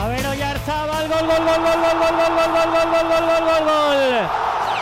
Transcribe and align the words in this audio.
A 0.00 0.08
ver, 0.08 0.26
Oyarzábal, 0.26 1.08
gol, 1.08 1.26
gol, 1.26 1.44
gol, 1.44 1.60
gol, 1.60 1.76
gol, 1.76 1.98
gol, 2.00 2.16
gol, 2.16 2.24
gol, 2.30 2.50
gol, 2.50 2.72
gol, 2.72 2.88
gol, 2.90 3.04
gol, 3.04 3.24
gol, 3.28 3.44
gol, 3.44 3.64
gol. 3.68 4.00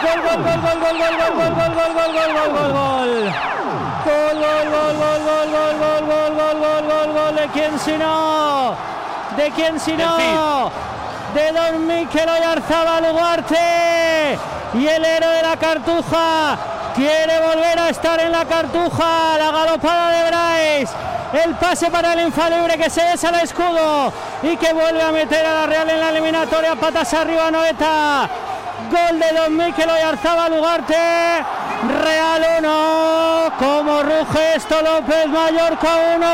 Gol, 0.01 0.19
gol, 0.23 0.39
gol, 0.45 0.61
gol, 0.63 0.79
gol, 0.79 0.99
gol, 0.99 1.19
gol, 1.19 1.39
gol, 1.39 1.73
gol, 1.75 1.75
gol, 1.75 1.93
gol, 1.99 1.99
gol, 1.99 2.23
gol, 2.37 2.51
gol, 2.55 2.71
gol. 2.79 3.13
Gol, 4.05 4.37
gol, 4.39 4.67
gol, 4.71 4.95
gol, 4.95 5.21
gol, 5.27 5.49
gol, 5.51 5.75
gol, 5.79 6.03
gol, 6.07 6.33
gol, 6.39 6.61
gol, 6.63 6.83
gol, 6.87 7.09
gol. 7.15 7.35
¿De 7.35 7.47
quién 7.53 7.79
si 7.81 7.99
no? 7.99 8.77
¿De 9.37 9.51
quién 9.51 9.81
si 9.81 9.97
no? 9.97 10.71
De 11.35 11.53
Don 11.53 11.87
Miquel 11.87 12.29
Oyarzábal 12.29 13.05
Ugarte. 13.13 14.39
Y 14.75 14.87
el 14.87 15.05
héroe 15.05 15.35
de 15.35 15.43
la 15.43 15.57
Cartuja 15.57 16.57
quiere 16.95 17.41
volver 17.41 17.79
a 17.79 17.89
estar 17.89 18.21
en 18.21 18.31
la 18.31 18.45
Cartuja. 18.45 19.37
La 19.37 19.51
galopada 19.51 20.11
de 20.13 20.31
Bryce. 20.31 21.18
El 21.33 21.55
pase 21.57 21.91
para 21.91 22.15
el 22.15 22.21
infalible 22.21 22.79
que 22.79 22.89
se 22.89 23.03
desa 23.03 23.29
el 23.29 23.45
escudo 23.45 24.13
y 24.43 24.57
que 24.57 24.73
vuelve 24.73 25.03
a 25.03 25.13
meter 25.13 25.45
a 25.45 25.55
la 25.55 25.67
Real 25.67 25.91
en 25.91 26.01
la 26.01 26.09
eliminatoria. 26.11 26.75
Patas 26.75 27.13
arriba, 27.13 27.51
Noeta. 27.51 28.29
Gol 28.91 29.19
de 29.19 29.39
Don 29.39 29.57
Miquel 29.57 29.91
Oyarzábal 29.91 30.53
Ugarte. 30.55 30.95
Real 31.87 32.45
1. 32.59 33.53
Como 33.59 34.03
ruge 34.03 34.57
esto 34.57 34.83
López 34.83 35.27
Mallorca 35.29 35.89
1. 36.17 36.27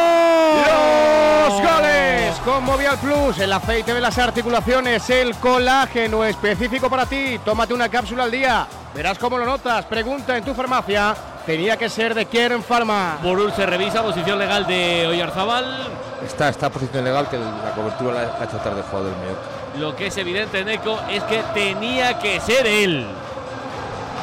Los 1.45 1.63
goles 1.63 2.37
con 2.45 2.65
Movial 2.65 2.99
Plus, 2.99 3.39
el 3.39 3.53
aceite 3.53 3.93
de 3.93 4.01
las 4.01 4.17
articulaciones, 4.19 5.09
el 5.11 5.35
colágeno 5.37 6.25
específico 6.25 6.89
para 6.89 7.05
ti. 7.05 7.39
Tómate 7.45 7.75
una 7.75 7.91
cápsula 7.91 8.25
al 8.25 8.31
día. 8.31 8.67
Verás 8.95 9.19
cómo 9.19 9.37
lo 9.37 9.45
notas. 9.45 9.85
Pregunta 9.85 10.37
en 10.37 10.45
tu 10.45 10.55
farmacia. 10.55 11.15
Tenía 11.45 11.77
que 11.77 11.91
ser 11.91 12.15
de 12.15 12.25
Kern 12.25 12.63
Pharma. 12.63 13.19
Burul 13.23 13.53
se 13.53 13.67
revisa, 13.67 14.03
posición 14.03 14.39
legal 14.39 14.67
de 14.67 15.07
Oyarzábal. 15.07 15.89
Está, 16.25 16.49
está 16.49 16.71
posición 16.71 17.05
legal 17.05 17.29
que 17.29 17.37
la 17.39 17.73
cobertura 17.75 18.15
la 18.15 18.21
ha 18.41 18.45
hecho 18.45 18.57
tarde 18.59 18.79
el 18.81 18.87
jugador 18.87 19.11
del 19.11 19.19
Mallorca. 19.19 19.43
Lo 19.79 19.95
que 19.95 20.07
es 20.07 20.17
evidente, 20.17 20.65
Neco, 20.65 20.99
es 21.11 21.23
que 21.25 21.43
tenía 21.53 22.19
que 22.19 22.41
ser 22.41 22.67
él. 22.67 23.07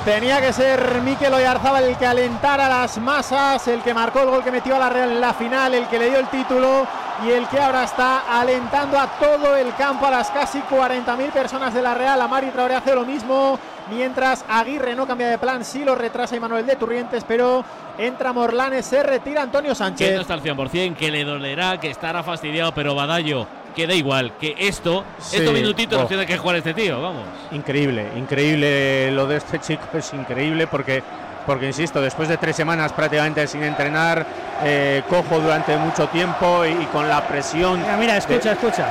Tenía 0.05 0.41
que 0.41 0.51
ser 0.51 0.99
Mikel 1.03 1.31
Oyarzábal 1.31 1.83
el 1.83 1.95
que 1.95 2.07
alentara 2.07 2.67
las 2.67 2.97
masas, 2.97 3.67
el 3.67 3.83
que 3.83 3.93
marcó 3.93 4.21
el 4.21 4.31
gol 4.31 4.43
que 4.43 4.51
metió 4.51 4.75
a 4.75 4.79
la 4.79 4.89
Real 4.89 5.11
en 5.11 5.21
la 5.21 5.31
final, 5.31 5.75
el 5.75 5.85
que 5.87 5.99
le 5.99 6.09
dio 6.09 6.17
el 6.17 6.27
título 6.27 6.87
y 7.23 7.29
el 7.29 7.47
que 7.47 7.59
ahora 7.59 7.83
está 7.83 8.23
alentando 8.27 8.99
a 8.99 9.05
todo 9.19 9.55
el 9.55 9.75
campo, 9.75 10.07
a 10.07 10.11
las 10.11 10.31
casi 10.31 10.59
40.000 10.59 11.29
personas 11.29 11.71
de 11.71 11.83
la 11.83 11.93
Real. 11.93 12.19
A 12.19 12.27
Mari 12.27 12.47
Traoré 12.47 12.75
hace 12.75 12.95
lo 12.95 13.05
mismo, 13.05 13.59
mientras 13.89 14.45
Aguirre 14.49 14.95
no 14.95 15.07
cambia 15.07 15.27
de 15.29 15.37
plan, 15.37 15.63
sí 15.65 15.83
lo 15.83 15.95
retrasa 15.95 16.39
Manuel 16.39 16.65
de 16.65 16.75
Turrientes, 16.75 17.23
pero 17.27 17.63
entra 17.97 18.33
Morlanes, 18.33 18.85
se 18.85 19.03
retira 19.03 19.41
Antonio 19.41 19.71
Que 19.71 19.75
Sánchez. 19.75 20.15
no 20.15 20.21
está 20.21 20.33
al 20.35 20.41
100%, 20.41 20.95
que 20.95 21.11
le 21.11 21.23
dolerá, 21.23 21.79
que 21.79 21.89
estará 21.89 22.23
fastidiado, 22.23 22.73
pero 22.73 22.95
Badallo, 22.95 23.47
que 23.75 23.87
da 23.87 23.93
igual, 23.93 24.33
que 24.39 24.55
esto, 24.57 25.03
Sí. 25.19 25.37
estos 25.37 25.53
minutitos 25.53 26.01
Oh. 26.01 26.05
tiene 26.07 26.25
que 26.25 26.37
jugar 26.37 26.57
este 26.57 26.73
tío, 26.73 27.01
vamos. 27.01 27.23
Increíble, 27.51 28.07
increíble 28.17 29.11
lo 29.11 29.27
de 29.27 29.37
este 29.37 29.59
chico, 29.59 29.83
es 29.93 30.13
increíble 30.13 30.67
porque, 30.67 31.03
porque 31.45 31.67
insisto, 31.67 32.01
después 32.01 32.27
de 32.29 32.37
tres 32.37 32.55
semanas 32.55 32.91
prácticamente 32.93 33.45
sin 33.47 33.63
entrenar, 33.63 34.25
eh, 34.63 35.03
cojo 35.09 35.39
durante 35.39 35.75
mucho 35.77 36.07
tiempo 36.09 36.65
y, 36.65 36.69
y 36.83 36.85
con 36.91 37.07
la 37.07 37.27
presión. 37.27 37.79
Mira, 37.81 37.97
mira, 37.97 38.17
escucha, 38.17 38.49
de- 38.49 38.55
escucha. 38.55 38.85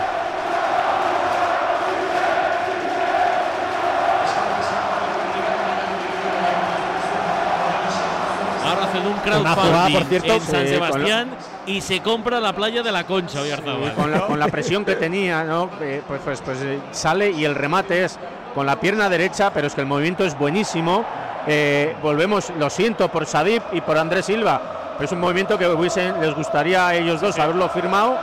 Hacen 8.91 9.07
un 9.07 9.41
Una 9.41 9.55
jugada, 9.55 9.87
crowdfunding 9.87 9.95
por 9.99 10.05
cierto, 10.09 10.33
en 10.35 10.41
San 10.41 10.67
sí, 10.67 10.73
lo- 10.75 10.85
Sebastián 10.87 11.29
y 11.67 11.81
se 11.81 12.01
compra 12.01 12.41
la 12.41 12.53
playa 12.53 12.83
de 12.83 12.93
la 12.93 13.05
Concha, 13.05 13.41
Oyarzábal. 13.43 13.93
con, 13.95 14.11
la, 14.11 14.21
con 14.27 14.39
la 14.39 14.49
presión 14.49 14.85
que 14.85 14.97
tenía, 14.97 15.45
¿no? 15.45 15.71
Eh, 15.81 16.03
pues, 16.07 16.21
pues, 16.25 16.41
pues, 16.45 16.59
eh, 16.63 16.79
sale 16.91 17.31
y 17.31 17.45
el 17.45 17.55
remate 17.55 18.05
es 18.05 18.19
con 18.55 18.67
la 18.67 18.81
pierna 18.81 19.09
derecha, 19.09 19.53
pero 19.53 19.67
es 19.69 19.75
que 19.75 19.81
el 19.83 19.87
movimiento 19.87 20.25
es 20.25 20.37
buenísimo. 20.37 21.05
Eh, 21.47 21.95
volvemos, 22.03 22.53
lo 22.59 22.69
siento 22.69 23.09
por 23.09 23.25
Sadip 23.27 23.63
y 23.73 23.81
por 23.81 23.97
Andrés 23.97 24.27
Silva, 24.27 24.61
pero 24.97 25.07
es 25.07 25.13
un 25.13 25.21
movimiento 25.21 25.57
que 25.57 25.67
hubiesen- 25.69 26.21
les 26.21 26.35
gustaría 26.35 26.87
a 26.89 26.95
ellos 26.95 27.21
dos 27.21 27.39
haberlo 27.39 27.69
firmado, 27.69 28.19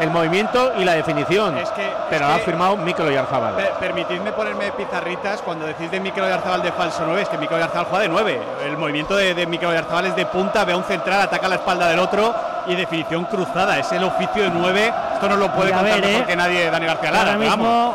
el 0.00 0.10
movimiento 0.10 0.72
y 0.78 0.84
la 0.84 0.92
definición. 0.94 1.56
Es 1.58 1.70
que- 1.70 1.90
pero 2.10 2.24
es 2.24 2.28
lo 2.30 2.34
ha 2.34 2.38
que- 2.38 2.44
firmado 2.44 2.76
Mikel 2.76 3.06
Oyarzábal. 3.06 3.54
Per- 3.54 3.70
permitidme 3.72 4.32
ponerme 4.32 4.72
pizarritas 4.72 5.40
cuando 5.42 5.66
decís 5.66 5.90
de 5.90 6.00
Mikel 6.00 6.24
Oyarzabal 6.24 6.62
de 6.62 6.72
falso 6.72 7.02
9, 7.06 7.22
es 7.22 7.28
que 7.28 7.38
Mikel 7.38 7.56
Oyarzabal 7.56 7.86
juega 7.86 8.02
de 8.02 8.08
9. 8.08 8.40
El 8.64 8.76
movimiento 8.76 9.16
de, 9.16 9.34
de 9.34 9.46
Mikel 9.46 9.68
Oyarzabal 9.68 10.06
es 10.06 10.16
de 10.16 10.26
punta, 10.26 10.64
ve 10.64 10.72
a 10.72 10.76
un 10.76 10.84
central, 10.84 11.20
ataca 11.22 11.48
la 11.48 11.56
espalda 11.56 11.88
del 11.88 11.98
otro 11.98 12.34
y 12.66 12.74
definición 12.74 13.24
cruzada. 13.24 13.78
Es 13.78 13.90
el 13.92 14.04
oficio 14.04 14.42
de 14.44 14.50
9. 14.50 14.92
Esto 15.14 15.28
no 15.28 15.36
lo 15.36 15.50
puede 15.52 15.70
Y 15.70 15.72
contar 15.72 15.92
ver, 16.00 16.04
mejor 16.06 16.22
eh, 16.22 16.26
que 16.26 16.36
nadie 16.36 16.70
Dani 16.70 16.86
García 16.86 17.10
Lara. 17.10 17.32
Ahora 17.32 17.38
mismo 17.38 17.94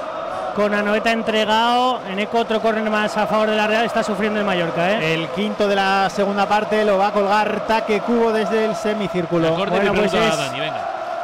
con 0.55 0.73
Anoeta 0.73 1.11
entregado, 1.11 1.99
en 2.09 2.17
eco 2.17 2.39
otro 2.39 2.59
córner 2.59 2.89
más 2.89 3.15
a 3.15 3.27
favor 3.27 3.47
de 3.47 3.55
la 3.55 3.67
Real, 3.67 3.85
está 3.85 4.01
sufriendo 4.03 4.39
el 4.39 4.45
Mallorca, 4.45 4.89
¿eh? 4.93 5.13
El 5.13 5.27
quinto 5.29 5.67
de 5.67 5.75
la 5.75 6.09
segunda 6.09 6.47
parte 6.47 6.83
lo 6.83 6.97
va 6.97 7.09
a 7.09 7.11
colgar 7.11 7.61
Taque 7.67 7.99
Cubo 8.01 8.31
desde 8.31 8.65
el 8.65 8.75
semicírculo. 8.75 9.51
Bueno, 9.51 9.93
pues 9.93 10.11
es- 10.15 10.37
Dani, 10.37 10.59
venga. 10.59 10.81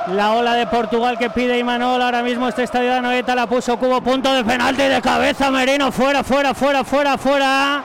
La 0.08 0.34
ola 0.34 0.54
de 0.56 0.68
Portugal 0.68 1.18
que 1.18 1.30
pide 1.30 1.58
Imanol 1.58 2.02
ahora 2.02 2.22
mismo 2.22 2.48
este 2.50 2.64
estadio 2.64 2.92
de 2.92 2.98
Anoeta 2.98 3.36
la 3.36 3.48
puso 3.48 3.78
Cubo, 3.78 4.02
punto 4.02 4.34
de 4.34 4.44
penalti 4.44 4.82
de 4.84 5.02
cabeza, 5.02 5.50
Merino, 5.50 5.92
fuera, 5.94 6.24
fuera, 6.24 6.54
fuera, 6.54 6.84
fuera, 6.84 7.18
fuera. 7.18 7.84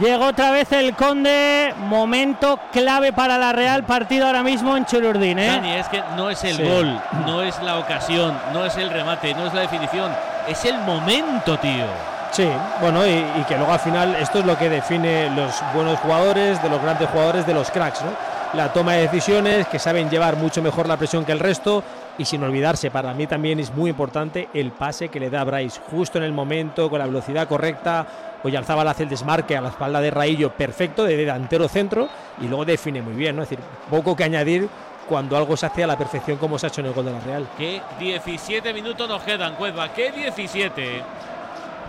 Llegó 0.00 0.26
otra 0.26 0.50
vez 0.50 0.72
el 0.72 0.96
Conde, 0.96 1.72
momento 1.86 2.58
clave 2.72 3.12
para 3.12 3.38
la 3.38 3.52
Real, 3.52 3.84
partido 3.84 4.26
ahora 4.26 4.42
mismo 4.42 4.76
en 4.76 4.86
Chururdín, 4.86 5.38
¿eh? 5.38 5.46
Dani, 5.46 5.72
es 5.74 5.88
que 5.88 6.02
no 6.16 6.30
es 6.30 6.42
el 6.42 6.56
Sí. 6.56 6.62
gol, 6.64 7.00
no 7.24 7.42
es 7.42 7.62
la 7.62 7.78
ocasión, 7.78 8.36
no 8.52 8.64
es 8.66 8.76
el 8.76 8.90
remate, 8.90 9.32
no 9.34 9.46
es 9.46 9.54
la 9.54 9.60
definición, 9.60 10.10
es 10.48 10.64
el 10.64 10.78
momento, 10.80 11.56
tío. 11.60 11.84
Sí, 12.32 12.48
bueno, 12.80 13.06
y, 13.06 13.10
y 13.10 13.44
que 13.46 13.56
luego 13.56 13.72
al 13.72 13.78
final 13.78 14.16
esto 14.16 14.40
es 14.40 14.44
lo 14.44 14.58
que 14.58 14.68
define 14.68 15.30
los 15.30 15.62
buenos 15.72 15.96
jugadores, 16.00 16.60
de 16.60 16.68
los 16.68 16.82
grandes 16.82 17.08
jugadores, 17.10 17.46
de 17.46 17.54
los 17.54 17.70
cracks, 17.70 18.02
¿no? 18.02 18.33
La 18.56 18.72
toma 18.72 18.92
de 18.92 19.02
decisiones, 19.02 19.66
que 19.66 19.80
saben 19.80 20.08
llevar 20.08 20.36
mucho 20.36 20.62
mejor 20.62 20.86
la 20.86 20.96
presión 20.96 21.24
que 21.24 21.32
el 21.32 21.40
resto, 21.40 21.82
y 22.18 22.24
sin 22.24 22.44
olvidarse, 22.44 22.88
para 22.88 23.12
mí 23.12 23.26
también 23.26 23.58
es 23.58 23.74
muy 23.74 23.90
importante 23.90 24.48
el 24.54 24.70
pase 24.70 25.08
que 25.08 25.18
le 25.18 25.28
da 25.28 25.42
Bryce, 25.42 25.80
justo 25.90 26.18
en 26.18 26.24
el 26.24 26.32
momento, 26.32 26.88
con 26.88 27.00
la 27.00 27.06
velocidad 27.06 27.48
correcta. 27.48 28.06
Oyarzábal 28.44 28.86
hace 28.86 29.02
el 29.02 29.08
desmarque 29.08 29.56
a 29.56 29.60
la 29.60 29.70
espalda 29.70 30.00
de 30.00 30.12
Raillo 30.12 30.52
perfecto, 30.52 31.02
de 31.02 31.16
delantero 31.16 31.66
centro, 31.66 32.08
y 32.40 32.46
luego 32.46 32.64
define 32.64 33.02
muy 33.02 33.14
bien, 33.14 33.34
¿no? 33.34 33.42
Es 33.42 33.50
decir, 33.50 33.64
poco 33.90 34.14
que 34.14 34.22
añadir 34.22 34.68
cuando 35.08 35.36
algo 35.36 35.56
se 35.56 35.66
hace 35.66 35.82
a 35.82 35.88
la 35.88 35.98
perfección 35.98 36.38
como 36.38 36.56
se 36.56 36.66
ha 36.66 36.68
hecho 36.68 36.80
en 36.80 36.86
el 36.86 36.92
gol 36.92 37.06
de 37.06 37.12
la 37.12 37.20
Real. 37.20 37.48
Que 37.58 37.82
17 37.98 38.72
minutos 38.72 39.08
nos 39.08 39.22
quedan, 39.22 39.56
Cueva, 39.56 39.92
que 39.92 40.12
17. 40.12 41.02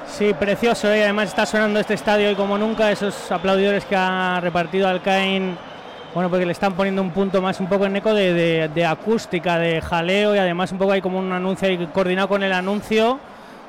Sí, 0.07 0.33
precioso, 0.33 0.87
y 0.95 0.99
además 1.01 1.29
está 1.29 1.45
sonando 1.45 1.79
este 1.79 1.93
estadio 1.93 2.31
y 2.31 2.35
como 2.35 2.57
nunca 2.57 2.91
esos 2.91 3.31
aplaudidores 3.31 3.85
que 3.85 3.95
ha 3.95 4.39
repartido 4.41 4.87
Alcaín, 4.87 5.57
bueno, 6.15 6.29
porque 6.29 6.45
le 6.45 6.53
están 6.53 6.73
poniendo 6.73 7.01
un 7.01 7.11
punto 7.11 7.41
más 7.41 7.59
un 7.59 7.67
poco 7.67 7.85
en 7.85 7.95
eco 7.97 8.13
de, 8.13 8.67
de- 8.73 8.85
acústica, 8.85 9.59
de 9.59 9.81
jaleo 9.81 10.33
y 10.33 10.39
además 10.39 10.71
un 10.71 10.77
poco 10.77 10.93
hay 10.93 11.01
como 11.01 11.19
un 11.19 11.31
anuncio 11.31 11.67
ahí 11.67 11.87
coordinado 11.93 12.27
con 12.29 12.41
el 12.41 12.53
anuncio, 12.53 13.19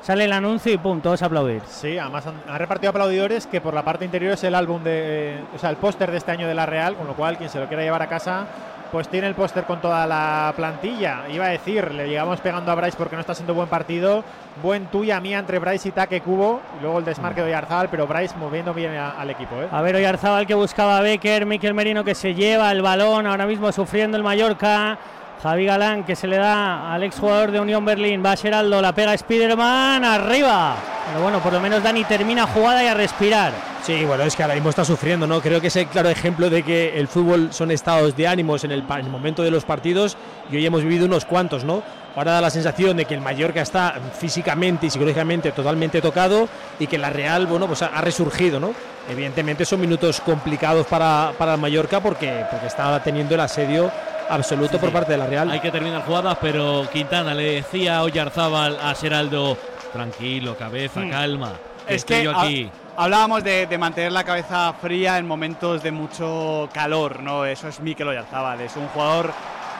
sale 0.01 0.23
el 0.25 0.31
anuncio 0.31 0.71
y 0.71 0.77
pum, 0.77 1.01
todos 1.01 1.21
aplaudir. 1.21 1.61
Sí, 1.67 1.97
además 1.97 2.25
han, 2.25 2.35
han 2.47 2.57
repartido 2.57 2.89
aplaudidores 2.91 3.45
que 3.47 3.59
por 3.59 3.73
la 3.73 3.83
parte 3.83 4.05
interior 4.05 4.31
es 4.33 4.43
el 4.45 4.55
álbum 4.55 4.81
de, 4.83 5.37
o 5.53 5.59
sea, 5.59 5.69
el 5.69 5.75
póster 5.75 6.09
de 6.09 6.17
este 6.17 6.31
año 6.31 6.47
de 6.47 6.55
la 6.55 6.65
Real, 6.65 6.95
con 6.95 7.05
lo 7.05 7.13
cual 7.15 7.37
quien 7.37 7.49
se 7.49 7.59
lo 7.59 7.67
quiera 7.67 7.83
llevar 7.83 8.01
a 8.01 8.07
casa, 8.07 8.45
pues 8.91 9.07
tiene 9.09 9.27
el 9.27 9.35
póster 9.35 9.65
con 9.65 9.81
toda 9.81 10.05
la 10.07 10.53
plantilla. 10.55 11.23
Iba 11.29 11.45
a 11.45 11.49
decir, 11.49 11.91
le 11.91 12.07
llegamos 12.07 12.39
pegando 12.41 12.71
a 12.71 12.75
Bryce 12.75 12.97
porque 12.97 13.15
no 13.15 13.21
está 13.21 13.33
siendo 13.33 13.53
buen 13.53 13.67
partido, 13.67 14.23
buen 14.61 14.87
tuya 14.87 15.19
mía 15.19 15.39
entre 15.39 15.59
Bryce 15.59 15.89
y 15.89 15.91
Taque 15.91 16.21
Cubo, 16.21 16.61
y 16.77 16.81
luego 16.81 16.99
el 16.99 17.05
desmarque 17.05 17.41
de 17.41 17.47
Oyarzabal, 17.47 17.89
pero 17.89 18.07
Bryce 18.07 18.35
moviendo 18.37 18.73
bien 18.73 18.95
al 18.95 19.29
equipo. 19.29 19.55
¿eh? 19.61 19.67
A 19.71 19.81
ver, 19.81 19.95
Oyarzábal 19.95 20.47
que 20.47 20.55
buscaba 20.55 20.97
a 20.97 21.01
Becker, 21.01 21.45
Miquel 21.45 21.73
Merino 21.73 22.03
que 22.03 22.15
se 22.15 22.33
lleva 22.33 22.71
el 22.71 22.81
balón, 22.81 23.27
ahora 23.27 23.45
mismo 23.45 23.71
sufriendo 23.71 24.17
el 24.17 24.23
Mallorca. 24.23 24.97
Javi 25.41 25.65
Galán 25.65 26.03
que 26.03 26.15
se 26.15 26.27
le 26.27 26.37
da 26.37 26.93
al 26.93 27.03
exjugador 27.03 27.51
de 27.51 27.59
Unión 27.59 27.85
Berlín, 27.85 28.23
va 28.25 28.35
la 28.43 28.93
pega 28.93 29.17
Spiderman, 29.17 30.03
arriba. 30.03 30.75
Pero 31.07 31.21
bueno, 31.21 31.39
por 31.39 31.53
lo 31.53 31.59
menos 31.59 31.83
Dani 31.83 32.03
termina 32.03 32.47
jugada 32.47 32.83
y 32.83 32.87
a 32.87 32.93
respirar. 32.93 33.53
Sí, 33.83 34.03
bueno, 34.03 34.23
es 34.23 34.35
que 34.35 34.43
ahora 34.43 34.55
mismo 34.55 34.69
está 34.69 34.83
sufriendo, 34.83 35.27
¿no? 35.27 35.39
Creo 35.39 35.61
que 35.61 35.67
es 35.67 35.75
el 35.77 35.87
claro 35.87 36.09
ejemplo 36.09 36.49
de 36.49 36.63
que 36.63 36.99
el 36.99 37.07
fútbol 37.07 37.53
son 37.53 37.71
estados 37.71 38.17
de 38.17 38.27
ánimos 38.27 38.63
en 38.63 38.71
el, 38.71 38.83
en 38.89 39.05
el 39.05 39.09
momento 39.09 39.43
de 39.43 39.51
los 39.51 39.63
partidos 39.63 40.17
y 40.51 40.57
hoy 40.57 40.65
hemos 40.65 40.83
vivido 40.83 41.05
unos 41.05 41.23
cuantos, 41.23 41.63
¿no? 41.63 41.83
Ahora 42.15 42.31
da 42.31 42.41
la 42.41 42.49
sensación 42.49 42.97
de 42.97 43.05
que 43.05 43.13
el 43.13 43.21
Mallorca 43.21 43.61
está 43.61 43.93
físicamente 44.19 44.87
y 44.87 44.89
psicológicamente 44.89 45.51
totalmente 45.51 46.01
tocado 46.01 46.49
y 46.79 46.87
que 46.87 46.97
la 46.97 47.11
Real, 47.11 47.45
bueno, 47.45 47.67
pues 47.67 47.83
ha 47.83 48.01
resurgido, 48.01 48.59
¿no? 48.59 48.73
Evidentemente 49.07 49.63
son 49.65 49.79
minutos 49.79 50.19
complicados 50.19 50.87
para, 50.87 51.31
para 51.37 51.53
el 51.53 51.61
Mallorca 51.61 52.01
porque, 52.01 52.43
porque 52.49 52.67
está 52.67 53.01
teniendo 53.03 53.35
el 53.35 53.41
asedio 53.41 53.91
absoluto 54.29 54.77
por 54.79 54.91
parte 54.91 55.11
de 55.13 55.17
la 55.17 55.25
Real. 55.27 55.49
Hay 55.51 55.59
que 55.59 55.71
terminar 55.71 56.03
jugadas, 56.03 56.37
pero 56.41 56.87
Quintana 56.91 57.33
le 57.33 57.55
decía 57.55 57.97
a 57.97 58.03
Oyarzábal 58.03 58.77
a 58.81 58.93
Seraldo, 58.95 59.57
tranquilo, 59.93 60.55
cabeza, 60.57 61.01
Hmm. 61.01 61.09
calma. 61.09 61.53
que 61.87 61.95
Es 61.95 62.03
que 62.03 62.23
yo 62.23 62.37
aquí. 62.37 62.69
hablábamos 62.97 63.43
de, 63.45 63.65
de 63.65 63.77
mantener 63.77 64.11
la 64.11 64.23
cabeza 64.25 64.73
fría 64.81 65.17
en 65.17 65.25
momentos 65.25 65.81
de 65.81 65.91
mucho 65.91 66.67
calor, 66.73 67.21
¿no? 67.21 67.45
Eso 67.45 67.69
es 67.69 67.79
Mikel 67.79 68.09
Oyarzabal, 68.09 68.59
es 68.59 68.75
un 68.75 68.87
jugador 68.89 69.31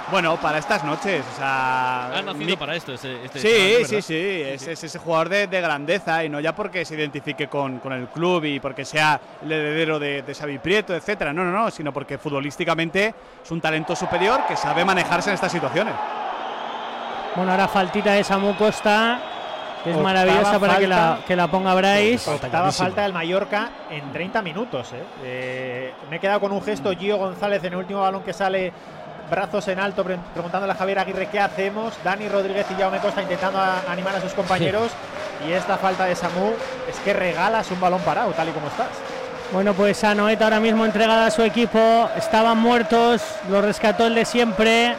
Bueno, 0.10 0.38
para 0.38 0.58
estas 0.58 0.86
noches. 0.86 1.26
O 1.34 1.38
sea, 1.38 2.06
Ha 2.06 2.22
nacido 2.22 2.34
mi- 2.46 2.56
para 2.56 2.76
esto 2.76 2.94
este, 2.94 3.26
este 3.26 3.40
Sí, 3.40 3.48
chaval, 3.50 3.86
sí, 3.86 3.96
¿verdad? 3.96 4.08
sí, 4.08 4.42
es, 4.54 4.68
es 4.68 4.84
ese 4.86 5.00
jugador 5.00 5.28
de, 5.28 5.48
de 5.48 5.60
grandeza 5.62 6.24
y 6.24 6.30
no 6.30 6.40
ya 6.40 6.56
porque 6.56 6.86
se 6.86 6.96
identifique 6.96 7.48
con, 7.50 7.80
con 7.80 7.92
el 7.92 8.08
club 8.08 8.46
y 8.46 8.60
porque 8.62 8.86
sea 8.86 9.20
el 9.44 9.52
heredero 9.52 10.00
de, 10.00 10.22
de 10.22 10.34
Xavi 10.34 10.60
Prieto, 10.60 10.96
etcétera. 10.96 11.34
No, 11.34 11.44
no, 11.44 11.52
no, 11.52 11.70
sino 11.72 11.92
porque 11.92 12.18
futbolísticamente 12.18 13.14
es 13.44 13.52
un 13.52 13.60
talento 13.60 13.96
superior 13.98 14.46
que 14.48 14.56
sabe 14.56 14.86
manejarse 14.86 15.30
en 15.30 15.34
estas 15.36 15.52
situaciones. 15.52 15.94
Bueno, 17.36 17.52
ahora 17.52 17.68
faltita 17.68 18.14
de 18.14 18.24
Samu 18.24 18.56
Costa. 18.56 19.20
que 19.84 19.90
Es 19.92 19.96
Octava 19.98 20.14
maravillosa 20.14 20.60
para 20.60 20.78
que 20.78 20.88
la, 20.88 21.20
que 21.28 21.36
la 21.36 21.48
ponga 21.50 21.76
Bryce. 21.76 22.30
Octava 22.32 22.72
falta 22.72 23.02
del 23.04 23.12
Mallorca 23.14 23.70
en 23.92 24.12
30 24.14 24.42
minutos. 24.42 24.94
¿eh? 24.94 25.04
Eh, 25.24 25.94
me 26.10 26.16
he 26.16 26.20
quedado 26.20 26.40
con 26.40 26.52
un 26.54 26.62
gesto 26.64 26.92
Gio 26.96 27.18
González 27.18 27.62
en 27.66 27.74
el 27.74 27.80
último 27.80 28.00
balón 28.02 28.24
que 28.24 28.34
sale, 28.34 28.72
brazos 29.30 29.68
en 29.68 29.80
alto, 29.80 30.04
pre- 30.04 30.18
preguntándole 30.34 30.74
a 30.74 30.76
Javier 30.76 31.00
Aguirre 31.00 31.28
qué 31.28 31.40
hacemos. 31.40 31.94
Dani 32.04 32.28
Rodríguez 32.30 32.66
y 32.76 32.80
Jaume 32.82 33.00
Costa 33.00 33.22
intentando 33.22 33.60
a- 33.60 33.82
animar 33.90 34.16
a 34.16 34.22
sus 34.22 34.34
compañeros. 34.34 34.92
Y 35.48 35.52
esta 35.52 35.78
falta 35.78 36.06
de 36.06 36.16
Samu 36.16 36.52
es 36.90 36.96
que 37.04 37.14
regalas 37.14 37.70
un 37.72 37.80
balón 37.80 38.02
parado, 38.02 38.32
tal 38.32 38.50
y 38.50 38.52
como 38.52 38.68
estás. 38.68 38.88
Bueno, 39.52 39.74
pues 39.74 40.04
a 40.04 40.14
Noeta 40.16 40.46
ahora 40.46 40.60
mismo 40.60 40.84
entregada 40.86 41.28
a 41.28 41.32
su 41.32 41.42
equipo. 41.44 42.10
Estaban 42.18 42.58
muertos, 42.58 43.22
lo 43.50 43.62
rescató 43.62 44.08
el 44.08 44.16
de 44.16 44.26
siempre. 44.26 44.96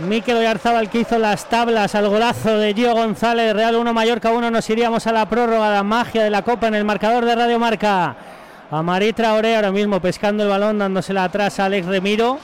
Mikel 0.00 0.36
Oyarzábal 0.36 0.90
que 0.90 0.98
hizo 1.00 1.18
las 1.18 1.46
tablas 1.46 1.94
al 1.94 2.08
golazo 2.08 2.56
de 2.58 2.74
Gio 2.74 2.92
González. 2.94 3.52
Real 3.54 3.76
1, 3.76 3.92
Mallorca 3.94 4.30
1. 4.30 4.50
Nos 4.50 4.68
iríamos 4.70 5.06
a 5.06 5.12
la 5.12 5.26
prórroga, 5.26 5.70
la 5.70 5.82
magia 5.82 6.22
de 6.22 6.30
la 6.30 6.42
Copa 6.42 6.68
en 6.68 6.74
el 6.74 6.84
marcador 6.84 7.24
de 7.24 7.34
Radio 7.34 7.58
Marca. 7.58 8.14
A 8.70 8.82
Marí 8.82 9.12
Traoré 9.12 9.56
ahora 9.56 9.72
mismo 9.72 9.98
pescando 10.00 10.42
el 10.42 10.48
balón, 10.50 10.78
dándosela 10.78 11.24
atrás 11.24 11.58
a 11.58 11.64
Alex 11.64 11.86
Remiro. 11.86 12.38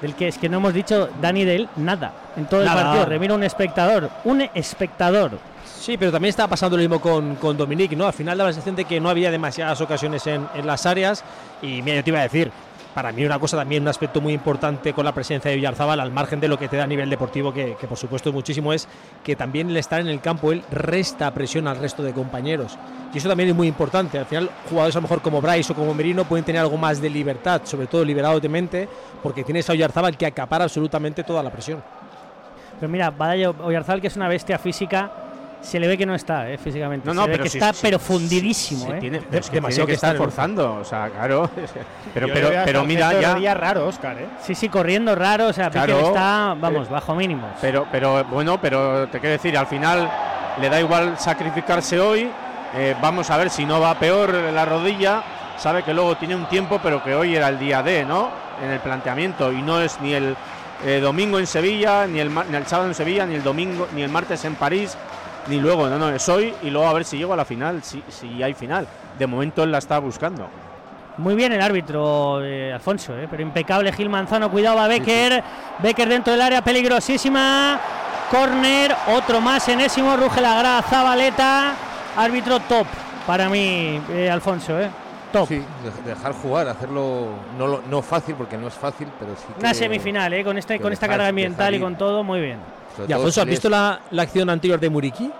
Del 0.00 0.14
que 0.14 0.28
es 0.28 0.38
que 0.38 0.48
no 0.48 0.58
hemos 0.58 0.74
dicho 0.74 1.08
Dani 1.20 1.44
de 1.44 1.56
él 1.56 1.68
nada 1.76 2.12
en 2.36 2.46
todo 2.46 2.62
el 2.62 2.66
partido. 2.66 3.06
Remiro 3.06 3.34
un 3.34 3.42
espectador, 3.42 4.10
un 4.24 4.42
espectador. 4.54 5.38
Sí, 5.64 5.96
pero 5.96 6.10
también 6.12 6.30
estaba 6.30 6.48
pasando 6.48 6.76
lo 6.76 6.80
mismo 6.80 7.00
con, 7.00 7.36
con 7.36 7.56
Dominic, 7.56 7.92
¿no? 7.92 8.06
Al 8.06 8.12
final 8.12 8.36
daba 8.36 8.50
la 8.50 8.54
sensación 8.54 8.76
de 8.76 8.84
que 8.84 9.00
no 9.00 9.08
había 9.08 9.30
demasiadas 9.30 9.80
ocasiones 9.80 10.26
en, 10.26 10.46
en 10.54 10.66
las 10.66 10.84
áreas. 10.84 11.22
Y 11.62 11.80
mira, 11.82 11.96
yo 11.96 12.04
te 12.04 12.10
iba 12.10 12.18
a 12.18 12.24
decir, 12.24 12.50
para 12.96 13.12
mí 13.12 13.26
una 13.26 13.38
cosa 13.38 13.58
también, 13.58 13.82
un 13.82 13.88
aspecto 13.88 14.22
muy 14.22 14.32
importante 14.32 14.94
con 14.94 15.04
la 15.04 15.12
presencia 15.12 15.50
de 15.50 15.58
Villarzábal, 15.58 16.00
al 16.00 16.10
margen 16.12 16.40
de 16.40 16.48
lo 16.48 16.58
que 16.58 16.66
te 16.66 16.78
da 16.78 16.84
a 16.84 16.86
nivel 16.86 17.10
deportivo, 17.10 17.52
que, 17.52 17.76
por 17.86 17.98
supuesto 17.98 18.30
es 18.30 18.34
muchísimo, 18.34 18.72
es 18.72 18.88
que 19.22 19.36
también 19.36 19.68
el 19.68 19.76
estar 19.76 20.00
en 20.00 20.06
el 20.06 20.22
campo, 20.22 20.50
él 20.50 20.62
resta 20.70 21.30
presión 21.34 21.68
al 21.68 21.76
resto 21.76 22.02
de 22.02 22.14
compañeros. 22.14 22.78
Y 23.12 23.18
eso 23.18 23.28
también 23.28 23.50
es 23.50 23.54
muy 23.54 23.68
importante. 23.68 24.18
Al 24.18 24.24
final, 24.24 24.48
jugadores 24.70 24.96
a 24.96 25.00
lo 25.00 25.02
mejor 25.02 25.20
como 25.20 25.42
Bryce 25.42 25.74
o 25.74 25.76
como 25.76 25.92
Merino 25.92 26.24
pueden 26.24 26.46
tener 26.46 26.62
algo 26.62 26.78
más 26.78 26.98
de 26.98 27.10
libertad, 27.10 27.60
sobre 27.64 27.86
todo 27.86 28.02
liberados 28.02 28.40
de 28.40 28.48
mente, 28.48 28.88
porque 29.22 29.44
tienes 29.44 29.68
a 29.68 29.74
Villarzábal 29.74 30.16
que 30.16 30.24
acapara 30.24 30.64
absolutamente 30.64 31.22
toda 31.22 31.42
la 31.42 31.50
presión. 31.50 31.82
Pero 32.80 32.90
mira, 32.90 33.10
Badallo 33.10 33.54
Oyarzabal, 33.62 34.00
que 34.00 34.06
es 34.06 34.16
una 34.16 34.28
bestia 34.28 34.58
física, 34.58 35.10
se 35.60 35.80
le 35.80 35.88
ve 35.88 35.98
que 35.98 36.06
no 36.06 36.14
está 36.14 36.48
eh, 36.50 36.58
físicamente. 36.58 37.06
No, 37.06 37.12
se 37.12 37.16
no, 37.16 37.26
ve 37.26 37.32
pero 37.32 37.42
que 37.44 37.48
está 37.48 37.72
sí, 37.72 37.80
pero 37.82 37.98
fundidísimo. 37.98 38.92
eh. 38.94 38.98
tiene- 39.00 39.20
pero 39.20 39.40
es 39.40 39.50
que 39.50 39.56
demasiado 39.56 39.86
tiene 39.86 39.86
que 39.86 39.90
que 39.92 39.94
estar 39.94 40.14
está 40.14 40.24
forzando, 40.24 40.74
o 40.76 40.84
sea, 40.84 41.08
claro. 41.10 41.50
Pero, 42.14 42.28
pero, 42.32 42.48
pero 42.64 42.84
mira 42.84 43.12
ya. 43.20 43.32
rodilla 43.34 43.52
raro, 43.52 43.86
Oscar. 43.88 44.16
¿eh? 44.18 44.26
Sí, 44.40 44.54
sí, 44.54 44.70
corriendo 44.70 45.14
raro. 45.14 45.48
O 45.48 45.52
sea, 45.52 45.68
Claro, 45.68 45.98
está, 46.08 46.54
vamos, 46.58 46.88
eh, 46.88 46.90
bajo 46.90 47.14
mínimos. 47.14 47.50
Pero, 47.60 47.86
pero 47.92 48.24
bueno, 48.24 48.58
pero 48.58 49.06
te 49.08 49.20
quiero 49.20 49.32
decir, 49.32 49.58
al 49.58 49.66
final 49.66 50.08
le 50.58 50.70
da 50.70 50.80
igual 50.80 51.18
sacrificarse 51.18 52.00
hoy. 52.00 52.30
eh, 52.74 52.94
vamos 53.02 53.28
a 53.30 53.36
ver 53.36 53.50
si 53.50 53.66
no 53.66 53.80
va 53.80 53.98
peor 53.98 54.32
la 54.32 54.64
rodilla. 54.64 55.22
Sabe 55.58 55.82
que 55.82 55.92
luego 55.92 56.16
tiene 56.16 56.34
un 56.36 56.46
tiempo, 56.48 56.80
pero 56.82 57.02
que 57.04 57.14
hoy 57.14 57.36
era 57.36 57.48
el 57.48 57.58
día 57.58 57.82
D, 57.82 58.04
¿no? 58.06 58.30
En 58.64 58.70
el 58.70 58.80
planteamiento. 58.80 59.52
Y 59.52 59.60
no 59.60 59.80
es 59.82 60.00
ni 60.00 60.14
el 60.14 60.34
eh, 60.86 61.00
domingo 61.00 61.38
en 61.38 61.46
Sevilla, 61.46 62.06
ni 62.06 62.20
el, 62.20 62.30
ni 62.50 62.56
el 62.56 62.66
sábado 62.66 62.88
en 62.88 62.94
Sevilla, 62.94 63.26
ni 63.26 63.34
el 63.34 63.42
domingo, 63.42 63.88
ni 63.94 64.00
el 64.02 64.08
martes 64.10 64.42
en 64.46 64.54
París, 64.54 64.96
ni 65.48 65.60
luego. 65.60 65.88
No, 65.88 65.98
no, 65.98 66.08
es 66.10 66.28
hoy 66.28 66.52
y 66.62 66.70
luego 66.70 66.88
a 66.88 66.92
ver 66.92 67.04
si 67.04 67.16
llego 67.18 67.32
a 67.32 67.36
la 67.36 67.44
final, 67.44 67.82
si, 67.82 68.02
si 68.08 68.42
hay 68.42 68.54
final. 68.54 68.86
De 69.18 69.26
momento 69.26 69.62
él 69.62 69.72
la 69.72 69.78
está 69.78 69.98
buscando. 69.98 70.48
Muy 71.18 71.34
bien 71.34 71.50
el 71.52 71.62
árbitro, 71.62 72.44
eh, 72.44 72.72
Alfonso, 72.72 73.16
eh, 73.16 73.26
pero 73.30 73.42
impecable 73.42 73.90
Gil 73.92 74.10
Manzano. 74.10 74.50
Cuidado 74.50 74.78
a 74.80 74.86
Becker. 74.88 75.42
Becker 75.78 76.08
dentro 76.08 76.32
del 76.32 76.42
área, 76.42 76.62
peligrosísima. 76.62 77.80
Corner, 78.30 78.94
otro 79.16 79.40
más 79.40 79.66
enésimo. 79.68 80.16
Ruge 80.16 80.40
la 80.40 80.58
grada 80.58 80.82
Zabaleta. 80.82 81.74
Árbitro 82.16 82.60
top 82.60 82.86
para 83.26 83.48
mí, 83.48 84.00
eh, 84.10 84.30
Alfonso. 84.30 84.78
Eh. 84.80 84.88
Top. 85.32 85.48
Sí, 85.48 85.56
de- 85.56 86.08
dejar 86.14 86.32
jugar, 86.32 86.68
hacerlo 86.68 87.28
no, 87.58 87.66
lo- 87.66 87.82
no 87.90 88.00
fácil, 88.02 88.34
porque 88.36 88.56
no 88.56 88.68
es 88.68 88.74
fácil, 88.74 89.08
pero 89.18 89.32
sí 89.36 89.44
que. 89.54 89.60
Una 89.60 89.74
semifinal, 89.74 90.32
eh, 90.32 90.44
con, 90.44 90.56
este, 90.58 90.78
con 90.80 90.92
esta 90.92 91.06
dejar- 91.06 91.18
carga 91.18 91.28
ambiental 91.30 91.74
y 91.74 91.80
con 91.80 91.96
todo, 91.96 92.22
muy 92.22 92.40
bien. 92.40 92.58
Sobre 92.96 93.10
Y 93.10 93.12
Alfonso, 93.12 93.40
¿has 93.42 93.46
visto 93.46 93.68
la, 93.68 94.00
la 94.10 94.22
acción 94.22 94.48
anterior 94.50 94.80
de 94.80 94.90
Muriki? 94.90 95.30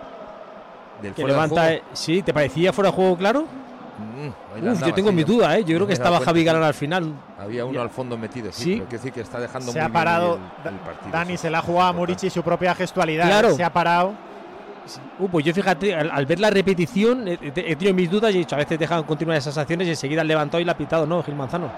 del 1.03 1.12
Que 1.12 1.23
fuera 1.23 1.35
de 1.35 1.41
levanta. 1.43 1.62
juego? 1.62 1.76
eh, 1.79 1.82
Sí, 1.93 2.23
¿te 2.23 2.32
parecía 2.32 2.73
fuera 2.73 2.91
de 2.91 2.97
juego 2.97 3.17
claro? 3.17 3.44
Mm, 3.99 4.69
Uf, 4.73 4.81
yo 4.87 4.93
tengo 4.94 5.11
mi 5.12 5.23
yo- 5.23 5.26
duda, 5.29 5.56
¿eh? 5.58 5.64
Yo 5.64 5.73
no 5.73 5.79
creo 5.79 5.87
que 5.87 5.93
estaba 5.94 6.20
Javi. 6.20 6.44
Galán 6.44 6.62
al 6.62 6.75
final. 6.75 7.12
Había 7.38 7.64
uno 7.64 7.75
Ya. 7.75 7.82
al 7.82 7.91
fondo 7.91 8.17
metido, 8.19 8.53
sí. 8.53 8.62
Sí. 8.64 8.75
Pero 8.76 8.91
decir 8.91 9.12
que 9.12 9.20
está 9.23 9.41
dejando 9.41 9.73
Se 9.73 9.79
muy 9.79 9.87
ha 9.87 9.93
parado. 9.93 10.38
el- 10.64 10.73
el 10.75 10.79
partido, 10.81 11.11
Dani 11.12 11.32
sí. 11.32 11.37
se 11.38 11.50
la 11.50 11.58
ha 11.58 11.62
jugado 11.62 11.88
a 11.88 11.93
Murici 11.93 12.29
su 12.31 12.43
propia 12.43 12.75
gestualidad. 12.75 13.26
Claro. 13.26 13.55
Se 13.55 13.64
ha 13.64 13.73
parado. 13.73 14.12
Uh, 15.19 15.29
pues 15.29 15.44
yo 15.44 15.52
fíjate, 15.52 15.94
al, 15.94 16.11
al 16.11 16.26
ver 16.26 16.38
la 16.41 16.49
repetición, 16.50 17.26
he 17.26 17.38
tenido 17.76 17.93
mis 17.93 18.09
dudas 18.11 18.32
y 18.32 18.37
he 18.37 18.38
dicho, 18.41 18.55
a 18.55 18.59
veces 18.59 18.79
dejan 18.79 19.02
continuar 19.02 19.37
esas 19.38 19.56
acciones 19.59 19.87
y 19.88 19.91
enseguida 19.91 20.20
han 20.20 20.29
levantado 20.29 20.61
y 20.61 20.64
la 20.64 20.73
ha 20.73 20.76
pitado, 20.76 21.06
¿no? 21.06 21.23
Gil 21.25 21.35
Manzano. 21.35 21.70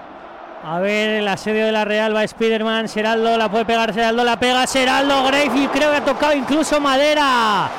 A 0.63 0.79
ver, 0.79 1.09
el 1.21 1.27
asedio 1.27 1.65
de 1.65 1.71
la 1.71 1.85
Real 1.85 2.13
va 2.15 2.27
Spiderman, 2.27 2.89
Seraldo 2.89 3.37
la 3.37 3.49
puede 3.49 3.65
pegar, 3.65 3.93
Seraldo 3.93 4.23
la 4.23 4.37
pega, 4.37 4.67
Seraldo, 4.67 5.23
Grave 5.23 5.51
y 5.55 5.67
creo 5.67 5.89
que 5.91 5.97
ha 5.97 6.05
tocado 6.05 6.33
incluso 6.33 6.79
madera. 6.81 7.69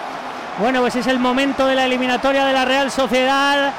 Bueno, 0.59 0.81
pues 0.81 0.97
es 0.97 1.07
el 1.07 1.19
momento 1.19 1.67
de 1.67 1.75
la 1.75 1.85
eliminatoria 1.85 2.45
de 2.47 2.53
la 2.53 2.65
Real 2.65 2.91
Sociedad. 2.91 3.73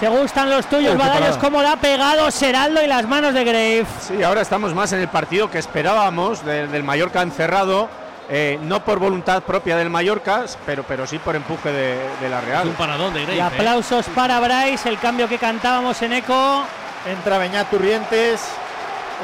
Se 0.00 0.08
gustan 0.08 0.50
los 0.50 0.66
tuyos, 0.66 0.96
Badallos, 0.96 1.36
como 1.36 1.62
la 1.62 1.72
ha 1.72 1.76
pegado 1.76 2.30
Seraldo 2.30 2.82
y 2.82 2.86
las 2.86 3.06
manos 3.06 3.34
de 3.34 3.44
Grave. 3.44 3.86
Sí, 4.00 4.22
ahora 4.22 4.40
estamos 4.40 4.74
más 4.74 4.92
en 4.92 5.00
el 5.00 5.08
partido 5.08 5.50
que 5.50 5.58
esperábamos 5.58 6.44
de- 6.44 6.66
del 6.68 6.82
Mallorca 6.82 7.22
encerrado, 7.22 7.88
eh, 8.28 8.58
no 8.62 8.82
por 8.84 8.98
voluntad 8.98 9.42
propia 9.42 9.76
del 9.76 9.90
Mallorca, 9.90 10.44
pero, 10.66 10.82
pero 10.84 11.06
sí 11.06 11.18
por 11.18 11.36
empuje 11.36 11.70
de, 11.70 11.98
de 12.20 12.28
la 12.28 12.38
Es 12.40 12.44
Real. 12.46 12.68
un 12.68 12.74
paradón 12.74 13.12
de 13.14 13.20
Grave. 13.22 13.36
Y 13.36 13.40
¿eh? 13.40 13.42
aplausos 13.42 14.06
para 14.14 14.40
Bryce, 14.40 14.88
el 14.88 14.98
cambio 14.98 15.28
que 15.28 15.38
cantábamos 15.38 16.00
en 16.02 16.14
eco. 16.14 16.62
Entra 17.06 17.38
Beñat 17.38 17.70
Turrientes. 17.70 18.52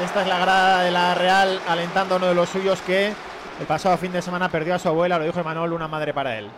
Esta 0.03 0.21
es 0.21 0.27
la 0.27 0.39
grada 0.39 0.81
de 0.83 0.91
la 0.91 1.15
Real 1.15 1.59
alentando 1.67 2.15
a 2.15 2.17
uno 2.17 2.27
de 2.27 2.35
los 2.35 2.49
suyos 2.49 2.81
que 2.81 3.13
el 3.59 3.65
pasado 3.67 3.97
fin 3.97 4.11
de 4.11 4.21
semana 4.21 4.49
perdió 4.49 4.75
a 4.75 4.79
su 4.79 4.87
abuela, 4.87 5.17
lo 5.17 5.25
dijo 5.25 5.39
Emanuel, 5.39 5.73
una 5.73 5.87
madre 5.87 6.13
para 6.13 6.37
él. 6.37 6.49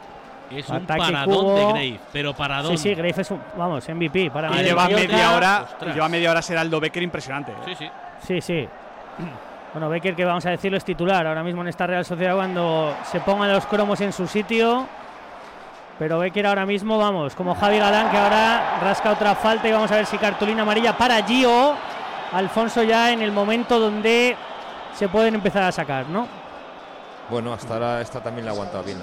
Es 0.51 0.67
un 0.69 0.77
Ataque 0.77 0.99
paradón 0.99 1.35
cubo. 1.35 1.55
de 1.57 1.63
Grave, 1.65 1.99
pero 2.11 2.33
paradón. 2.33 2.71
Sí, 2.77 2.89
sí, 2.89 2.95
Grave 2.95 3.13
es 3.21 3.31
un, 3.31 3.41
vamos, 3.55 3.88
MVP 3.88 4.31
para 4.31 4.49
Y 4.59 4.63
lleva 4.63 4.88
media 4.89 5.35
hora, 5.35 5.61
Ostras. 5.71 5.93
lleva 5.93 6.09
media 6.09 6.31
hora 6.31 6.41
Seraldo 6.41 6.79
Becker 6.79 7.03
impresionante. 7.03 7.51
¿eh? 7.51 7.55
Sí, 7.65 7.75
sí. 7.75 7.89
Sí, 8.25 8.41
sí. 8.41 8.69
Bueno, 9.71 9.88
Becker, 9.88 10.15
que 10.15 10.25
vamos 10.25 10.43
a 10.47 10.49
decirlo, 10.49 10.79
es 10.79 10.83
titular 10.83 11.27
ahora 11.27 11.43
mismo 11.43 11.61
en 11.61 11.67
esta 11.67 11.85
Real 11.85 12.03
Sociedad 12.03 12.35
cuando 12.35 12.91
se 13.03 13.19
pongan 13.19 13.53
los 13.53 13.67
cromos 13.67 14.01
en 14.01 14.11
su 14.11 14.25
sitio. 14.25 14.88
Pero 15.99 16.17
Becker 16.17 16.47
ahora 16.47 16.65
mismo, 16.65 16.97
vamos, 16.97 17.35
como 17.35 17.53
Javi 17.53 17.77
Galán, 17.77 18.09
que 18.09 18.17
ahora 18.17 18.79
rasca 18.81 19.11
otra 19.11 19.35
falta 19.35 19.67
y 19.67 19.73
vamos 19.73 19.91
a 19.91 19.97
ver 19.97 20.05
si 20.05 20.17
cartulina 20.17 20.61
amarilla 20.61 20.97
para 20.97 21.21
Gio. 21.23 21.75
Alfonso 22.31 22.83
ya 22.83 23.11
en 23.11 23.21
el 23.21 23.33
momento 23.33 23.79
donde 23.79 24.37
se 24.95 25.09
pueden 25.09 25.35
empezar 25.35 25.63
a 25.63 25.73
sacar, 25.73 26.07
¿no? 26.07 26.25
Bueno, 27.29 27.51
hasta 27.51 27.73
ahora 27.73 28.01
esta 28.01 28.21
también 28.21 28.45
la 28.45 28.51
ha 28.51 28.53
aguantado 28.53 28.83
bien. 28.83 28.97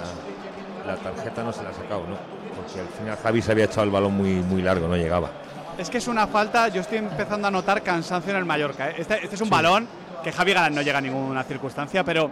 La, 0.85 0.95
la 0.95 0.97
tarjeta 0.97 1.43
no 1.43 1.53
se 1.53 1.61
la 1.61 1.69
ha 1.69 1.73
sacado, 1.73 2.01
¿no? 2.07 2.17
Porque 2.55 2.79
al 2.79 2.87
final 2.87 3.17
Javi 3.21 3.41
se 3.43 3.51
había 3.51 3.65
echado 3.65 3.83
el 3.83 3.91
balón 3.91 4.17
muy, 4.17 4.31
muy 4.31 4.63
largo, 4.63 4.87
no 4.87 4.95
llegaba. 4.95 5.29
Es 5.77 5.91
que 5.91 5.99
es 5.99 6.07
una 6.07 6.25
falta, 6.25 6.69
yo 6.69 6.81
estoy 6.81 6.97
empezando 6.97 7.47
a 7.47 7.51
notar 7.51 7.83
cansancio 7.83 8.31
en 8.31 8.37
el 8.37 8.45
Mallorca. 8.45 8.89
¿eh? 8.89 8.95
Este, 8.97 9.21
este 9.21 9.35
es 9.35 9.41
un 9.41 9.51
balón 9.51 9.87
que 10.23 10.31
Javi 10.31 10.53
Galán 10.53 10.73
no 10.73 10.81
llega 10.81 10.97
a 10.97 11.01
ninguna 11.01 11.43
circunstancia, 11.43 12.03
pero 12.03 12.31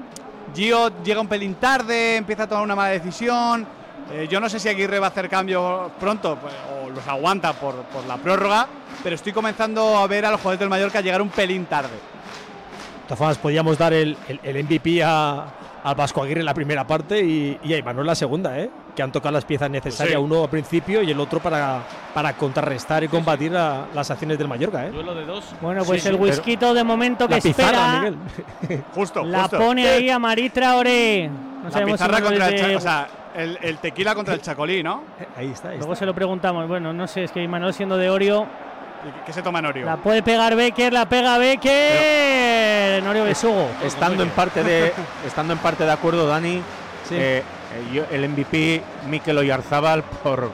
Gio 0.55 1.03
llega 1.03 1.21
un 1.21 1.27
pelín 1.27 1.53
tarde, 1.55 2.15
empieza 2.15 2.43
a 2.43 2.47
tomar 2.47 2.63
una 2.63 2.75
mala 2.75 2.89
decisión. 2.89 3.84
Eh, 4.11 4.27
yo 4.29 4.39
no 4.39 4.47
sé 4.49 4.59
si 4.59 4.69
Aguirre 4.69 4.99
va 4.99 5.07
a 5.07 5.09
hacer 5.09 5.27
cambios 5.29 5.91
pronto 5.99 6.37
pues, 6.39 6.53
o 6.85 6.89
los 6.91 7.07
aguanta 7.07 7.53
por, 7.53 7.75
por 7.85 8.05
la 8.05 8.17
prórroga, 8.17 8.67
pero 9.03 9.15
estoy 9.15 9.33
comenzando 9.33 9.97
a 9.97 10.05
ver 10.07 10.25
a 10.25 10.31
los 10.31 10.39
jugadores 10.39 10.59
del 10.59 10.69
Mallorca 10.69 11.01
llegar 11.01 11.21
un 11.21 11.29
pelín 11.29 11.65
tarde. 11.65 11.89
De 11.89 13.07
todas 13.07 13.17
formas, 13.19 13.37
podíamos 13.37 13.77
dar 13.77 13.93
el, 13.93 14.15
el- 14.27 14.39
el 14.43 14.63
MVP 14.63 15.03
a, 15.03 15.45
al 15.83 15.95
Vasco 15.95 16.21
Aguirre 16.23 16.39
en 16.39 16.45
la 16.45 16.53
primera 16.53 16.85
parte 16.85 17.19
y, 17.19 17.59
y 17.63 17.73
a 17.73 17.77
Imanol 17.77 18.01
en 18.03 18.07
la 18.07 18.15
segunda, 18.15 18.57
¿eh? 18.59 18.69
que 18.95 19.03
han 19.03 19.11
tocado 19.11 19.33
las 19.33 19.43
piezas 19.45 19.69
necesarias, 19.69 20.17
Sí. 20.17 20.23
uno 20.23 20.43
al 20.43 20.49
principio 20.49 21.01
y 21.03 21.11
el 21.11 21.19
otro 21.19 21.39
para, 21.41 21.81
para 22.13 22.33
contrarrestar 22.33 23.03
y 23.03 23.07
combatir 23.07 23.51
la- 23.51 23.87
las 23.93 24.09
acciones 24.11 24.37
del 24.37 24.47
Mallorca. 24.47 24.85
¿eh? 24.85 24.91
Duelo 24.91 25.13
de 25.15 25.25
dos. 25.25 25.43
Bueno, 25.61 25.83
pues 25.83 26.01
Sí, 26.03 26.09
el 26.09 26.15
sí, 26.15 26.21
whisky 26.21 26.55
de 26.55 26.83
momento 26.83 27.27
que 27.27 27.35
La 27.35 27.41
pizarra, 27.41 27.77
espera. 27.77 28.17
Miguel. 28.61 28.83
Justo, 28.95 29.23
La 29.23 29.41
justo. 29.43 29.57
pone 29.57 29.87
ahí 29.89 30.09
a 30.09 30.17
Maritra 30.19 30.75
Ore. 30.77 31.27
No 31.29 31.69
la 31.79 31.85
pizarra 31.85 32.21
contra 32.21 32.49
es 32.49 32.61
el, 32.61 32.67
de- 32.69 32.75
o 32.75 32.79
sea, 32.81 33.07
el, 33.35 33.57
el 33.61 33.77
tequila 33.79 34.15
contra 34.15 34.33
el 34.33 34.41
chacolí, 34.41 34.81
¿no? 34.83 35.03
Ahí 35.37 35.51
está. 35.51 35.69
ahí 35.69 35.77
Luego 35.77 35.93
está. 35.93 35.99
se 36.01 36.05
lo 36.05 36.13
preguntamos. 36.15 36.67
Bueno, 36.67 36.93
no 36.93 37.07
sé, 37.07 37.23
es 37.25 37.31
que 37.31 37.41
Imanol 37.43 37.73
siendo 37.73 37.97
de 37.97 38.09
Orio. 38.09 38.47
¿Qué 39.25 39.31
se 39.33 39.43
toma 39.43 39.61
Norio? 39.61 39.85
La 39.85 39.97
puede 39.97 40.23
pegar 40.23 40.55
Becker, 40.55 40.91
la 40.91 41.07
pega 41.07 41.37
Becker. 41.37 43.03
Norio 43.03 43.23
Besugo. 43.23 43.69
Estando 43.83 44.23
en 44.23 44.29
parte 44.29 44.63
de 44.63 44.91
estando 45.27 45.53
en 45.53 45.59
parte 45.59 45.83
de 45.83 45.91
acuerdo, 45.91 46.25
Dani, 46.27 46.55
eh, 46.55 46.61
eh, 47.11 47.43
yo- 47.93 48.05
el 48.11 48.27
MVP 48.29 48.81
Mikel 49.07 49.37
Oyarzábal 49.37 50.01
por 50.03 50.51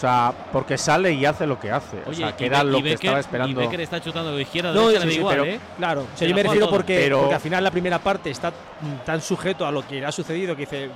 sea, 0.00 0.32
porque 0.52 0.78
sale 0.78 1.12
y 1.12 1.24
hace 1.26 1.46
lo 1.46 1.58
que 1.60 1.70
hace, 1.70 1.98
o 2.06 2.12
sea, 2.14 2.34
que 2.36 2.44
y 2.44 2.46
era 2.46 2.64
lo 2.64 2.78
y 2.78 2.82
que 2.82 2.92
estaba 2.94 3.18
Y 3.18 3.20
esperando. 3.20 3.60
Becker 3.60 3.80
está 3.80 4.00
chutando 4.00 4.34
de 4.34 4.42
izquierda, 4.42 4.72
No, 4.72 4.88
derecha, 4.88 5.00
sí, 5.02 5.06
le 5.06 5.10
da 5.10 5.12
sí, 5.12 5.18
igual, 5.20 5.36
pero 5.40 5.44
¿eh? 5.56 5.60
claro, 5.76 6.00
o 6.02 6.04
sea, 6.06 6.16
Se 6.16 6.28
yo 6.28 6.34
me 6.34 6.42
refiero 6.42 6.70
porque, 6.70 6.96
Pero- 6.96 7.18
porque 7.20 7.34
al 7.34 7.40
final 7.40 7.64
la 7.64 7.70
primera 7.70 7.98
parte 7.98 8.30
está 8.30 8.52
tan 9.04 9.20
sujeto 9.20 9.66
a 9.66 9.70
lo 9.70 9.86
que 9.86 10.04
ha 10.04 10.10
sucedido 10.12 10.54
que 10.56 10.62
dice 10.62 10.88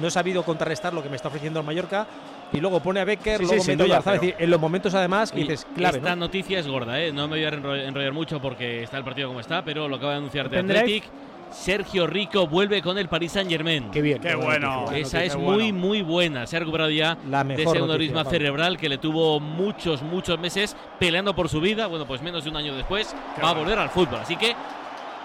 no 0.00 0.08
he 0.08 0.10
sabido 0.10 0.42
contrarrestar 0.44 0.94
lo 0.94 1.02
que 1.02 1.08
me 1.08 1.16
está 1.16 1.28
ofreciendo 1.28 1.60
el 1.60 1.66
Mallorca 1.66 2.06
y 2.52 2.60
luego 2.60 2.80
pone 2.80 3.00
a 3.00 3.04
Becker, 3.04 3.38
Sí, 3.38 3.44
luego 3.44 3.62
mete 3.64 3.72
a 3.72 3.76
duda, 3.76 3.84
Oyarzabal, 3.86 4.02
pero- 4.04 4.14
es 4.14 4.20
decir, 4.32 4.44
en 4.44 4.50
los 4.50 4.60
momentos 4.60 4.94
además 4.94 5.30
que 5.32 5.38
Oye, 5.40 5.50
dices 5.50 5.66
clave, 5.74 5.98
esta 5.98 6.10
¿no? 6.10 6.16
noticia 6.16 6.58
es 6.58 6.66
gorda, 6.68 7.00
¿eh? 7.00 7.12
no 7.12 7.26
me 7.28 7.36
voy 7.36 7.44
a 7.44 7.50
enro- 7.50 7.82
enrollar 7.86 8.12
mucho 8.12 8.40
porque 8.40 8.82
está 8.84 8.98
el 8.98 9.04
partido 9.04 9.28
como 9.28 9.40
está, 9.40 9.62
pero 9.64 9.88
lo 9.88 9.96
acaba 9.96 10.12
de 10.12 10.18
anunciar 10.18 10.48
de. 10.48 10.58
Athletic. 10.58 11.04
Sergio 11.52 12.06
Rico 12.06 12.46
vuelve 12.46 12.82
con 12.82 12.98
el 12.98 13.08
Paris 13.08 13.32
Saint 13.32 13.48
Germain. 13.50 13.90
Qué 13.90 14.02
bien. 14.02 14.20
Qué 14.20 14.34
buena 14.34 14.68
bueno. 14.68 14.80
noticia. 14.86 15.00
Esa 15.02 15.18
qué 15.20 15.26
es 15.26 15.34
bueno. 15.36 15.50
muy, 15.52 15.72
muy 15.72 16.02
buena. 16.02 16.46
Se 16.46 16.56
ha 16.56 16.60
recuperado 16.60 16.90
ya 16.90 17.16
La 17.28 17.38
de 17.44 17.56
mejor 17.56 17.76
ese 17.76 17.84
aneurisma 17.84 18.24
cerebral 18.24 18.76
que 18.78 18.88
le 18.88 18.98
tuvo 18.98 19.38
muchos, 19.40 20.02
muchos 20.02 20.38
meses 20.38 20.76
peleando 20.98 21.34
por 21.34 21.48
su 21.48 21.60
vida. 21.60 21.86
Bueno, 21.86 22.06
pues 22.06 22.22
menos 22.22 22.44
de 22.44 22.50
un 22.50 22.56
año 22.56 22.74
después 22.74 23.14
va 23.42 23.50
a 23.50 23.54
volver 23.54 23.78
al 23.78 23.90
fútbol. 23.90 24.20
Así 24.20 24.36
que, 24.36 24.54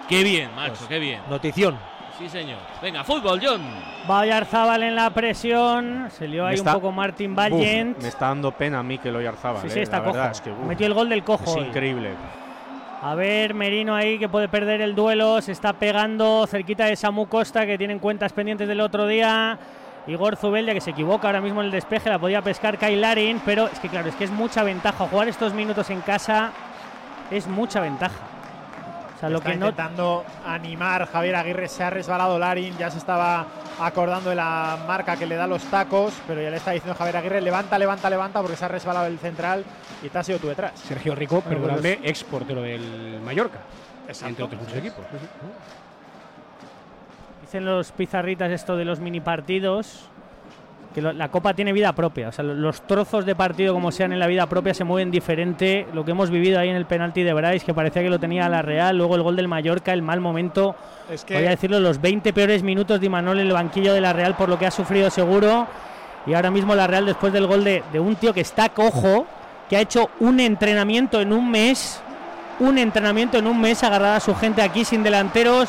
qué 0.08 0.22
bien, 0.22 0.50
macho, 0.54 0.74
Pues, 0.76 0.88
qué 0.88 0.98
bien. 0.98 1.20
Notición. 1.28 1.76
Sí, 2.18 2.28
señor. 2.28 2.58
Venga, 2.82 3.04
fútbol, 3.04 3.40
John. 3.40 3.60
Va 4.10 4.22
Oyarzábal 4.22 4.82
en 4.82 4.96
la 4.96 5.08
presión. 5.10 6.08
Se 6.10 6.26
lió 6.26 6.46
ahí 6.46 6.56
está- 6.56 6.74
un 6.74 6.80
poco 6.80 6.90
Martín 6.92 7.34
Valiant. 7.36 7.96
me 8.02 8.08
está 8.08 8.26
dando 8.26 8.50
pena 8.50 8.82
Mikel 8.82 9.14
Oyarzábal, 9.14 9.62
Sí, 9.62 9.70
sí, 9.70 9.78
eh, 9.78 9.82
está 9.82 10.02
cojo. 10.02 10.20
es 10.24 10.40
que, 10.40 10.50
uf, 10.50 10.58
Metió 10.66 10.86
el 10.88 10.94
gol 10.94 11.08
del 11.08 11.22
cojo. 11.22 11.44
es 11.44 11.56
hoy. 11.56 11.66
increíble. 11.68 12.10
A 13.00 13.14
ver, 13.14 13.54
Merino 13.54 13.94
ahí 13.94 14.18
que 14.18 14.28
puede 14.28 14.48
perder 14.48 14.80
el 14.80 14.96
duelo. 14.96 15.40
Se 15.40 15.52
está 15.52 15.72
pegando 15.72 16.44
cerquita 16.48 16.86
de 16.86 16.96
Samu 16.96 17.26
Costa, 17.26 17.64
que 17.64 17.78
tienen 17.78 18.00
cuentas 18.00 18.32
pendientes 18.32 18.66
del 18.66 18.80
otro 18.80 19.06
día. 19.06 19.56
Igor 20.08 20.36
Zubeldia, 20.36 20.74
que 20.74 20.80
se 20.80 20.90
equivoca 20.90 21.28
ahora 21.28 21.40
mismo 21.40 21.60
en 21.60 21.66
el 21.66 21.72
despeje, 21.72 22.08
la 22.08 22.18
podía 22.18 22.42
pescar 22.42 22.76
Kyle 22.76 23.00
Larin, 23.00 23.40
pero 23.44 23.68
es 23.68 23.78
que 23.78 23.88
claro, 23.88 24.08
es 24.08 24.16
que 24.16 24.24
es 24.24 24.30
mucha 24.32 24.64
ventaja. 24.64 25.06
Jugar 25.06 25.28
estos 25.28 25.54
minutos 25.54 25.90
en 25.90 26.00
casa 26.00 26.50
es 27.30 27.46
mucha 27.46 27.80
ventaja. 27.80 28.16
O 29.18 29.20
sea, 29.20 29.30
lo 29.30 29.38
Está 29.38 29.50
que 29.50 29.56
no. 29.56 29.66
intentando 29.66 30.24
animar 30.46 31.08
Javier 31.10 31.34
Aguirre, 31.34 31.66
se 31.66 31.82
ha 31.82 31.90
resbalado 31.90 32.38
Larin, 32.38 32.78
ya 32.78 32.88
se 32.88 32.98
estaba 32.98 33.46
acordando 33.80 34.30
de 34.30 34.36
la 34.36 34.78
marca 34.86 35.16
que 35.16 35.26
le 35.26 35.34
da 35.34 35.44
los 35.48 35.64
tacos, 35.64 36.14
pero 36.28 36.40
ya 36.40 36.50
le 36.50 36.58
está 36.58 36.70
diciendo 36.70 36.96
Javier 36.96 37.16
Aguirre, 37.16 37.40
levanta, 37.40 37.76
levanta, 37.80 38.08
levanta, 38.08 38.40
porque 38.40 38.56
se 38.56 38.64
ha 38.64 38.68
resbalado 38.68 39.06
el 39.06 39.18
central 39.18 39.64
y 40.04 40.08
te 40.08 40.18
has 40.18 40.28
ido 40.28 40.38
tú 40.38 40.46
detrás. 40.46 40.72
Sergio 40.78 41.16
Rico, 41.16 41.40
Bueno, 41.44 41.60
perdonadme, 41.62 41.98
ex 42.04 42.22
portero 42.22 42.62
del 42.62 43.20
Mallorca, 43.24 43.58
Exacto. 44.06 44.28
entre 44.28 44.44
otros 44.44 44.60
muchos 44.60 44.76
equipos. 44.76 45.04
Dicen 47.40 47.64
los 47.64 47.90
pizarritas 47.92 48.52
esto 48.52 48.76
de 48.76 48.84
los 48.84 49.00
mini 49.00 49.20
partidos. 49.20 50.08
Que 50.94 51.02
lo- 51.02 51.12
la 51.12 51.28
copa 51.28 51.52
tiene 51.54 51.72
vida 51.72 51.92
propia. 51.92 52.28
O 52.28 52.32
sea, 52.32 52.44
lo- 52.44 52.54
los 52.54 52.80
trozos 52.86 53.24
de 53.26 53.34
partido, 53.34 53.74
como 53.74 53.92
sean 53.92 54.12
en 54.12 54.18
la 54.18 54.26
vida 54.26 54.46
propia, 54.46 54.72
se 54.74 54.84
mueven 54.84 55.10
diferente. 55.10 55.86
Lo 55.92 56.04
que 56.04 56.12
hemos 56.12 56.30
vivido 56.30 56.58
ahí 56.58 56.68
en 56.70 56.76
el 56.76 56.86
penalti 56.86 57.22
de 57.22 57.32
Bryce, 57.34 57.64
que 57.66 57.74
parecía 57.74 58.02
que 58.02 58.10
lo 58.10 58.18
tenía 58.18 58.48
la 58.48 58.62
Real. 58.62 58.96
Luego 58.96 59.14
el 59.14 59.22
gol 59.22 59.36
del 59.36 59.48
Mallorca, 59.48 59.92
el 59.92 60.02
mal 60.02 60.20
momento. 60.20 60.74
Es 61.10 61.24
que 61.24 61.34
Voy 61.34 61.46
a 61.46 61.50
decirlo, 61.50 61.78
los 61.80 62.00
20 62.00 62.32
peores 62.32 62.62
minutos 62.62 63.00
de 63.00 63.06
Imanol 63.06 63.38
en 63.40 63.46
el 63.46 63.52
banquillo 63.52 63.92
de 63.94 64.00
la 64.00 64.12
Real 64.12 64.34
por 64.34 64.48
lo 64.48 64.58
que 64.58 64.66
ha 64.66 64.70
sufrido 64.70 65.10
seguro. 65.10 65.66
Y 66.26 66.34
ahora 66.34 66.50
mismo 66.50 66.74
la 66.74 66.86
Real, 66.86 67.06
después 67.06 67.32
del 67.32 67.46
gol 67.46 67.64
de, 67.64 67.82
de 67.92 68.00
un 68.00 68.16
tío 68.16 68.32
que 68.34 68.40
está 68.40 68.70
cojo, 68.70 69.26
que 69.68 69.76
ha 69.76 69.80
hecho 69.80 70.10
un 70.20 70.40
entrenamiento 70.40 71.20
en 71.20 71.32
un 71.32 71.50
mes. 71.50 72.02
Un 72.60 72.76
entrenamiento 72.78 73.38
en 73.38 73.46
un 73.46 73.60
mes, 73.60 73.84
agarrada 73.84 74.16
a 74.16 74.20
su 74.20 74.34
gente 74.34 74.62
aquí 74.62 74.84
sin 74.84 75.02
delanteros 75.04 75.68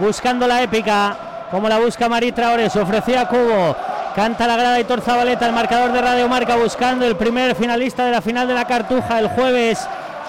buscando 0.00 0.46
la 0.46 0.62
épica, 0.62 1.16
como 1.50 1.68
la 1.68 1.78
busca 1.78 2.08
Mari 2.08 2.32
Traoré, 2.32 2.70
se 2.70 2.80
ofrecía 2.80 3.22
a 3.22 3.28
Cubo, 3.28 3.76
canta 4.18 4.48
la 4.48 4.56
grada 4.56 4.80
y 4.80 4.84
Zabaleta, 5.00 5.46
el 5.46 5.52
marcador 5.52 5.92
de 5.92 6.02
Radio 6.02 6.28
Marca 6.28 6.56
buscando 6.56 7.06
el 7.06 7.14
primer 7.14 7.54
finalista 7.54 8.04
de 8.04 8.10
la 8.10 8.20
final 8.20 8.48
de 8.48 8.54
la 8.54 8.64
Cartuja 8.64 9.20
el 9.20 9.28
jueves. 9.28 9.78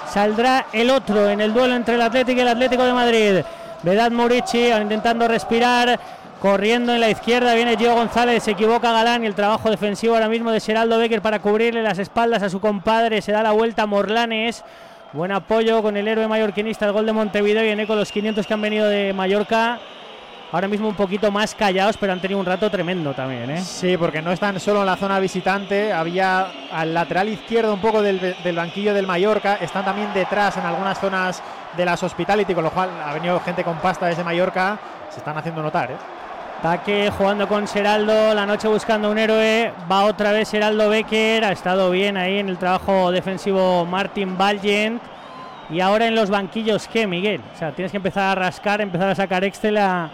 Saldrá 0.08 0.67
el 0.72 0.91
otro 0.91 1.27
en 1.27 1.41
el 1.41 1.55
duelo 1.55 1.74
entre 1.74 1.96
el 1.96 2.01
Atlético 2.03 2.38
y 2.38 2.41
el 2.41 2.50
Atlético 2.50 2.84
de 2.84 2.93
Madrid. 2.93 3.41
Vedad 3.81 4.12
Morici 4.12 4.72
intentando 4.72 5.27
respirar, 5.27 6.00
corriendo 6.39 6.93
en 6.93 7.01
la 7.01 7.10
izquierda, 7.10 7.55
viene 7.55 7.77
Gio 7.77 7.96
González, 7.96 8.43
se 8.43 8.51
equivoca 8.51 8.91
Galán 8.91 9.24
y 9.24 9.25
el 9.25 9.34
trabajo 9.34 9.72
defensivo 9.72 10.13
ahora 10.13 10.29
mismo 10.29 10.51
de 10.51 10.60
Geraldo 10.60 11.00
Becker 11.00 11.24
para 11.24 11.39
cubrirle 11.39 11.81
las 11.81 11.98
espaldas 11.98 12.43
a 12.43 12.50
su 12.51 12.62
compadre, 12.62 13.24
se 13.24 13.31
da 13.31 13.41
la 13.41 13.53
vuelta 13.53 13.88
Morlanes. 13.88 14.63
Buen 15.13 15.31
apoyo 15.31 15.81
con 15.81 15.98
el 15.98 16.08
héroe 16.08 16.27
mallorquinista, 16.27 16.86
el 16.86 16.91
gol 16.91 17.08
de 17.08 17.13
Montevideo 17.13 17.65
y 17.65 17.69
en 17.69 17.79
eco 17.79 17.96
los 17.96 18.12
500 18.12 18.46
que 18.46 18.53
han 18.53 18.62
venido 18.62 18.88
de 18.88 19.13
Mallorca. 19.13 19.79
Ahora 20.51 20.68
mismo 20.68 20.88
un 20.88 20.96
poquito 20.96 21.32
más 21.32 21.53
callados, 21.53 21.96
pero 21.98 22.12
han 22.12 22.20
tenido 22.20 22.39
un 22.39 22.46
rato 22.46 22.72
tremendo 22.72 23.13
también. 23.13 23.51
¿eh? 23.51 23.62
Sí, 23.62 23.98
porque 23.98 24.20
no 24.20 24.32
están 24.32 24.60
solo 24.60 24.79
en 24.79 24.88
la 24.88 24.96
zona 24.96 25.20
visitante, 25.20 25.94
había 25.94 26.48
al 26.72 26.91
lateral 26.91 27.29
izquierdo 27.29 27.75
un 27.75 27.82
poco 27.82 28.01
del, 28.01 28.36
del 28.44 28.56
banquillo 28.56 28.96
del 28.96 29.06
Mallorca, 29.06 29.58
están 29.62 29.86
también 29.86 30.12
detrás 30.12 30.58
en 30.58 30.65
algunas 30.65 31.00
zonas 31.00 31.44
de 31.77 31.86
las 31.86 32.01
Hospitality, 32.01 32.56
con 32.56 32.63
lo 32.63 32.72
cual 32.72 32.89
ha 33.06 33.13
venido 33.13 33.39
gente 33.41 33.63
con 33.63 33.77
pasta 33.77 34.08
desde 34.08 34.24
Mallorca, 34.24 34.79
se 35.12 35.20
están 35.20 35.38
haciendo 35.38 35.62
notar. 35.62 35.91
¿eh? 35.91 35.98
Taque 36.63 37.12
jugando 37.15 37.48
con 37.48 37.68
Seraldo, 37.68 38.34
la 38.34 38.46
noche 38.48 38.68
buscando 38.68 39.12
un 39.12 39.18
héroe, 39.20 39.72
va 39.89 40.03
otra 40.06 40.32
vez 40.32 40.50
Seraldo 40.50 40.89
Becker, 40.89 41.46
ha 41.46 41.51
estado 41.51 41.91
bien 41.91 42.18
ahí 42.18 42.39
en 42.39 42.50
el 42.50 42.58
trabajo 42.58 43.12
defensivo 43.12 43.86
Martin 43.86 44.38
Valgent. 44.38 45.01
Y 45.70 45.79
ahora 45.79 46.08
en 46.08 46.15
los 46.15 46.32
banquillos, 46.32 46.88
¿qué, 46.88 47.06
Miguel? 47.06 47.41
O 47.53 47.58
sea, 47.58 47.72
tienes 47.72 47.91
que 47.91 47.98
empezar 47.98 48.24
a 48.24 48.36
rascar, 48.36 48.82
empezar 48.82 49.08
a 49.10 49.15
sacar 49.15 49.44
Excel, 49.44 49.77
a 49.77 50.10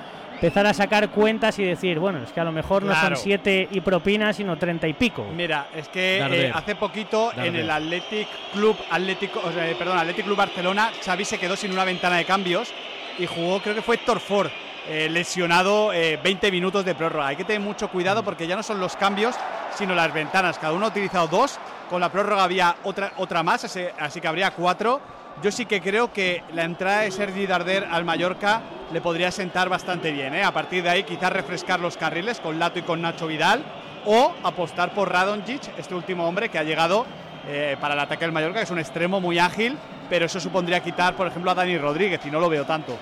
empezar 0.45 0.67
a 0.67 0.73
sacar 0.75 1.09
cuentas 1.09 1.57
y 1.57 1.63
decir, 1.63 1.97
bueno, 1.97 2.19
es 2.19 2.31
que 2.31 2.39
a 2.39 2.43
lo 2.43 2.51
mejor 2.51 2.83
no 2.83 2.93
son 2.93 3.15
siete 3.15 3.67
y 3.71 3.81
propinas, 3.81 4.35
sino 4.35 4.55
treinta 4.57 4.87
y 4.87 4.93
pico. 4.93 5.25
Mira, 5.33 5.69
es 5.75 5.89
que 5.89 6.19
eh, 6.19 6.51
hace 6.53 6.75
poquito 6.75 7.31
en 7.35 7.55
el 7.55 7.69
Athletic 7.69 8.27
Club 8.53 8.77
Atlético, 8.91 9.41
o 9.43 9.51
sea, 9.51 9.67
eh, 9.67 9.75
perdón, 9.75 9.97
Athletic 9.97 10.25
Club 10.25 10.37
Barcelona, 10.37 10.91
Xavi 11.03 11.25
se 11.25 11.39
quedó 11.39 11.55
sin 11.55 11.71
una 11.71 11.83
ventana 11.83 12.17
de 12.17 12.25
cambios 12.25 12.71
y 13.17 13.25
jugó, 13.25 13.59
creo 13.59 13.73
que 13.73 13.81
fue 13.81 13.95
Héctor 13.95 14.19
Ford, 14.19 14.51
eh, 14.87 15.09
lesionado 15.09 15.91
eh, 15.93 16.19
20 16.23 16.51
minutos 16.51 16.85
de 16.85 16.93
prórroga. 16.93 17.27
Hay 17.27 17.35
que 17.35 17.43
tener 17.43 17.61
mucho 17.61 17.89
cuidado 17.89 18.23
porque 18.23 18.45
ya 18.45 18.55
no 18.55 18.61
son 18.61 18.79
los 18.79 18.95
cambios, 18.95 19.35
sino 19.73 19.95
las 19.95 20.13
ventanas. 20.13 20.59
Cada 20.59 20.73
uno 20.73 20.85
ha 20.85 20.89
utilizado 20.89 21.27
dos, 21.27 21.59
con 21.89 21.99
la 21.99 22.11
prórroga 22.11 22.43
había 22.43 22.75
otra, 22.83 23.13
otra 23.17 23.41
más, 23.41 23.63
así, 23.63 23.81
así 23.97 24.21
que 24.21 24.27
habría 24.27 24.51
cuatro. 24.51 25.01
Yo 25.43 25.51
sí 25.51 25.65
que 25.65 25.81
creo 25.81 26.13
que 26.13 26.43
la 26.53 26.63
entrada 26.63 27.01
de 27.01 27.11
Sergi 27.11 27.45
Darder 27.45 27.87
al 27.91 28.05
Mallorca 28.05 28.61
le 28.93 29.01
podría 29.01 29.31
sentar 29.31 29.67
bastante 29.67 30.11
bien. 30.11 30.33
¿eh? 30.33 30.43
A 30.43 30.51
partir 30.51 30.83
de 30.83 30.89
ahí 30.89 31.03
quizás 31.03 31.31
refrescar 31.31 31.79
los 31.79 31.97
carriles 31.97 32.39
con 32.39 32.57
Lato 32.57 32.79
y 32.79 32.83
con 32.83 33.01
Nacho 33.01 33.27
Vidal 33.27 33.63
o 34.05 34.33
apostar 34.43 34.93
por 34.93 35.11
Radonjic, 35.11 35.77
este 35.77 35.93
último 35.93 36.27
hombre 36.27 36.49
que 36.49 36.57
ha 36.57 36.63
llegado 36.63 37.05
eh, 37.47 37.75
para 37.81 37.95
el 37.95 37.99
ataque 37.99 38.25
del 38.25 38.31
Mallorca, 38.31 38.59
que 38.59 38.63
es 38.63 38.71
un 38.71 38.79
extremo 38.79 39.19
muy 39.19 39.39
ágil, 39.39 39.77
pero 40.09 40.25
eso 40.25 40.39
supondría 40.39 40.81
quitar, 40.81 41.15
por 41.15 41.27
ejemplo, 41.27 41.51
a 41.51 41.55
Dani 41.55 41.77
Rodríguez 41.77 42.21
y 42.25 42.31
no 42.31 42.39
lo 42.39 42.49
veo 42.49 42.65
tanto. 42.65 42.97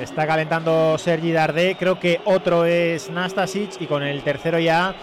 Está 0.00 0.26
calentando 0.26 0.96
Sergi 0.96 1.32
Dardé, 1.32 1.76
creo 1.78 2.00
que 2.00 2.20
otro 2.24 2.64
es 2.64 3.10
Nastasic 3.10 3.80
y 3.80 3.86
con 3.86 4.02
el 4.02 4.22
tercero 4.22 4.58
ya 4.58 4.94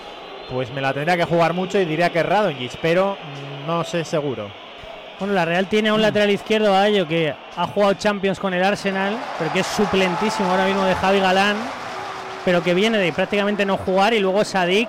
pues 0.50 0.74
me 0.74 0.82
la 0.82 0.94
tendría 0.94 1.16
que 1.16 1.26
jugar 1.26 1.54
mucho 1.54 1.80
y 1.80 1.86
diría 1.86 2.10
que 2.10 2.20
es 2.20 2.26
Radonjic, 2.26 2.78
pero 2.82 3.16
mm, 3.16 3.68
no 3.68 3.84
sé 3.84 4.04
seguro. 4.04 4.50
Bueno, 5.20 5.34
la 5.34 5.44
Real 5.44 5.68
tiene 5.68 5.90
a 5.90 5.94
un 5.94 6.02
lateral 6.02 6.30
izquierdo 6.30 6.74
a 6.74 6.88
ello 6.88 7.06
que 7.08 7.34
ha 7.58 7.68
jugado 7.68 7.94
Champions 7.96 8.40
con 8.40 8.54
el 8.54 8.64
Arsenal, 8.64 9.18
pero 9.38 9.52
que 9.52 9.60
es 9.60 9.68
suplentísimo 9.68 10.50
ahora 10.50 10.66
mismo 10.66 10.86
de 10.86 10.96
Javi 10.96 11.20
Galán, 11.20 11.58
pero 12.46 12.64
que 12.64 12.74
viene 12.74 12.98
de 12.98 13.12
prácticamente 13.12 13.66
no 13.66 13.76
jugar 13.78 14.14
y 14.14 14.20
luego 14.20 14.46
Sadik 14.46 14.88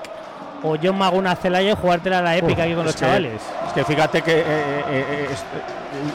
o 0.63 0.77
John 0.81 0.97
Maguna 0.99 1.35
Celaya 1.35 1.75
jugártela 1.75 2.19
a 2.19 2.23
la 2.23 2.37
épica 2.37 2.63
aquí 2.63 2.75
con 2.75 2.85
los 2.85 2.95
que- 2.95 3.01
chavales. 3.01 3.41
Es 3.67 3.73
que 3.73 3.85
fíjate 3.85 4.23
que 4.23 4.39
eh, 4.39 4.45
eh, 4.47 4.85
eh, 4.89 5.29
es- 5.33 5.45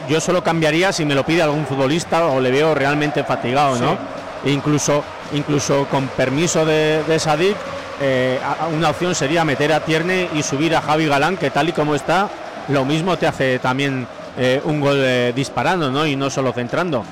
yo 0.08 0.18
solo 0.20 0.42
cambiaría 0.42 0.92
si 0.92 1.04
me 1.04 1.14
lo 1.14 1.24
pide 1.24 1.42
algún 1.42 1.66
futbolista 1.66 2.26
o 2.26 2.40
le 2.40 2.50
veo 2.50 2.74
realmente 2.74 3.22
fatigado, 3.22 3.76
¿no? 3.78 3.98
E 4.44 4.50
incluso, 4.50 5.04
incluso 5.34 5.86
con 5.90 6.06
permiso 6.08 6.64
de, 6.64 7.02
de 7.04 7.18
Sadik, 7.18 7.56
eh, 8.00 8.38
una 8.74 8.90
opción 8.90 9.14
sería 9.14 9.44
meter 9.44 9.72
a 9.74 9.80
Tierney 9.80 10.30
y 10.34 10.42
subir 10.42 10.74
a 10.74 10.80
Javi 10.80 11.06
Galán, 11.06 11.36
que 11.36 11.50
tal 11.50 11.68
y 11.68 11.72
como 11.72 11.94
está, 11.94 12.28
lo 12.68 12.84
mismo 12.84 13.16
te 13.16 13.26
hace 13.26 13.58
también 13.58 14.06
eh, 14.38 14.60
un 14.64 14.80
gol 14.80 14.96
eh, 14.98 15.32
disparando, 15.34 15.90
¿no? 15.90 16.06
Y 16.06 16.16
no 16.16 16.30
solo 16.30 16.52
centrando, 16.52 17.04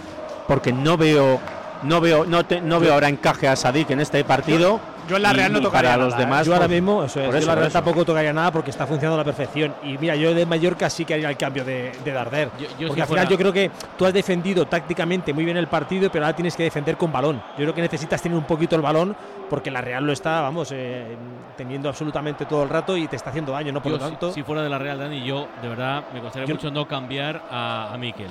porque 0.49 0.73
no 0.73 0.97
veo, 0.97 1.41
no 1.83 2.01
veo, 2.01 2.25
no, 2.27 2.45
te- 2.45 2.61
no 2.61 2.81
veo 2.81 2.93
ahora 2.95 3.09
encaje 3.09 3.49
a 3.49 3.57
Sadik 3.57 3.91
en 3.91 4.01
este 4.01 4.25
partido 4.25 4.81
Yo 5.09 5.17
en 5.17 5.23
la 5.23 5.33
Real 5.33 5.53
no 5.53 5.61
tocaría 5.61 5.91
para 5.91 6.03
los 6.05 6.13
nada, 6.13 6.23
¿eh? 6.23 6.27
demás. 6.27 6.47
yo 6.47 6.53
ahora 6.55 6.67
pues, 6.67 6.81
mismo, 6.81 7.05
eso 7.05 7.21
es, 7.21 7.27
por 7.27 7.35
yo 7.35 7.39
eso, 7.41 7.55
la 7.55 7.63
eso. 7.63 7.71
tampoco 7.73 8.05
tocaría 8.05 8.33
nada 8.33 8.51
porque 8.51 8.71
está 8.71 8.87
funcionando 8.87 9.17
a 9.17 9.19
la 9.19 9.25
perfección. 9.25 9.75
Y 9.83 9.99
mira, 9.99 10.17
yo 10.17 10.33
de 10.35 10.47
Mallorca 10.47 10.89
sí 10.89 11.05
que 11.05 11.15
haría 11.15 11.29
el 11.29 11.37
cambio 11.37 11.65
de, 11.65 11.93
de 12.05 12.13
Darder. 12.13 12.51
Yo- 12.59 12.67
yo 12.79 12.89
porque 12.89 12.95
si 12.95 13.01
al 13.01 13.07
final 13.07 13.07
fuera- 13.07 13.25
yo 13.29 13.37
creo 13.37 13.53
que 13.53 13.71
tú 13.99 14.07
has 14.07 14.13
defendido 14.15 14.67
tácticamente 14.67 15.33
muy 15.35 15.45
bien 15.45 15.57
el 15.57 15.67
partido, 15.69 16.11
pero 16.11 16.25
ahora 16.25 16.35
tienes 16.37 16.57
que 16.57 16.63
defender 16.63 16.97
con 16.97 17.13
balón. 17.13 17.37
Yo 17.59 17.65
creo 17.65 17.75
que 17.75 17.83
necesitas 17.83 18.23
tener 18.23 18.39
un 18.39 18.45
poquito 18.45 18.77
el 18.77 18.83
balón 18.83 19.15
porque 19.51 19.71
la 19.71 19.81
Real 19.81 20.05
lo 20.07 20.13
está, 20.13 20.41
vamos, 20.41 20.71
eh, 20.73 21.17
teniendo 21.57 21.89
absolutamente 21.89 22.47
todo 22.47 22.63
el 22.63 22.69
rato 22.71 22.97
y 22.97 23.07
te 23.07 23.17
está 23.17 23.31
haciendo 23.31 23.53
daño, 23.53 23.73
¿no? 23.73 23.83
Por 23.83 23.93
Yo, 23.93 23.99
lo 23.99 24.05
si- 24.05 24.11
tanto, 24.11 24.33
si, 24.33 24.43
fuera 24.43 24.63
de 24.63 24.69
la 24.71 24.79
Real, 24.79 24.99
Dani, 24.99 25.23
yo 25.25 25.49
de 25.61 25.69
verdad 25.69 26.05
me 26.15 26.21
costaría 26.21 26.47
Yo- 26.49 26.55
mucho 26.55 26.71
no 26.71 26.89
cambiar 26.89 27.43
a, 27.51 27.91
a 27.93 27.99
Mikel. 27.99 28.29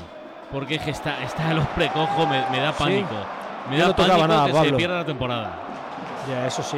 Porque 0.52 0.76
es 0.76 0.82
que 0.82 0.92
está, 0.92 1.24
está 1.24 1.50
a 1.50 1.54
los 1.54 1.66
precojos, 1.68 2.28
me, 2.28 2.44
me 2.52 2.60
da 2.60 2.72
Sí. 2.74 2.80
pánico. 2.84 3.10
Me 3.70 3.78
Yo 3.78 3.82
da 3.84 3.88
no 3.90 3.96
tocaba 3.96 4.14
pánico 4.20 4.28
nada, 4.28 4.46
que 4.46 4.52
se 4.52 4.58
Pablo. 4.58 4.78
pierda 4.78 4.96
la 4.98 5.06
temporada. 5.06 5.54
Ya, 6.30 6.48
eso 6.48 6.64
sí. 6.64 6.78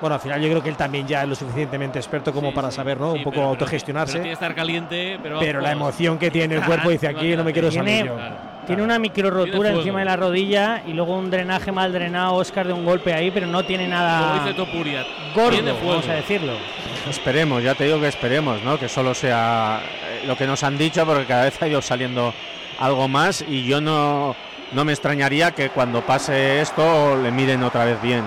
Bueno, 0.00 0.14
al 0.14 0.20
final 0.20 0.40
yo 0.40 0.48
creo 0.48 0.62
que 0.62 0.68
él 0.68 0.76
también 0.76 1.08
ya 1.08 1.22
es 1.22 1.28
lo 1.28 1.34
suficientemente 1.34 1.98
experto 1.98 2.32
como 2.32 2.50
Sí, 2.50 2.54
para 2.54 2.70
sí, 2.70 2.76
saber, 2.76 3.00
¿no? 3.00 3.12
sí, 3.12 3.18
un 3.18 3.24
poco 3.24 3.30
pero- 3.32 3.42
pero- 3.42 3.48
autogestionarse. 3.48 4.12
Pero 4.12 4.22
tiene 4.22 4.28
que 4.28 4.34
estar 4.34 4.54
caliente, 4.54 5.18
pero. 5.22 5.38
pero 5.40 5.60
la 5.60 5.72
emoción 5.72 6.18
que 6.18 6.30
tiene 6.30 6.54
el 6.56 6.62
cuerpo 6.64 6.90
dice 6.90 7.08
aquí 7.08 7.34
no 7.34 7.42
me 7.42 7.52
quiero 7.52 7.68
Tiene- 7.68 7.98
salir 7.98 8.06
yo. 8.06 8.16
Tiene 8.66 8.82
una 8.82 8.98
micro 8.98 9.30
rotura 9.30 9.70
encima 9.70 10.00
de 10.00 10.04
la 10.04 10.14
rodilla 10.16 10.82
y 10.86 10.92
luego 10.92 11.16
un 11.16 11.30
drenaje 11.30 11.72
mal 11.72 11.90
drenado, 11.90 12.34
Oscar, 12.34 12.66
de 12.66 12.74
un 12.74 12.84
golpe 12.84 13.14
ahí, 13.14 13.30
pero 13.30 13.46
no 13.46 13.64
tiene 13.64 13.84
Como 13.84 13.96
nada 13.96 14.34
dice 14.44 14.52
Topuria, 14.54 15.06
gordo, 15.34 15.50
tiene 15.52 15.72
fuego. 15.72 15.88
vamos 15.88 16.08
a 16.08 16.12
decirlo. 16.12 16.52
Esperemos, 17.08 17.62
ya 17.62 17.74
te 17.74 17.84
digo 17.84 17.98
que 17.98 18.08
esperemos, 18.08 18.62
¿no? 18.62 18.78
Que 18.78 18.88
solo 18.90 19.14
sea 19.14 19.80
eh, 19.82 20.26
lo 20.26 20.36
que 20.36 20.46
nos 20.46 20.62
han 20.64 20.76
dicho, 20.76 21.06
porque 21.06 21.24
cada 21.24 21.44
vez 21.44 21.60
ha 21.62 21.66
ido 21.66 21.80
saliendo 21.80 22.34
algo 22.78 23.08
más 23.08 23.42
y 23.48 23.64
yo 23.66 23.80
no, 23.80 24.36
no 24.72 24.84
me 24.84 24.92
extrañaría 24.92 25.52
que 25.52 25.70
cuando 25.70 26.02
pase 26.02 26.60
esto 26.60 27.16
le 27.16 27.30
miren 27.30 27.62
otra 27.62 27.86
vez 27.86 28.00
bien, 28.02 28.22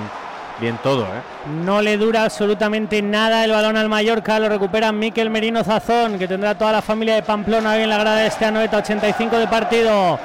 bien 0.62 0.78
todo, 0.82 1.04
¿eh? 1.04 1.22
No 1.66 1.82
le 1.82 1.98
dura 1.98 2.24
absolutamente 2.24 3.02
nada 3.02 3.44
el 3.44 3.52
balón 3.52 3.76
al 3.76 3.90
Mallorca, 3.90 4.40
lo 4.40 4.48
recupera 4.48 4.92
Miquel 4.92 5.30
Merino 5.30 5.64
Zazón, 5.64 6.20
que 6.20 6.28
tendrá 6.28 6.56
toda 6.56 6.72
la 6.72 6.82
familia 6.82 7.16
de 7.16 7.24
Pamplona 7.24 7.72
hoy 7.72 7.82
en 7.82 7.90
la 7.90 7.98
grada 7.98 8.18
de 8.18 8.28
este 8.28 8.46
Anoeta, 8.46 8.78
85 8.78 9.38
de 9.38 9.48
partido. 9.48 10.20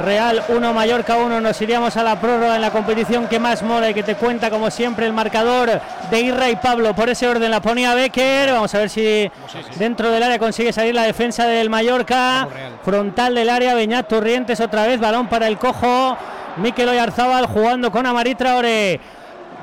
Real 0.00 0.42
1, 0.48 0.72
Mallorca 0.72 1.16
1, 1.16 1.40
nos 1.40 1.60
iríamos 1.60 1.96
a 1.96 2.02
la 2.02 2.18
prórroga 2.18 2.56
en 2.56 2.62
la 2.62 2.70
competición 2.70 3.26
que 3.26 3.38
más 3.38 3.62
mola 3.62 3.90
y 3.90 3.94
que 3.94 4.02
te 4.02 4.14
cuenta 4.14 4.48
como 4.48 4.70
siempre 4.70 5.04
el 5.04 5.12
marcador 5.12 5.80
de 6.10 6.20
Irra 6.20 6.48
y 6.48 6.56
Pablo. 6.56 6.94
Por 6.94 7.10
ese 7.10 7.28
orden 7.28 7.50
la 7.50 7.60
ponía 7.60 7.94
Becker, 7.94 8.52
vamos 8.52 8.74
a 8.74 8.78
ver 8.78 8.88
si 8.88 9.30
dentro 9.76 10.10
del 10.10 10.22
área 10.22 10.38
consigue 10.38 10.72
salir 10.72 10.94
la 10.94 11.02
defensa 11.02 11.46
del 11.46 11.70
Mallorca. 11.70 12.48
Frontal 12.82 13.34
del 13.34 13.50
área, 13.50 13.74
Beñat 13.74 14.08
Turrientes 14.08 14.60
otra 14.60 14.86
vez, 14.86 14.98
balón 14.98 15.28
para 15.28 15.46
el 15.46 15.58
cojo. 15.58 16.16
Mikel 16.56 16.88
Oyarzábal 16.88 17.46
jugando 17.46 17.90
con 17.90 18.06
Amarit 18.06 18.38
Traoré. 18.38 19.00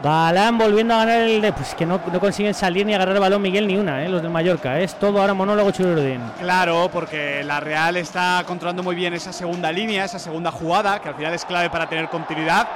Galán 0.04 0.58
volviendo 0.58 0.94
a 0.94 0.98
ganar 0.98 1.22
el 1.22 1.42
de, 1.42 1.52
pues 1.52 1.74
que 1.74 1.86
no, 1.86 2.00
consiguen 2.20 2.54
salir 2.54 2.86
ni 2.86 2.94
agarrar 2.94 3.16
el 3.16 3.22
balón 3.22 3.42
Miguel 3.42 3.68
ni 3.68 3.78
una, 3.78 4.04
¿eh? 4.04 4.10
los 4.10 4.22
del 4.22 4.32
Mallorca. 4.32 4.80
Es 4.80 4.98
todo 5.00 5.20
ahora 5.20 5.34
monólogo 5.34 5.72
Chururdín. 5.72 6.22
Claro, 6.40 6.90
porque 6.92 7.44
la 7.44 7.60
Real 7.60 7.98
está 7.98 8.44
controlando 8.46 8.84
muy 8.84 8.96
bien 8.96 9.14
esa 9.14 9.34
segunda 9.34 9.72
línea, 9.72 10.06
esa 10.06 10.20
segunda 10.20 10.52
jugada, 10.52 11.00
que 11.00 11.10
al 11.10 11.16
final 11.16 11.34
es 11.34 11.46
clave 11.46 11.70
para 11.70 11.88
tener 11.88 12.10
continuidad. 12.10 12.68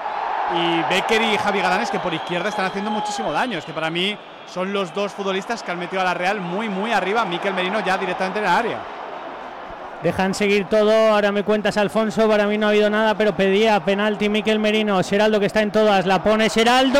Y 0.53 0.93
Becker 0.93 1.21
y 1.21 1.37
Javi 1.37 1.61
Galanes, 1.61 1.91
que 1.91 1.99
por 1.99 2.13
izquierda 2.13 2.49
están 2.49 2.65
haciendo 2.65 2.91
muchísimo 2.91 3.31
daño. 3.31 3.59
Es 3.59 3.65
que 3.65 3.71
para 3.71 3.89
mí 3.89 4.17
son 4.51 4.73
los 4.73 4.93
dos 4.93 5.11
futbolistas 5.13 5.63
que 5.63 5.71
han 5.71 5.79
metido 5.79 6.01
a 6.01 6.05
la 6.05 6.13
Real 6.13 6.41
muy, 6.41 6.67
muy 6.69 6.91
arriba. 6.91 7.23
Miquel 7.23 7.53
Merino 7.53 7.79
ya 7.85 7.97
directamente 7.97 8.39
en 8.39 8.45
el 8.45 8.51
área. 8.51 8.79
Dejan 10.03 10.33
seguir 10.33 10.65
todo, 10.67 10.91
ahora 10.91 11.31
me 11.31 11.43
cuentas 11.43 11.77
Alfonso, 11.77 12.27
para 12.27 12.47
mí 12.47 12.57
no 12.57 12.65
ha 12.65 12.69
habido 12.69 12.89
nada, 12.89 13.13
pero 13.15 13.35
pedía 13.35 13.79
penalti 13.85 14.29
Miquel 14.29 14.57
Merino, 14.57 15.03
Seraldo 15.03 15.39
que 15.39 15.45
está 15.45 15.61
en 15.61 15.71
todas, 15.71 16.07
la 16.07 16.23
pone 16.23 16.49
Seraldo, 16.49 16.99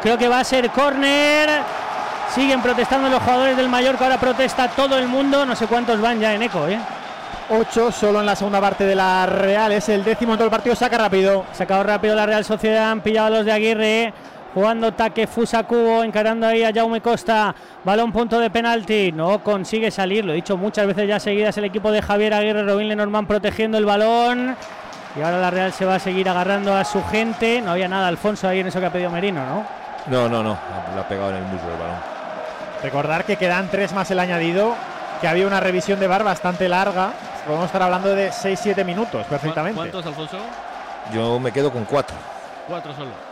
creo 0.00 0.16
que 0.16 0.28
va 0.28 0.38
a 0.38 0.44
ser 0.44 0.70
córner, 0.70 1.48
siguen 2.32 2.62
protestando 2.62 3.08
los 3.08 3.20
jugadores 3.20 3.56
del 3.56 3.68
Mallorca, 3.68 4.04
ahora 4.04 4.18
protesta 4.18 4.68
todo 4.68 4.96
el 4.96 5.08
mundo, 5.08 5.44
no 5.44 5.56
sé 5.56 5.66
cuántos 5.66 6.00
van 6.00 6.20
ya 6.20 6.34
en 6.34 6.42
eco, 6.42 6.68
¿eh? 6.68 6.78
8 7.52 7.90
solo 7.90 8.20
en 8.20 8.26
la 8.26 8.36
segunda 8.36 8.60
parte 8.60 8.84
de 8.84 8.94
la 8.94 9.26
Real. 9.26 9.72
Es 9.72 9.88
el 9.88 10.04
décimo 10.04 10.34
en 10.34 10.38
todo 10.38 10.44
el 10.44 10.52
partido. 10.52 10.76
Saca 10.76 10.96
rápido. 10.96 11.44
Sacado 11.52 11.82
rápido 11.82 12.14
la 12.14 12.24
Real 12.24 12.44
Sociedad, 12.44 12.92
han 12.92 13.00
pillado 13.00 13.26
a 13.26 13.30
los 13.30 13.44
de 13.44 13.50
Aguirre. 13.50 14.14
Jugando 14.54 14.92
taque 14.92 15.26
Fusa 15.28 15.62
Cubo, 15.62 16.02
encarando 16.02 16.46
ahí 16.46 16.64
a 16.64 16.72
Jaume 16.72 17.00
Costa. 17.00 17.54
Balón 17.84 18.10
punto 18.10 18.40
de 18.40 18.50
penalti. 18.50 19.12
No 19.12 19.44
consigue 19.44 19.90
salir, 19.90 20.24
lo 20.24 20.32
he 20.32 20.36
dicho 20.36 20.56
muchas 20.56 20.86
veces 20.86 21.06
ya 21.06 21.20
seguidas. 21.20 21.56
El 21.58 21.64
equipo 21.64 21.92
de 21.92 22.02
Javier 22.02 22.34
Aguirre, 22.34 22.64
Robin 22.64 22.88
Lenormand 22.88 23.28
protegiendo 23.28 23.78
el 23.78 23.84
balón. 23.84 24.56
Y 25.16 25.22
ahora 25.22 25.38
la 25.38 25.50
Real 25.50 25.72
se 25.72 25.84
va 25.84 25.96
a 25.96 25.98
seguir 25.98 26.28
agarrando 26.28 26.74
a 26.74 26.84
su 26.84 27.02
gente. 27.04 27.60
No 27.60 27.72
había 27.72 27.88
nada, 27.88 28.08
Alfonso, 28.08 28.48
ahí 28.48 28.60
en 28.60 28.66
eso 28.66 28.80
que 28.80 28.86
ha 28.86 28.92
pedido 28.92 29.10
Merino, 29.10 29.44
¿no? 29.44 29.64
No, 30.06 30.28
no, 30.28 30.42
no. 30.42 30.58
Lo 30.94 31.00
ha 31.00 31.08
pegado 31.08 31.30
en 31.30 31.36
el 31.36 31.42
muslo 31.44 31.72
el 31.72 31.78
balón. 31.78 31.96
Recordar 32.82 33.24
que 33.24 33.36
quedan 33.36 33.68
tres 33.70 33.92
más 33.92 34.10
el 34.10 34.18
añadido. 34.18 34.74
Que 35.20 35.28
había 35.28 35.46
una 35.46 35.60
revisión 35.60 36.00
de 36.00 36.08
bar 36.08 36.24
bastante 36.24 36.68
larga. 36.68 37.12
Podemos 37.46 37.66
estar 37.66 37.82
hablando 37.82 38.14
de 38.14 38.30
6-7 38.30 38.84
minutos 38.84 39.26
perfectamente. 39.26 39.76
¿Cuántos, 39.76 40.06
Alfonso? 40.06 40.38
Yo 41.12 41.38
me 41.38 41.52
quedo 41.52 41.70
con 41.70 41.84
cuatro. 41.84 42.16
Cuatro 42.66 42.94
solo. 42.94 43.29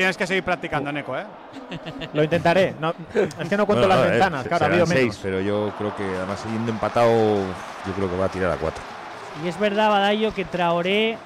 Tienes 0.00 0.16
que 0.16 0.26
seguir 0.26 0.42
practicando, 0.42 0.90
Neko, 0.90 1.14
¿eh? 1.14 1.26
Lo 2.14 2.24
intentaré. 2.24 2.74
No, 2.80 2.94
es 3.12 3.48
que 3.50 3.54
no 3.54 3.66
cuento 3.66 3.86
Bueno, 3.86 3.88
las 3.88 4.06
eh, 4.06 4.10
ventanas. 4.12 4.48
Claro, 4.48 4.64
ha 4.64 4.68
serán 4.68 4.72
habido 4.72 4.86
seis, 4.86 4.98
menos. 4.98 5.18
pero 5.22 5.40
yo 5.42 5.74
creo 5.76 5.94
que 5.94 6.04
además 6.04 6.40
siguiendo 6.40 6.72
empatado, 6.72 7.10
yo 7.86 7.92
creo 7.94 8.08
que 8.08 8.16
va 8.16 8.24
a 8.24 8.28
tirar 8.30 8.50
a 8.50 8.56
cuatro. 8.56 8.82
Y 9.44 9.48
es 9.48 9.60
verdad, 9.60 9.90
Badallo, 9.90 10.32
que 10.32 10.46
Traoré, 10.46 11.18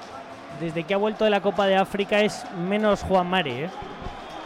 desde 0.59 0.83
que 0.83 0.93
ha 0.93 0.97
vuelto 0.97 1.23
de 1.23 1.29
la 1.29 1.39
Copa 1.39 1.67
de 1.67 1.77
África, 1.77 2.19
es 2.19 2.43
menos 2.67 3.01
Juan 3.03 3.27
Mari, 3.27 3.51
¿eh? 3.51 3.69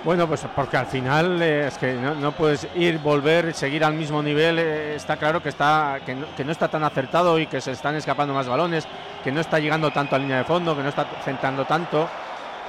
Bueno, 0.04 0.28
pues 0.28 0.46
porque 0.56 0.78
al 0.78 0.86
final 0.86 1.42
eh, 1.42 1.66
es 1.66 1.80
que 1.80 1.94
no, 1.96 2.14
no 2.14 2.32
puedes 2.32 2.68
ir, 2.76 3.00
volver, 3.00 3.56
seguir 3.56 3.84
al 3.84 3.96
mismo 3.96 4.22
nivel. 4.22 4.60
eh, 4.60 4.94
está 4.94 5.18
claro 5.18 5.42
que, 5.42 5.50
está, 5.50 6.02
que 6.06 6.14
no, 6.14 6.28
que, 6.38 6.46
no, 6.46 6.52
está 6.52 6.68
tan 6.68 6.84
acertado 6.84 7.40
y 7.40 7.48
que 7.48 7.62
se 7.62 7.72
están 7.72 7.96
escapando 7.96 8.32
más 8.36 8.48
balones, 8.48 8.88
que 9.24 9.32
no 9.32 9.42
está 9.42 9.58
llegando 9.58 9.90
tanto 9.90 10.16
a 10.16 10.20
línea 10.20 10.38
de 10.38 10.44
fondo, 10.44 10.76
que 10.76 10.84
no 10.84 10.90
está 10.90 11.08
centrando 11.26 11.66
tanto. 11.66 12.08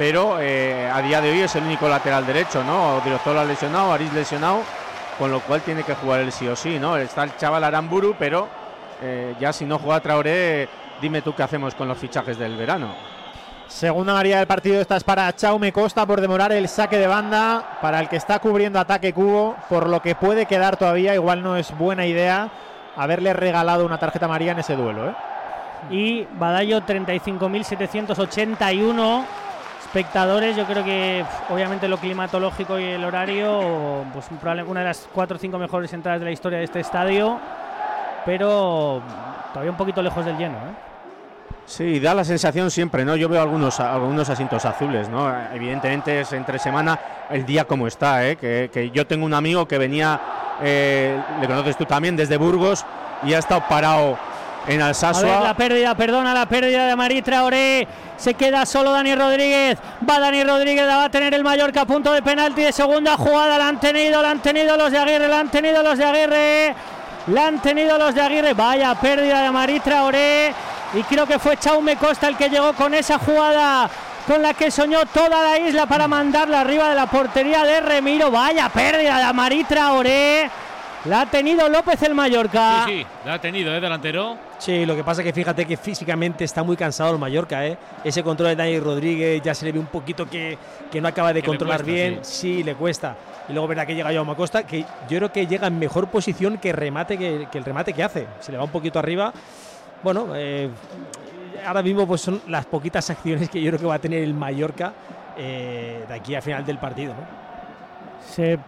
Pero 0.00 0.40
eh, 0.40 0.90
a 0.90 1.02
día 1.02 1.20
de 1.20 1.30
hoy 1.30 1.40
es 1.40 1.54
el 1.56 1.64
único 1.64 1.86
lateral 1.86 2.26
derecho, 2.26 2.64
¿no? 2.64 2.96
Odriozola 2.96 3.44
lesionado, 3.44 3.92
Aris 3.92 4.10
lesionado, 4.14 4.62
con 5.18 5.30
lo 5.30 5.40
cual 5.40 5.60
tiene 5.60 5.82
que 5.82 5.94
jugar 5.94 6.20
el 6.20 6.32
sí 6.32 6.48
o 6.48 6.56
sí, 6.56 6.78
¿no? 6.78 6.96
Está 6.96 7.24
el 7.24 7.36
chaval 7.36 7.64
Aramburu, 7.64 8.16
pero 8.18 8.48
eh, 9.02 9.34
ya 9.38 9.52
si 9.52 9.66
no 9.66 9.78
juega 9.78 10.00
Traoré, 10.00 10.70
dime 11.02 11.20
tú 11.20 11.34
qué 11.34 11.42
hacemos 11.42 11.74
con 11.74 11.86
los 11.86 11.98
fichajes 11.98 12.38
del 12.38 12.56
verano. 12.56 12.94
Segunda 13.68 14.14
María 14.14 14.38
del 14.38 14.46
partido, 14.46 14.80
esta 14.80 14.96
es 14.96 15.04
para 15.04 15.30
Chaume 15.34 15.70
Costa 15.70 16.06
por 16.06 16.22
demorar 16.22 16.50
el 16.52 16.66
saque 16.66 16.96
de 16.96 17.06
banda, 17.06 17.76
para 17.82 18.00
el 18.00 18.08
que 18.08 18.16
está 18.16 18.38
cubriendo 18.38 18.80
ataque 18.80 19.12
cubo, 19.12 19.54
por 19.68 19.86
lo 19.86 20.00
que 20.00 20.14
puede 20.14 20.46
quedar 20.46 20.78
todavía, 20.78 21.14
igual 21.14 21.42
no 21.42 21.58
es 21.58 21.76
buena 21.76 22.06
idea 22.06 22.48
haberle 22.96 23.34
regalado 23.34 23.84
una 23.84 23.98
tarjeta 23.98 24.24
amarilla 24.24 24.52
en 24.52 24.60
ese 24.60 24.76
duelo. 24.76 25.10
¿eh? 25.10 25.14
Y 25.90 26.26
Badallo 26.38 26.80
35.781 26.86 29.49
espectadores, 29.90 30.57
yo 30.57 30.66
creo 30.66 30.85
que 30.85 31.24
obviamente 31.48 31.88
lo 31.88 31.96
climatológico 31.96 32.79
y 32.79 32.85
el 32.85 33.05
horario, 33.05 34.05
pues 34.12 34.26
una 34.68 34.81
de 34.81 34.87
las 34.87 35.09
cuatro 35.12 35.37
o 35.37 35.40
cinco 35.40 35.59
mejores 35.59 35.92
entradas 35.92 36.20
de 36.20 36.26
la 36.26 36.31
historia 36.31 36.59
de 36.59 36.64
este 36.64 36.79
estadio, 36.79 37.40
pero 38.24 39.03
todavía 39.53 39.72
un 39.72 39.76
poquito 39.76 40.00
lejos 40.00 40.24
del 40.24 40.38
lleno. 40.38 40.55
¿eh? 40.59 40.74
Sí, 41.66 41.98
da 41.98 42.14
la 42.14 42.22
sensación 42.22 42.70
siempre, 42.70 43.05
¿no? 43.05 43.16
Yo 43.16 43.29
veo 43.29 43.42
algunos, 43.42 43.81
algunos 43.81 44.31
asientos 44.31 44.64
azules, 44.64 45.09
¿no? 45.09 45.29
Evidentemente 45.53 46.20
es 46.20 46.33
entre 46.35 46.61
semana 46.61 46.96
el 47.29 47.44
día 47.44 47.64
como 47.64 47.88
está, 47.88 48.29
¿eh? 48.29 48.37
Que, 48.37 48.70
que 48.72 48.90
yo 48.90 49.09
tengo 49.09 49.26
un 49.26 49.35
amigo 49.35 49.66
que 49.66 49.76
venía, 49.76 50.20
eh, 50.62 51.20
le 51.40 51.46
conoces 51.48 51.76
tú 51.76 51.85
también, 51.85 52.14
desde 52.14 52.37
Burgos 52.37 52.87
y 53.24 53.35
ha 53.35 53.38
estado 53.40 53.64
parado 53.68 54.16
en 54.66 54.82
Alsasua. 54.82 55.40
La 55.40 55.54
pérdida, 55.54 55.94
perdona, 55.94 56.34
la 56.34 56.46
pérdida 56.46 56.86
de 56.86 56.96
Marí 56.96 57.22
Traoré. 57.22 57.86
Se 58.16 58.34
queda 58.34 58.66
solo 58.66 58.92
Dani 58.92 59.14
Rodríguez. 59.14 59.78
Va 60.08 60.18
Dani 60.20 60.44
Rodríguez, 60.44 60.86
la 60.86 60.96
va 60.96 61.04
a 61.04 61.10
tener 61.10 61.32
el 61.34 61.42
Mallorca 61.42 61.82
a 61.82 61.86
punto 61.86 62.12
de 62.12 62.22
penalti 62.22 62.62
de 62.62 62.72
segunda 62.72 63.16
jugada. 63.16 63.58
La 63.58 63.68
han 63.68 63.80
tenido, 63.80 64.20
la 64.22 64.30
han 64.30 64.40
tenido 64.40 64.76
los 64.76 64.90
de 64.92 64.98
Aguirre, 64.98 65.28
la 65.28 65.40
han 65.40 65.50
tenido 65.50 65.82
los 65.82 65.96
de 65.96 66.04
Aguirre. 66.04 66.74
La 67.28 67.46
han 67.46 67.60
tenido 67.60 67.98
los 67.98 68.14
de 68.14 68.20
Aguirre. 68.20 68.52
Vaya 68.54 68.94
pérdida 68.94 69.42
de 69.42 69.50
Marí 69.50 69.80
Traoré. 69.80 70.54
Y 70.94 71.02
creo 71.04 71.26
que 71.26 71.38
fue 71.38 71.56
Chaume 71.56 71.96
Costa 71.96 72.28
el 72.28 72.36
que 72.36 72.48
llegó 72.48 72.72
con 72.72 72.92
esa 72.94 73.18
jugada 73.18 73.88
con 74.26 74.42
la 74.42 74.54
que 74.54 74.70
soñó 74.70 75.06
toda 75.06 75.42
la 75.42 75.58
isla 75.58 75.86
para 75.86 76.06
mandarla 76.06 76.60
arriba 76.60 76.88
de 76.88 76.94
la 76.94 77.06
portería 77.06 77.64
de 77.64 77.80
Remiro. 77.80 78.30
Vaya 78.30 78.68
pérdida 78.68 79.26
de 79.26 79.32
Marí 79.32 79.64
Traoré. 79.64 80.50
La 81.06 81.22
ha 81.22 81.26
tenido 81.30 81.66
López 81.68 82.02
el 82.02 82.14
Mallorca. 82.14 82.84
Sí, 82.86 82.98
sí, 83.00 83.06
la 83.24 83.34
ha 83.34 83.40
tenido, 83.40 83.74
¿eh? 83.74 83.80
Delantero. 83.80 84.36
Sí, 84.58 84.84
lo 84.84 84.94
que 84.94 85.02
pasa 85.02 85.22
es 85.22 85.26
que 85.26 85.32
fíjate 85.32 85.64
que 85.64 85.78
físicamente 85.78 86.44
está 86.44 86.62
muy 86.62 86.76
cansado 86.76 87.12
el 87.12 87.18
Mallorca, 87.18 87.66
¿eh? 87.66 87.78
Ese 88.04 88.22
control 88.22 88.50
de 88.50 88.56
Dani 88.56 88.78
Rodríguez 88.78 89.40
ya 89.42 89.54
se 89.54 89.64
le 89.64 89.72
ve 89.72 89.78
un 89.78 89.86
poquito 89.86 90.28
que, 90.28 90.58
que 90.90 91.00
no 91.00 91.08
acaba 91.08 91.32
de 91.32 91.40
que 91.40 91.48
controlar 91.48 91.82
cuesta, 91.82 91.92
bien. 91.92 92.18
Sí. 92.22 92.56
sí. 92.56 92.62
le 92.62 92.74
cuesta. 92.74 93.16
Y 93.48 93.52
luego 93.52 93.68
verá 93.68 93.86
que 93.86 93.94
llega 93.94 94.12
Jaume 94.12 94.34
Costa, 94.34 94.64
que 94.64 94.80
yo 95.08 95.16
creo 95.16 95.32
que 95.32 95.46
llega 95.46 95.66
en 95.66 95.78
mejor 95.78 96.08
posición 96.08 96.58
que, 96.58 96.72
remate 96.72 97.16
que, 97.16 97.48
que 97.50 97.58
el 97.58 97.64
remate 97.64 97.94
que 97.94 98.02
hace. 98.02 98.26
Se 98.40 98.52
le 98.52 98.58
va 98.58 98.64
un 98.64 98.70
poquito 98.70 98.98
arriba. 98.98 99.32
Bueno, 100.02 100.28
eh, 100.34 100.68
ahora 101.66 101.82
mismo 101.82 102.06
pues 102.06 102.20
son 102.20 102.42
las 102.48 102.66
poquitas 102.66 103.08
acciones 103.10 103.48
que 103.48 103.60
yo 103.60 103.70
creo 103.70 103.80
que 103.80 103.86
va 103.86 103.94
a 103.94 103.98
tener 103.98 104.22
el 104.22 104.34
Mallorca 104.34 104.92
eh, 105.36 106.04
de 106.06 106.14
aquí 106.14 106.34
a 106.34 106.42
final 106.42 106.64
del 106.64 106.78
partido. 106.78 107.14
¿no? 107.14 107.40
Se 108.34 108.58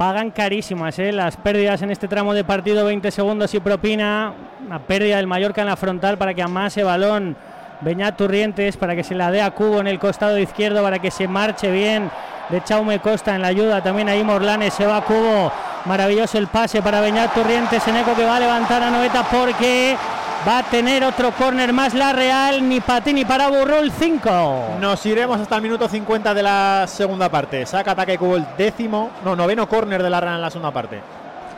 pagan 0.00 0.30
carísimas 0.30 0.98
¿eh? 0.98 1.12
las 1.12 1.36
pérdidas 1.36 1.82
en 1.82 1.90
este 1.90 2.08
tramo 2.08 2.32
de 2.32 2.42
partido, 2.42 2.86
20 2.86 3.10
segundos 3.10 3.52
y 3.52 3.60
propina. 3.60 4.32
Una 4.64 4.78
pérdida 4.78 5.18
del 5.18 5.26
Mallorca 5.26 5.60
en 5.60 5.66
la 5.66 5.76
frontal 5.76 6.16
para 6.16 6.32
que 6.32 6.40
amase 6.40 6.82
balón 6.82 7.36
Beñat 7.82 8.16
Turrientes, 8.16 8.78
para 8.78 8.96
que 8.96 9.04
se 9.04 9.14
la 9.14 9.30
dé 9.30 9.42
a 9.42 9.50
Cubo 9.50 9.78
en 9.78 9.86
el 9.86 9.98
costado 9.98 10.38
izquierdo, 10.38 10.82
para 10.82 11.00
que 11.00 11.10
se 11.10 11.28
marche 11.28 11.70
bien 11.70 12.10
de 12.48 12.64
Chaume 12.64 13.00
Costa 13.00 13.34
en 13.34 13.42
la 13.42 13.48
ayuda. 13.48 13.82
También 13.82 14.08
ahí 14.08 14.24
Morlanes 14.24 14.72
se 14.72 14.86
va 14.86 14.96
a 14.96 15.02
Cubo. 15.02 15.52
Maravilloso 15.84 16.38
el 16.38 16.46
pase 16.46 16.80
para 16.80 17.02
Beñat 17.02 17.34
Turrientes. 17.34 17.86
Eco 17.86 18.14
que 18.16 18.24
va 18.24 18.36
a 18.36 18.40
levantar 18.40 18.82
a 18.82 18.88
Noeta 18.88 19.22
porque 19.24 19.98
va 20.46 20.58
a 20.58 20.62
tener 20.62 21.04
otro 21.04 21.32
córner 21.32 21.72
más 21.72 21.94
la 21.94 22.12
Real. 22.12 22.66
Ni 22.68 22.80
para 22.80 23.02
ti 23.02 23.12
ni 23.12 23.24
para 23.24 23.48
Burrul 23.48 23.90
5. 23.90 24.76
Nos 24.80 25.04
iremos 25.06 25.40
hasta 25.40 25.56
el 25.56 25.62
minuto 25.62 25.88
50 25.88 26.34
de 26.34 26.42
la 26.42 26.84
segunda 26.86 27.28
parte. 27.28 27.66
Saca 27.66 27.92
ataque 27.92 28.18
Cubo 28.18 28.36
el 28.36 28.46
décimo, 28.56 29.10
no, 29.24 29.36
noveno 29.36 29.68
córner 29.68 30.02
de 30.02 30.10
la 30.10 30.20
Real 30.20 30.36
en 30.36 30.42
la 30.42 30.50
segunda 30.50 30.70
parte. 30.70 31.00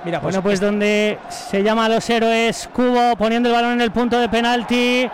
Mira, 0.04 0.20
pues, 0.20 0.34
bueno, 0.34 0.42
pues 0.42 0.60
donde 0.60 1.18
se 1.28 1.62
llama 1.62 1.84
a 1.84 1.88
los 1.88 2.08
héroes 2.10 2.68
Cubo 2.72 3.14
poniendo 3.16 3.48
el 3.48 3.54
balón 3.54 3.72
en 3.74 3.80
el 3.82 3.92
punto 3.92 4.18
de 4.18 4.28
penalti. 4.28 5.08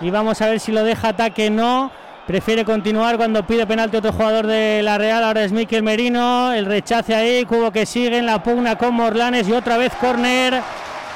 Y 0.00 0.10
vamos 0.10 0.40
a 0.40 0.46
ver 0.46 0.60
si 0.60 0.70
lo 0.70 0.84
deja 0.84 1.08
ataque 1.08 1.50
no. 1.50 1.90
Prefiere 2.24 2.64
continuar 2.64 3.16
cuando 3.16 3.44
pide 3.44 3.66
penalti 3.66 3.96
otro 3.96 4.12
jugador 4.12 4.46
de 4.46 4.82
la 4.82 4.98
Real. 4.98 5.24
Ahora 5.24 5.42
es 5.42 5.50
Miquel 5.50 5.82
Merino. 5.82 6.52
El 6.52 6.66
rechace 6.66 7.14
ahí. 7.14 7.44
Cubo 7.46 7.72
que 7.72 7.84
sigue 7.84 8.18
en 8.18 8.26
la 8.26 8.42
pugna 8.42 8.76
con 8.76 8.94
Morlanes. 8.94 9.48
Y 9.48 9.52
otra 9.52 9.76
vez 9.76 9.92
córner. 9.94 10.62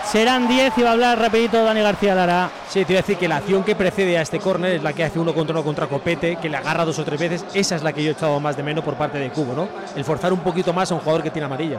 Serán 0.04 0.46
10 0.46 0.76
y 0.76 0.82
va 0.82 0.90
a 0.90 0.92
hablar 0.92 1.18
rapidito 1.18 1.64
Dani 1.64 1.80
García 1.80 2.14
Lara. 2.14 2.50
Sí, 2.68 2.84
te 2.84 2.92
iba 2.92 3.00
a 3.00 3.02
decir 3.02 3.16
que 3.16 3.28
la 3.28 3.36
acción 3.36 3.64
que 3.64 3.74
precede 3.74 4.18
a 4.18 4.22
este 4.22 4.38
córner 4.38 4.72
es 4.72 4.82
la 4.82 4.92
que 4.92 5.04
hace 5.04 5.18
uno 5.18 5.32
contra 5.32 5.54
uno 5.54 5.64
contra 5.64 5.86
Copete, 5.86 6.36
que 6.36 6.48
le 6.48 6.56
agarra 6.56 6.84
dos 6.84 6.98
o 6.98 7.04
tres 7.04 7.18
veces. 7.18 7.46
Esa 7.54 7.76
es 7.76 7.82
la 7.82 7.92
que 7.92 8.02
yo 8.02 8.10
he 8.10 8.12
echado 8.12 8.38
más 8.38 8.56
de 8.56 8.62
menos 8.62 8.84
por 8.84 8.94
parte 8.94 9.18
de 9.18 9.30
Cubo, 9.30 9.54
¿no? 9.54 9.68
El 9.96 10.04
forzar 10.04 10.32
un 10.32 10.40
poquito 10.40 10.72
más 10.72 10.90
a 10.90 10.94
un 10.94 11.00
jugador 11.00 11.22
que 11.22 11.30
tiene 11.30 11.46
amarilla. 11.46 11.78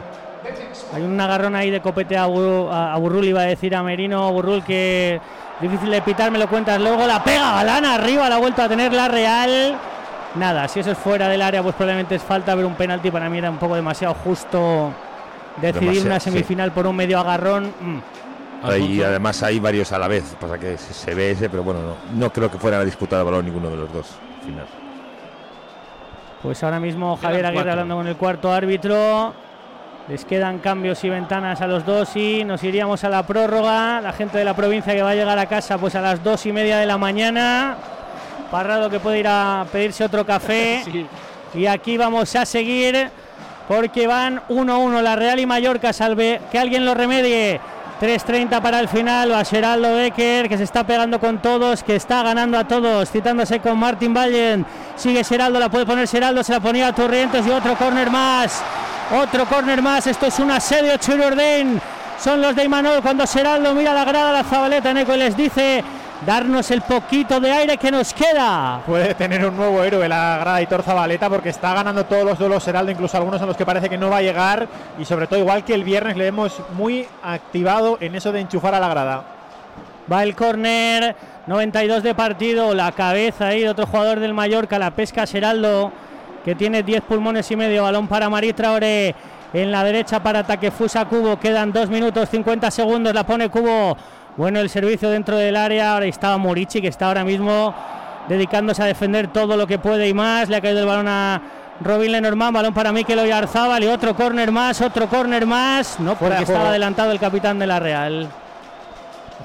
Hay 0.92 1.02
un 1.02 1.18
agarrón 1.20 1.54
ahí 1.54 1.70
de 1.70 1.80
Copete 1.80 2.16
a, 2.16 2.26
Burrul, 2.26 3.24
iba 3.24 3.42
a 3.42 3.44
decir 3.44 3.74
a 3.76 3.82
Merino. 3.82 4.32
Burrul 4.32 4.64
que 4.64 5.20
Difícil 5.60 5.90
de 5.90 6.02
pitar, 6.02 6.30
me 6.30 6.38
lo 6.38 6.48
cuentas 6.48 6.80
luego. 6.80 7.06
La 7.06 7.22
pega 7.22 7.54
Galana 7.54 7.94
arriba, 7.94 8.28
la 8.28 8.36
ha 8.36 8.38
vuelto 8.38 8.62
a 8.62 8.68
tener 8.68 8.92
la 8.92 9.08
Real. 9.08 9.78
Nada, 10.34 10.66
si 10.66 10.80
eso 10.80 10.90
es 10.90 10.98
fuera 10.98 11.28
del 11.28 11.42
área, 11.42 11.62
pues 11.62 11.76
probablemente 11.76 12.16
es 12.16 12.22
falta 12.22 12.54
ver 12.56 12.64
un 12.64 12.74
penalti. 12.74 13.10
Para 13.10 13.28
mí 13.28 13.38
era 13.38 13.50
un 13.50 13.58
poco 13.58 13.76
demasiado 13.76 14.14
justo 14.14 14.92
decidir 15.60 16.04
una 16.04 16.20
semifinal 16.20 16.72
por 16.72 16.86
un 16.86 16.96
medio 16.96 17.18
agarrón. 17.18 17.72
Mm. 17.80 17.98
Y 18.80 19.02
además 19.02 19.42
hay 19.42 19.60
varios 19.60 19.92
a 19.92 19.98
la 19.98 20.08
vez, 20.08 20.36
pasa 20.40 20.58
que 20.58 20.78
se 20.78 21.14
ve 21.14 21.32
ese, 21.32 21.50
pero 21.50 21.62
bueno, 21.62 21.80
no, 22.14 22.32
creo 22.32 22.50
que 22.50 22.58
fuera 22.58 22.78
a 22.78 22.84
disputar 22.84 23.18
el 23.18 23.24
balón 23.26 23.44
ninguno 23.44 23.68
de 23.68 23.76
los 23.76 23.92
dos. 23.92 24.06
Final. 24.44 24.66
Pues 26.42 26.62
ahora 26.62 26.80
mismo 26.80 27.16
Javier 27.16 27.46
Aguirre 27.46 27.70
hablando 27.70 27.96
con 27.96 28.06
el 28.06 28.16
cuarto 28.16 28.52
árbitro. 28.52 29.34
Les 30.08 30.26
quedan 30.26 30.58
cambios 30.58 31.02
y 31.04 31.08
ventanas 31.08 31.62
a 31.62 31.66
los 31.66 31.86
dos 31.86 32.14
y 32.16 32.44
nos 32.44 32.62
iríamos 32.62 33.02
a 33.04 33.08
la 33.08 33.26
prórroga. 33.26 34.02
La 34.02 34.12
gente 34.12 34.36
de 34.36 34.44
la 34.44 34.54
provincia 34.54 34.92
que 34.94 35.02
va 35.02 35.10
a 35.10 35.14
llegar 35.14 35.38
a 35.38 35.46
casa 35.46 35.78
pues 35.78 35.94
a 35.94 36.02
las 36.02 36.22
dos 36.22 36.44
y 36.44 36.52
media 36.52 36.76
de 36.76 36.84
la 36.84 36.98
mañana. 36.98 37.76
Parrado 38.50 38.90
que 38.90 39.00
puede 39.00 39.20
ir 39.20 39.28
a 39.28 39.66
pedirse 39.72 40.04
otro 40.04 40.24
café. 40.24 40.82
Y 41.54 41.66
aquí 41.66 41.96
vamos 41.96 42.34
a 42.34 42.44
seguir 42.44 43.10
porque 43.68 44.06
van 44.06 44.42
1-1 44.48 45.02
la 45.02 45.16
Real 45.16 45.38
y 45.40 45.46
Mallorca. 45.46 45.92
Salve 45.92 46.40
que 46.50 46.58
alguien 46.58 46.84
lo 46.84 46.94
remedie. 46.94 47.60
3.30 48.00 48.60
para 48.60 48.80
el 48.80 48.88
final. 48.88 49.32
Va 49.32 49.44
Geraldo 49.44 49.94
Becker 49.94 50.48
que 50.48 50.56
se 50.56 50.64
está 50.64 50.84
pegando 50.84 51.20
con 51.20 51.38
todos, 51.38 51.82
que 51.82 51.96
está 51.96 52.22
ganando 52.22 52.58
a 52.58 52.64
todos, 52.64 53.10
citándose 53.10 53.60
con 53.60 53.78
Martin 53.78 54.12
Vallen. 54.12 54.66
Sigue 54.96 55.24
Geraldo, 55.24 55.58
la 55.58 55.68
puede 55.68 55.86
poner 55.86 56.08
Geraldo, 56.08 56.42
se 56.42 56.52
la 56.52 56.60
ponía 56.60 56.88
a 56.88 56.94
Torrientes 56.94 57.46
y 57.46 57.50
otro 57.50 57.76
córner 57.76 58.10
más. 58.10 58.62
Otro 59.12 59.46
córner 59.46 59.80
más. 59.80 60.06
Esto 60.06 60.26
es 60.26 60.38
un 60.38 60.50
asedio 60.50 60.96
Chururdén. 60.96 61.80
Son 62.18 62.40
los 62.40 62.54
de 62.54 62.64
Imanol 62.64 63.02
cuando 63.02 63.26
Seraldo 63.26 63.74
mira 63.74 63.92
la 63.92 64.04
grada, 64.04 64.32
la 64.32 64.44
Zabaleta 64.44 64.92
Neco 64.92 65.14
y 65.14 65.18
les 65.18 65.36
dice 65.36 65.84
darnos 66.26 66.70
el 66.70 66.82
poquito 66.82 67.40
de 67.40 67.50
aire 67.50 67.76
que 67.76 67.90
nos 67.90 68.12
queda. 68.12 68.82
Puede 68.86 69.14
tener 69.14 69.44
un 69.46 69.56
nuevo 69.56 69.82
héroe 69.82 70.08
la 70.08 70.38
grada 70.38 70.62
Hitor 70.62 70.82
Zabaleta 70.82 71.28
porque 71.28 71.50
está 71.50 71.74
ganando 71.74 72.04
todos 72.04 72.24
los 72.24 72.38
duelos 72.38 72.62
Seraldo, 72.62 72.92
incluso 72.92 73.16
algunos 73.16 73.40
en 73.40 73.46
los 73.46 73.56
que 73.56 73.66
parece 73.66 73.88
que 73.88 73.98
no 73.98 74.10
va 74.10 74.18
a 74.18 74.22
llegar 74.22 74.68
y 74.98 75.04
sobre 75.04 75.26
todo 75.26 75.38
igual 75.38 75.64
que 75.64 75.74
el 75.74 75.84
viernes 75.84 76.16
le 76.16 76.24
vemos 76.24 76.60
muy 76.74 77.06
activado 77.22 77.98
en 78.00 78.14
eso 78.14 78.32
de 78.32 78.40
enchufar 78.40 78.74
a 78.74 78.80
la 78.80 78.88
grada. 78.88 79.24
Va 80.10 80.22
el 80.22 80.34
córner, 80.36 81.16
92 81.46 82.02
de 82.02 82.14
partido, 82.14 82.74
la 82.74 82.92
cabeza 82.92 83.48
ahí 83.48 83.60
de 83.60 83.70
otro 83.70 83.86
jugador 83.86 84.20
del 84.20 84.34
Mallorca, 84.34 84.78
la 84.78 84.90
pesca 84.90 85.26
Seraldo 85.26 85.92
que 86.44 86.54
tiene 86.54 86.82
10 86.82 87.02
pulmones 87.02 87.50
y 87.50 87.56
medio. 87.56 87.82
Balón 87.82 88.06
para 88.06 88.28
Marí 88.28 88.52
Traoré. 88.52 89.14
En 89.52 89.70
la 89.70 89.84
derecha 89.84 90.22
para 90.22 90.42
Takefusa 90.42 91.04
Cubo. 91.06 91.38
Quedan 91.38 91.72
2 91.72 91.88
minutos 91.88 92.28
50 92.28 92.70
segundos. 92.70 93.14
La 93.14 93.24
pone 93.24 93.48
Cubo. 93.48 93.96
Bueno, 94.36 94.58
el 94.58 94.68
servicio 94.68 95.10
dentro 95.10 95.36
del 95.36 95.54
área. 95.54 95.92
Ahora 95.92 96.06
estaba 96.06 96.36
Morichi, 96.38 96.80
que 96.80 96.88
está 96.88 97.06
ahora 97.06 97.24
mismo 97.24 97.72
dedicándose 98.28 98.82
a 98.82 98.86
defender 98.86 99.28
todo 99.28 99.56
lo 99.56 99.66
que 99.66 99.78
puede 99.78 100.08
y 100.08 100.14
más. 100.14 100.48
Le 100.48 100.56
ha 100.56 100.60
caído 100.60 100.80
el 100.80 100.86
balón 100.86 101.06
a 101.06 101.40
Robin 101.80 102.10
Lenormand. 102.10 102.54
Balón 102.54 102.74
para 102.74 102.90
Mikel 102.90 103.18
Oyarzábal. 103.20 103.84
Y 103.84 103.86
otro 103.86 104.16
córner 104.16 104.50
más, 104.50 104.80
otro 104.80 105.08
córner 105.08 105.46
más. 105.46 106.00
No, 106.00 106.16
porque 106.16 106.42
estaba 106.42 106.70
adelantado 106.70 107.12
el 107.12 107.20
capitán 107.20 107.60
de 107.60 107.66
la 107.68 107.78
Real. 107.78 108.28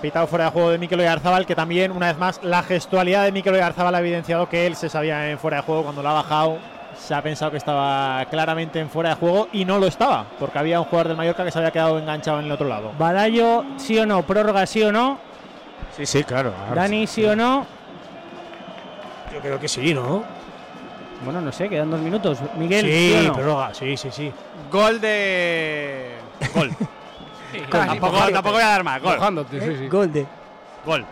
Pitado 0.01 0.25
fuera 0.27 0.45
de 0.45 0.51
juego 0.51 0.71
de 0.71 0.77
Mikel 0.77 0.99
Oyarzábal, 1.01 1.45
que 1.45 1.55
también, 1.55 1.91
una 1.91 2.07
vez 2.07 2.17
más, 2.17 2.39
la 2.41 2.63
gestualidad 2.63 3.25
de 3.25 3.31
Mikel 3.31 3.53
Oyarzábal 3.53 3.93
ha 3.93 3.99
evidenciado 3.99 4.47
que 4.47 4.65
él 4.65 4.75
se 4.75 4.89
sabía 4.89 5.29
en 5.29 5.37
fuera 5.37 5.57
de 5.57 5.63
juego 5.63 5.83
cuando 5.83 6.01
lo 6.01 6.09
ha 6.09 6.13
bajado 6.13 6.57
se 6.99 7.15
ha 7.15 7.21
pensado 7.21 7.51
que 7.51 7.57
estaba 7.57 8.25
claramente 8.29 8.79
en 8.79 8.89
fuera 8.89 9.11
de 9.11 9.15
juego 9.15 9.47
y 9.51 9.65
no 9.65 9.79
lo 9.79 9.87
estaba, 9.87 10.25
porque 10.37 10.59
había 10.59 10.79
un 10.79 10.85
jugador 10.85 11.07
del 11.07 11.17
Mallorca 11.17 11.43
que 11.43 11.51
se 11.51 11.57
había 11.57 11.71
quedado 11.71 11.97
enganchado 11.97 12.39
en 12.39 12.45
el 12.45 12.51
otro 12.51 12.67
lado. 12.67 12.91
Badallo, 12.99 13.65
sí 13.77 13.97
o 13.97 14.05
no, 14.05 14.23
prórroga, 14.23 14.65
sí 14.65 14.83
o 14.83 14.91
no. 14.91 15.17
Sí, 15.95 16.05
sí, 16.05 16.23
claro. 16.23 16.53
Dani, 16.75 17.07
sí. 17.07 17.25
o 17.25 17.35
no. 17.35 17.65
Yo 19.33 19.39
creo 19.39 19.59
que 19.59 19.67
sí, 19.67 19.93
¿no? 19.93 20.23
Bueno, 21.23 21.41
no 21.41 21.51
sé, 21.51 21.67
quedan 21.67 21.91
dos 21.91 21.99
minutos. 21.99 22.39
Miguel, 22.57 22.85
sí, 22.85 23.31
prórroga, 23.33 23.73
sí, 23.73 23.97
sí, 23.97 24.09
sí. 24.11 24.31
Gol 24.71 25.01
de. 25.01 26.15
Gol. 26.53 26.71
tampoco, 27.69 28.51
voy 28.51 28.61
a 28.61 28.67
dar 28.67 28.83
más. 28.83 29.01
Gol. 29.01 29.17
Gol 29.89 30.13
de. 30.13 30.25
Gol. 30.85 31.05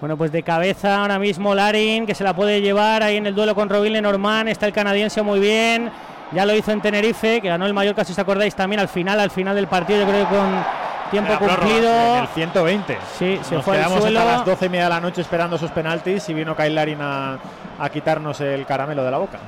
Bueno, 0.00 0.16
pues 0.16 0.30
de 0.30 0.42
cabeza 0.44 1.00
ahora 1.00 1.18
mismo 1.18 1.54
Larin, 1.54 2.06
que 2.06 2.14
se 2.14 2.22
la 2.22 2.34
puede 2.34 2.60
llevar 2.60 3.02
ahí 3.02 3.16
en 3.16 3.26
el 3.26 3.34
duelo 3.34 3.54
con 3.54 3.68
Robin 3.68 3.92
Lenormand. 3.92 4.48
Está 4.48 4.66
el 4.66 4.72
canadiense 4.72 5.22
muy 5.22 5.40
bien. 5.40 5.90
Ya 6.32 6.46
lo 6.46 6.54
hizo 6.54 6.70
en 6.70 6.80
Tenerife, 6.80 7.40
que 7.40 7.48
ganó 7.48 7.66
el 7.66 7.72
Mallorca, 7.74 8.04
si 8.04 8.12
os 8.12 8.18
acordáis, 8.18 8.54
también 8.54 8.78
al 8.80 8.88
final, 8.88 9.18
al 9.18 9.30
final 9.30 9.56
del 9.56 9.66
partido, 9.66 10.00
yo 10.00 10.06
creo 10.06 10.28
que 10.28 10.34
con 10.36 10.64
tiempo 11.10 11.32
cumplido. 11.38 12.16
En 12.16 12.20
el 12.22 12.28
120. 12.28 12.98
Sí, 13.18 13.40
se 13.42 13.54
Nos 13.56 13.64
fue 13.64 13.76
quedamos 13.76 13.96
al 13.96 14.02
suelo. 14.02 14.20
hasta 14.20 14.32
las 14.32 14.44
12 14.44 14.66
y 14.66 14.68
media 14.68 14.84
de 14.84 14.90
la 14.90 15.00
noche 15.00 15.22
esperando 15.22 15.56
sus 15.58 15.70
penaltis 15.70 16.28
y 16.28 16.34
vino 16.34 16.54
Kyle 16.54 16.74
Larin 16.74 16.98
a, 17.00 17.38
a 17.78 17.88
quitarnos 17.88 18.40
el 18.42 18.66
caramelo 18.66 19.02
de 19.04 19.10
la 19.10 19.18
boca. 19.18 19.38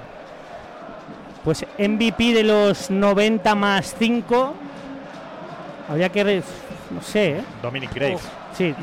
Pues 1.45 1.65
MVP 1.79 2.33
de 2.33 2.43
los 2.45 2.91
90 2.91 3.55
más 3.55 3.95
5. 3.99 4.55
Habría 5.91 6.09
que. 6.09 6.43
No 6.91 7.03
sé, 7.03 7.31
¿eh? 7.39 7.45
Dominic 7.63 7.93
Graves. 7.95 8.23
sí, 8.57 8.75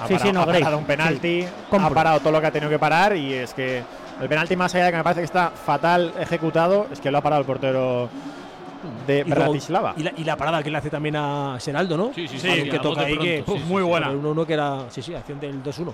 ha 0.00 0.46
parado, 0.46 0.78
un 0.78 0.84
penalti, 0.84 1.44
ha 1.70 1.90
parado 1.90 2.20
todo 2.20 2.32
lo 2.32 2.40
que 2.40 2.46
ha 2.46 2.50
tenido 2.50 2.70
que 2.70 2.78
parar 2.78 3.16
y 3.16 3.34
es 3.34 3.54
que 3.54 3.82
el 4.20 4.28
penalti 4.28 4.56
más 4.56 4.74
allá 4.74 4.86
de 4.86 4.90
que 4.90 4.96
me 4.96 5.04
parece 5.04 5.20
que 5.20 5.26
está 5.26 5.50
fatal 5.50 6.12
ejecutado, 6.18 6.86
es 6.90 7.00
que 7.00 7.10
lo 7.10 7.18
ha 7.18 7.20
parado 7.20 7.40
el 7.40 7.46
portero 7.46 8.08
de 9.06 9.24
Bratislava. 9.24 9.94
Y 9.96 10.24
la, 10.24 10.36
parada 10.36 10.62
que 10.62 10.70
le 10.70 10.78
hace 10.78 10.90
también 10.90 11.16
a 11.16 11.56
Seraldo, 11.58 11.96
¿no? 11.96 12.12
Sí, 12.14 12.28
sí, 12.28 12.38
sí. 12.38 12.68
que 12.68 12.78
toca 12.78 13.02
ahí, 13.02 13.18
que 13.18 13.44
muy 13.66 13.82
buena. 13.82 14.10
Uno, 14.10 14.46
que 14.46 14.54
era, 14.54 14.84
sí, 14.90 15.02
sí, 15.02 15.14
acción 15.14 15.40
del 15.40 15.62
2-1. 15.62 15.92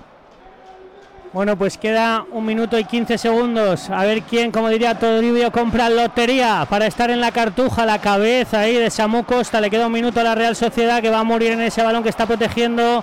Bueno, 1.32 1.56
pues 1.56 1.76
queda 1.76 2.24
un 2.30 2.46
minuto 2.46 2.78
y 2.78 2.84
15 2.84 3.18
segundos. 3.18 3.90
A 3.90 4.04
ver 4.04 4.22
quién, 4.22 4.52
como 4.52 4.68
diría 4.68 4.96
Toribio, 4.96 5.50
compra 5.50 5.90
lotería 5.90 6.64
para 6.70 6.86
estar 6.86 7.10
en 7.10 7.20
la 7.20 7.32
cartuja, 7.32 7.84
la 7.84 8.00
cabeza 8.00 8.60
ahí 8.60 8.74
de 8.74 8.88
Samu 8.88 9.24
Costa. 9.24 9.60
Le 9.60 9.68
queda 9.68 9.88
un 9.88 9.92
minuto 9.92 10.20
a 10.20 10.22
la 10.22 10.36
Real 10.36 10.54
Sociedad 10.54 11.02
que 11.02 11.10
va 11.10 11.18
a 11.18 11.24
morir 11.24 11.50
en 11.50 11.60
ese 11.62 11.82
balón 11.82 12.04
que 12.04 12.08
está 12.08 12.26
protegiendo 12.26 13.02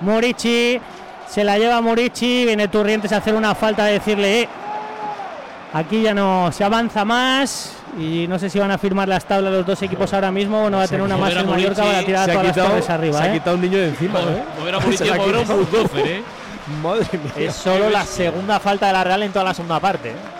Morici. 0.00 0.80
Se 1.28 1.44
la 1.44 1.58
lleva 1.58 1.80
Morici. 1.80 2.44
Viene 2.44 2.68
Turrientes 2.68 3.12
a 3.12 3.18
hacer 3.18 3.34
una 3.34 3.54
falta 3.54 3.84
de 3.84 3.92
decirle, 3.94 4.42
eh, 4.42 4.48
aquí 5.72 6.02
ya 6.02 6.14
no 6.14 6.50
se 6.52 6.64
avanza 6.64 7.04
más. 7.04 7.74
Y 7.98 8.26
no 8.28 8.38
sé 8.38 8.50
si 8.50 8.58
van 8.58 8.70
a 8.70 8.78
firmar 8.78 9.08
las 9.08 9.24
tablas 9.24 9.52
los 9.52 9.66
dos 9.66 9.82
equipos 9.82 10.12
ahora 10.12 10.30
mismo. 10.30 10.60
Bueno, 10.60 10.76
va 10.76 10.84
a 10.84 10.88
tener 10.88 11.02
una 11.02 11.16
más 11.16 11.34
en 11.34 11.48
Mallorca 11.48 11.82
para 11.82 12.02
tirar 12.04 12.30
todas 12.30 12.44
las 12.44 12.56
torres 12.56 12.90
arriba. 12.90 13.18
Se 13.18 13.24
ha 13.24 13.30
¿eh? 13.30 13.32
quitado 13.38 13.56
un 13.56 13.62
niño 13.62 13.78
de 13.78 13.88
encima. 13.88 14.20
¿eh? 14.20 14.44
¿eh? 15.96 16.22
Madre 16.82 17.06
mía. 17.12 17.48
Es 17.48 17.54
solo 17.54 17.88
la 17.90 18.04
segunda 18.04 18.60
falta 18.60 18.86
de 18.86 18.92
la 18.92 19.04
Real 19.04 19.22
en 19.22 19.32
toda 19.32 19.46
la 19.46 19.54
segunda 19.54 19.80
parte. 19.80 20.10
¿eh? 20.10 20.37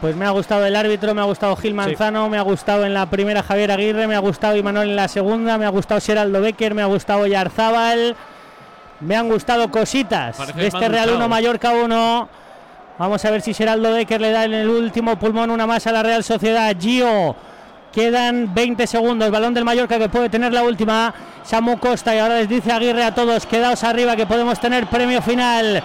Pues 0.00 0.14
me 0.14 0.24
ha 0.26 0.30
gustado 0.30 0.64
el 0.64 0.76
árbitro, 0.76 1.12
me 1.12 1.20
ha 1.20 1.24
gustado 1.24 1.56
Gil 1.56 1.74
Manzano, 1.74 2.28
me 2.28 2.38
ha 2.38 2.42
gustado 2.42 2.86
en 2.86 2.94
la 2.94 3.06
primera 3.06 3.42
Javier 3.42 3.72
Aguirre, 3.72 4.06
me 4.06 4.14
ha 4.14 4.20
gustado 4.20 4.56
Imanol 4.56 4.90
en 4.90 4.96
la 4.96 5.08
segunda, 5.08 5.58
me 5.58 5.66
ha 5.66 5.70
gustado 5.70 6.00
Geraldo 6.00 6.40
Becker, 6.40 6.72
me 6.72 6.82
ha 6.82 6.86
gustado 6.86 7.26
Yarzábal, 7.26 8.14
me 9.00 9.16
han 9.16 9.28
gustado 9.28 9.70
cositas 9.72 10.54
de 10.54 10.68
este 10.68 10.88
Real 10.88 11.10
1 11.10 11.28
Mallorca 11.28 11.72
1. 11.72 12.28
Vamos 12.98 13.24
a 13.24 13.30
ver 13.30 13.42
si 13.42 13.54
Geraldo 13.54 13.92
Decker 13.92 14.20
le 14.20 14.30
da 14.30 14.44
en 14.44 14.54
el 14.54 14.68
último 14.68 15.16
pulmón 15.18 15.50
una 15.50 15.66
más 15.66 15.86
a 15.88 15.92
la 15.92 16.02
Real 16.02 16.22
Sociedad. 16.22 16.74
Gio. 16.78 17.34
Quedan 17.92 18.52
20 18.54 18.86
segundos. 18.86 19.30
Balón 19.30 19.54
del 19.54 19.64
Mallorca 19.64 19.98
que 19.98 20.08
puede 20.08 20.28
tener 20.28 20.52
la 20.52 20.62
última. 20.62 21.14
Samu 21.44 21.78
Costa. 21.78 22.14
Y 22.14 22.18
ahora 22.18 22.36
les 22.36 22.48
dice 22.48 22.72
Aguirre 22.72 23.04
a 23.04 23.14
todos: 23.14 23.46
quedaos 23.46 23.84
arriba 23.84 24.16
que 24.16 24.26
podemos 24.26 24.58
tener 24.60 24.86
premio 24.86 25.22
final. 25.22 25.82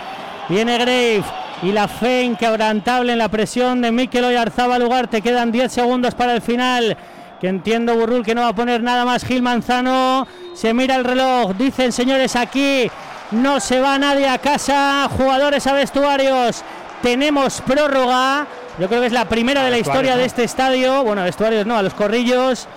Viene 0.49 0.77
Grave. 0.77 1.42
Y 1.63 1.71
la 1.71 1.87
fe 1.87 2.23
inquebrantable 2.23 3.13
en 3.13 3.19
la 3.19 3.29
presión 3.29 3.81
de 3.81 3.91
Mikel 3.91 4.25
Oyarzaba 4.25 4.77
lugar. 4.77 5.07
Te 5.07 5.21
quedan 5.21 5.51
10 5.51 5.71
segundos 5.71 6.13
para 6.13 6.33
el 6.33 6.41
final. 6.41 6.97
Que 7.39 7.47
entiendo 7.47 7.95
Burrul 7.95 8.25
que 8.25 8.35
no 8.35 8.41
va 8.41 8.49
a 8.49 8.55
poner 8.55 8.83
nada 8.83 9.05
más. 9.05 9.23
Gil 9.23 9.41
Manzano. 9.41 10.27
Se 10.53 10.73
mira 10.73 10.95
el 10.95 11.05
reloj. 11.05 11.53
Dicen 11.55 11.93
señores 11.93 12.35
aquí. 12.35 12.91
No 13.31 13.61
se 13.61 13.79
va 13.79 13.97
nadie 13.97 14.27
a 14.27 14.39
casa. 14.39 15.09
Jugadores 15.17 15.65
a 15.65 15.73
vestuarios. 15.73 16.63
Tenemos 17.01 17.61
prórroga. 17.61 18.45
Yo 18.77 18.89
creo 18.89 18.99
que 18.99 19.07
es 19.07 19.13
la 19.13 19.25
primera 19.25 19.63
de 19.63 19.71
la 19.71 19.77
historia 19.77 20.17
de 20.17 20.25
este 20.25 20.43
estadio. 20.43 21.03
Bueno, 21.03 21.23
vestuarios 21.23 21.65
no, 21.65 21.77
a 21.77 21.81
los 21.81 21.93
corrillos. 21.93 22.67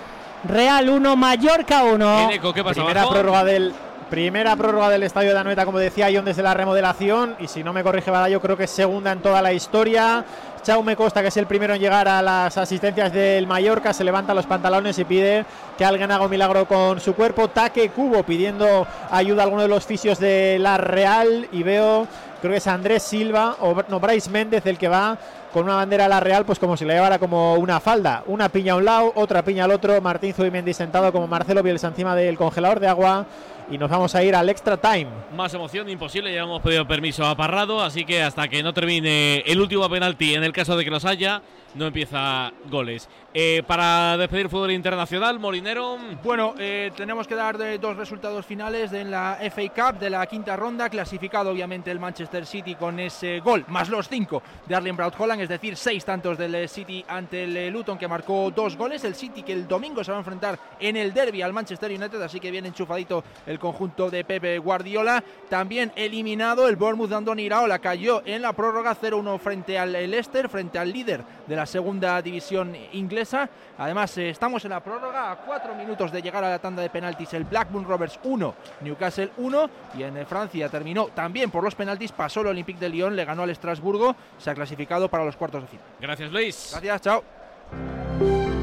Real 0.45 0.89
1, 0.89 1.15
Mallorca 1.17 1.83
1. 1.83 2.19
Eneco, 2.29 2.53
¿qué 2.53 2.63
pasa 2.63 2.75
Primera 2.75 3.01
abajo? 3.01 3.15
prórroga 3.15 3.43
del 3.43 3.73
primera 4.09 4.55
prórroga 4.55 4.89
del 4.89 5.03
estadio 5.03 5.33
de 5.33 5.39
Anoeta, 5.39 5.65
como 5.65 5.79
decía 5.79 6.09
Ion 6.09 6.25
desde 6.25 6.41
la 6.41 6.53
remodelación 6.53 7.35
y 7.39 7.47
si 7.47 7.63
no 7.63 7.73
me 7.73 7.83
corrige 7.83 8.11
Bada, 8.11 8.29
yo 8.29 8.41
creo 8.41 8.57
que 8.57 8.63
es 8.63 8.71
segunda 8.71 9.11
en 9.11 9.19
toda 9.19 9.41
la 9.41 9.53
historia. 9.53 10.25
Chaume 10.63 10.95
Costa, 10.95 11.21
que 11.21 11.29
es 11.29 11.37
el 11.37 11.45
primero 11.45 11.73
en 11.73 11.79
llegar 11.79 12.07
a 12.07 12.21
las 12.21 12.57
asistencias 12.57 13.13
del 13.13 13.47
Mallorca, 13.47 13.93
se 13.93 14.03
levanta 14.03 14.33
los 14.33 14.45
pantalones 14.45 14.99
y 14.99 15.05
pide 15.05 15.45
que 15.77 15.85
alguien 15.85 16.11
haga 16.11 16.25
un 16.25 16.31
milagro 16.31 16.65
con 16.65 16.99
su 16.99 17.13
cuerpo. 17.13 17.47
Taque 17.47 17.89
Cubo 17.89 18.23
pidiendo 18.23 18.85
ayuda 19.11 19.43
a 19.43 19.45
alguno 19.45 19.61
de 19.61 19.69
los 19.69 19.85
fisios 19.85 20.19
de 20.19 20.57
la 20.59 20.77
Real 20.77 21.47
y 21.51 21.63
veo, 21.63 22.07
creo 22.41 22.51
que 22.51 22.57
es 22.57 22.67
Andrés 22.67 23.03
Silva 23.03 23.55
o 23.61 23.75
no, 23.87 23.99
Bryce 23.99 24.29
Méndez 24.29 24.65
el 24.65 24.77
que 24.77 24.89
va 24.89 25.17
con 25.53 25.63
una 25.63 25.75
bandera 25.75 26.05
a 26.05 26.09
la 26.09 26.19
Real, 26.19 26.45
pues 26.45 26.59
como 26.59 26.75
si 26.75 26.85
le 26.85 26.93
llevara 26.93 27.17
como 27.17 27.55
una 27.55 27.79
falda. 27.79 28.23
Una 28.27 28.49
piña 28.49 28.73
a 28.73 28.75
un 28.75 28.85
lado, 28.85 29.11
otra 29.15 29.43
piña 29.43 29.63
al 29.65 29.71
otro. 29.71 29.99
Martín 30.01 30.33
Zubimendi 30.33 30.73
sentado 30.73 31.11
como 31.11 31.27
Marcelo 31.27 31.63
Bielsa 31.63 31.87
encima 31.87 32.15
del 32.15 32.37
congelador 32.37 32.79
de 32.79 32.87
agua. 32.87 33.25
Y 33.69 33.77
nos 33.77 33.89
vamos 33.89 34.15
a 34.15 34.23
ir 34.23 34.33
al 34.33 34.47
extra 34.47 34.77
time. 34.77 35.07
Más 35.35 35.53
emoción 35.53 35.89
imposible, 35.89 36.33
ya 36.33 36.43
hemos 36.43 36.61
pedido 36.61 36.87
permiso 36.87 37.25
a 37.25 37.35
Parrado, 37.35 37.83
así 37.83 38.05
que 38.05 38.23
hasta 38.23 38.47
que 38.47 38.63
no 38.63 38.73
termine 38.73 39.39
el 39.45 39.59
último 39.59 39.89
penalti, 39.89 40.35
en 40.35 40.43
el 40.45 40.53
caso 40.53 40.77
de 40.77 40.85
que 40.85 40.89
los 40.89 41.03
haya, 41.03 41.41
no 41.75 41.85
empieza 41.85 42.51
goles. 42.69 43.09
Eh, 43.33 43.63
para 43.67 44.17
despedir 44.17 44.49
fútbol 44.49 44.71
internacional, 44.71 45.37
Molinero. 45.37 45.97
Bueno, 46.23 46.55
eh, 46.57 46.91
tenemos 46.95 47.27
que 47.27 47.35
dar 47.35 47.57
de 47.57 47.77
dos 47.77 47.95
resultados 47.95 48.45
finales 48.45 48.89
de 48.89 49.03
la 49.03 49.37
FA 49.51 49.91
Cup 49.91 49.99
de 49.99 50.09
la 50.09 50.25
quinta 50.25 50.55
ronda, 50.55 50.89
clasificado 50.89 51.51
obviamente 51.51 51.91
el 51.91 51.99
Manchester 51.99 52.45
City 52.45 52.75
con 52.75 52.99
ese 52.99 53.41
gol, 53.41 53.65
más 53.67 53.89
los 53.89 54.07
cinco 54.07 54.41
de 54.65 54.75
Arlen 54.75 54.95
Braut 54.95 55.13
Holland, 55.19 55.41
es 55.41 55.49
decir, 55.49 55.75
seis 55.75 56.03
tantos 56.03 56.37
del 56.37 56.55
eh, 56.55 56.67
City 56.67 57.05
ante 57.07 57.43
el 57.43 57.55
eh, 57.55 57.69
Luton 57.69 57.97
que 57.97 58.07
marcó 58.07 58.49
dos 58.49 58.75
goles, 58.75 59.03
el 59.03 59.13
City 59.13 59.43
que 59.43 59.53
el 59.53 59.67
domingo 59.67 60.03
se 60.03 60.11
va 60.11 60.17
a 60.17 60.21
enfrentar 60.21 60.57
en 60.79 60.95
el 60.95 61.13
derby 61.13 61.41
al 61.41 61.53
Manchester 61.53 61.91
United, 61.91 62.21
así 62.21 62.39
que 62.39 62.49
viene 62.49 62.69
enchufadito 62.69 63.23
el 63.45 63.56
conjunto 63.59 64.09
de 64.09 64.23
Pepe 64.23 64.57
Guardiola, 64.59 65.23
también 65.49 65.91
eliminado 65.95 66.67
el 66.67 66.75
Bournemouth 66.75 67.09
de 67.09 67.15
Andoni 67.15 67.43
Iraola, 67.43 67.79
cayó 67.79 68.21
en 68.25 68.41
la 68.41 68.53
prórroga 68.53 68.95
0-1 68.95 69.39
frente 69.39 69.77
al 69.77 69.93
Leicester, 69.93 70.49
frente 70.49 70.79
al 70.79 70.91
líder 70.91 71.23
de 71.45 71.55
la 71.55 71.65
segunda 71.65 72.21
división 72.21 72.75
inglesa, 72.93 73.49
además 73.77 74.17
eh, 74.17 74.29
estamos 74.29 74.63
en 74.65 74.71
la 74.71 74.79
prórroga 74.81 75.31
a 75.31 75.37
cuatro 75.37 75.75
minutos 75.75 76.11
de 76.11 76.21
llegar 76.21 76.43
a 76.43 76.49
la 76.49 76.59
tanda 76.59 76.81
de 76.81 76.89
penaltis, 76.89 77.33
el 77.33 77.45
Blackburn 77.45 77.85
Rovers 77.85 78.19
1, 78.23 78.55
Newcastle 78.81 79.31
1 79.37 79.69
y 79.97 80.03
en 80.03 80.25
Francia 80.25 80.69
terminó 80.69 81.07
también 81.07 81.51
por 81.51 81.63
los 81.63 81.75
penaltis, 81.75 82.11
pasó 82.11 82.41
el 82.41 82.47
Olympique 82.47 82.79
de 82.79 82.89
Lyon, 82.89 83.15
le 83.15 83.25
ganó 83.25 83.43
al 83.43 83.49
Estrasburgo, 83.49 84.15
se 84.37 84.49
ha 84.49 84.55
clasificado 84.55 85.09
para 85.09 85.25
los 85.25 85.35
cuartos 85.35 85.63
de 85.63 85.67
final. 85.67 85.85
Gracias, 85.99 86.31
Luis. 86.31 86.69
Gracias, 86.71 87.01
chao. 87.01 88.56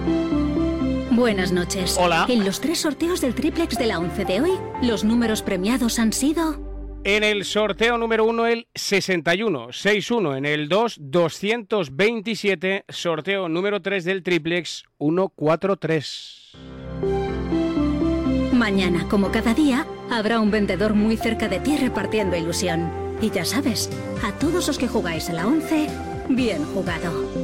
Buenas 1.14 1.52
noches. 1.52 1.96
Hola. 1.96 2.26
En 2.28 2.44
los 2.44 2.60
tres 2.60 2.80
sorteos 2.80 3.20
del 3.20 3.36
triplex 3.36 3.78
de 3.78 3.86
la 3.86 4.00
11 4.00 4.24
de 4.24 4.40
hoy, 4.40 4.50
los 4.82 5.04
números 5.04 5.42
premiados 5.42 6.00
han 6.00 6.12
sido 6.12 7.00
En 7.04 7.22
el 7.22 7.44
sorteo 7.44 7.98
número 7.98 8.24
1 8.24 8.46
el 8.46 8.66
61, 8.74 9.72
61 9.72 10.36
en 10.36 10.44
el 10.44 10.68
2, 10.68 10.96
227, 10.98 12.86
sorteo 12.88 13.48
número 13.48 13.80
3 13.80 14.04
del 14.04 14.24
triplex 14.24 14.86
143. 14.98 16.52
Mañana, 18.52 19.06
como 19.08 19.30
cada 19.30 19.54
día, 19.54 19.86
habrá 20.10 20.40
un 20.40 20.50
vendedor 20.50 20.94
muy 20.94 21.16
cerca 21.16 21.46
de 21.46 21.60
ti 21.60 21.76
repartiendo 21.76 22.36
ilusión. 22.36 22.90
Y 23.20 23.30
ya 23.30 23.44
sabes, 23.44 23.88
a 24.24 24.32
todos 24.32 24.66
los 24.66 24.78
que 24.78 24.88
jugáis 24.88 25.30
a 25.30 25.34
la 25.34 25.46
11, 25.46 25.86
bien 26.28 26.64
jugado. 26.64 27.43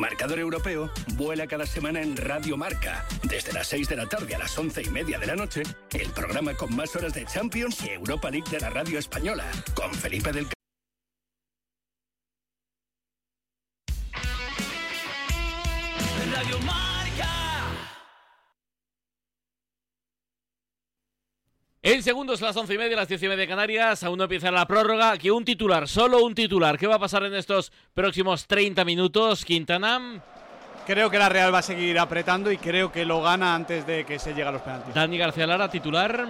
Marcador 0.00 0.38
Europeo 0.38 0.90
vuela 1.14 1.46
cada 1.46 1.66
semana 1.66 2.00
en 2.00 2.16
Radio 2.16 2.56
Marca. 2.56 3.04
Desde 3.22 3.52
las 3.52 3.66
6 3.68 3.86
de 3.90 3.96
la 3.96 4.08
tarde 4.08 4.34
a 4.34 4.38
las 4.38 4.58
11 4.58 4.82
y 4.82 4.88
media 4.88 5.18
de 5.18 5.26
la 5.26 5.36
noche, 5.36 5.62
el 5.92 6.10
programa 6.10 6.54
con 6.54 6.74
más 6.74 6.96
horas 6.96 7.12
de 7.12 7.26
Champions 7.26 7.84
y 7.84 7.90
Europa 7.90 8.30
League 8.30 8.50
de 8.50 8.60
la 8.60 8.70
radio 8.70 8.98
española. 8.98 9.44
Con 9.74 9.92
Felipe 9.92 10.32
del 10.32 10.46
En 21.82 22.02
segundos, 22.02 22.42
las 22.42 22.54
once 22.58 22.74
y 22.74 22.78
media, 22.78 22.94
las 22.94 23.08
diez 23.08 23.22
y 23.22 23.26
media 23.26 23.40
de 23.40 23.48
Canarias, 23.48 24.04
aún 24.04 24.18
no 24.18 24.24
empieza 24.24 24.50
la 24.50 24.66
prórroga. 24.66 25.12
Aquí 25.12 25.30
un 25.30 25.46
titular, 25.46 25.88
solo 25.88 26.22
un 26.22 26.34
titular. 26.34 26.76
¿Qué 26.76 26.86
va 26.86 26.96
a 26.96 26.98
pasar 26.98 27.22
en 27.22 27.34
estos 27.34 27.72
próximos 27.94 28.46
30 28.46 28.84
minutos, 28.84 29.46
Quintana? 29.46 30.20
Creo 30.86 31.08
que 31.08 31.18
la 31.18 31.30
Real 31.30 31.54
va 31.54 31.60
a 31.60 31.62
seguir 31.62 31.98
apretando 31.98 32.52
y 32.52 32.58
creo 32.58 32.92
que 32.92 33.06
lo 33.06 33.22
gana 33.22 33.54
antes 33.54 33.86
de 33.86 34.04
que 34.04 34.18
se 34.18 34.34
llegue 34.34 34.48
a 34.48 34.52
los 34.52 34.60
penaltis. 34.60 34.92
Dani 34.92 35.16
García 35.16 35.46
Lara, 35.46 35.70
titular. 35.70 36.26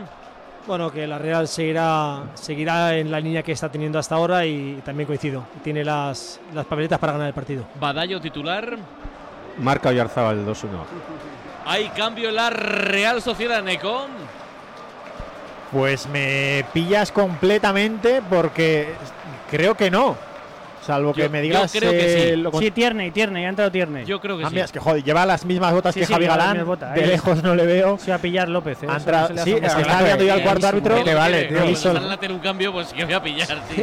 Bueno, 0.69 0.93
que 0.93 1.05
la 1.09 1.19
Real 1.19 1.49
seguirá, 1.49 2.31
seguirá 2.35 2.97
en 2.97 3.11
la 3.11 3.19
línea 3.19 3.43
que 3.43 3.51
está 3.51 3.69
teniendo 3.69 3.99
hasta 3.99 4.15
ahora 4.15 4.47
y 4.47 4.81
también 4.85 5.09
coincido. 5.09 5.49
Tiene 5.65 5.83
las, 5.85 6.41
las 6.55 6.65
papeletas 6.65 7.01
para 7.01 7.15
ganar 7.15 7.27
el 7.27 7.35
partido. 7.35 7.67
Badallo, 7.81 8.21
titular. 8.21 8.79
Marca 9.59 9.89
Oyarzábal 9.89 10.47
2-1. 10.47 10.69
Hay 11.67 11.89
cambio 11.89 12.29
en 12.29 12.37
la 12.37 12.51
Real 12.51 13.21
Sociedad, 13.21 13.65
Neco. 13.65 14.07
Pues 15.73 16.07
me 16.09 16.65
pillas 16.73 17.13
completamente 17.13 18.23
porque 18.29 18.89
creo 19.51 19.75
que 19.77 19.91
no. 19.91 20.17
Salvo 20.85 21.13
que 21.13 21.23
Yo- 21.23 21.31
me 21.31 21.39
yo 21.39 21.43
digas. 21.43 21.71
creo 21.73 21.91
que 21.93 22.31
eh, 22.31 22.31
sí. 22.31 22.37
lo 22.37 22.51
con- 22.51 22.61
Sí, 22.63 22.71
Tierney, 22.71 23.11
Tierney, 23.11 23.45
ha 23.45 23.51
entrado 23.51 23.71
Tierney. 23.71 24.05
Yo 24.07 24.19
creo 24.19 24.39
Ah, 24.45 24.49
mira, 24.51 24.65
es 24.65 24.73
que 24.73 24.81
joder, 24.81 25.05
lleva 25.05 25.25
las 25.27 25.45
mismas 25.45 25.73
botas 25.73 25.93
Sí, 25.95 26.01
que 26.01 26.07
sí, 26.07 26.13
Javi 26.13 26.27
Galán. 26.27 26.65
botas. 26.67 26.95
De 26.95 27.03
Ahí 27.03 27.07
lejos 27.07 27.43
no 27.43 27.55
le 27.55 27.67
veo. 27.67 27.99
Se 27.99 28.11
va 28.11 28.17
a 28.17 28.21
pillar 28.21 28.49
López. 28.49 28.79
¿eh? 28.83 28.87
Sí, 28.89 28.89
hace 28.89 29.51
es 29.67 29.75
que 29.75 29.83
está 29.83 30.03
viendo 30.03 30.25
ya 30.25 30.35
al 30.35 30.43
cuarto 30.43 30.67
árbitro. 30.67 31.05
Que 31.05 31.15
vale, 31.15 31.45
Tío, 31.45 31.63
tío. 31.65 31.77
si 31.77 31.89
a 31.89 32.13
hacer 32.15 32.33
un 32.33 32.39
cambio, 32.41 32.73
pues 32.73 32.93
que 32.93 33.05
voy 33.05 33.15
a 33.15 33.23
pillar, 33.23 33.59
sí. 33.69 33.83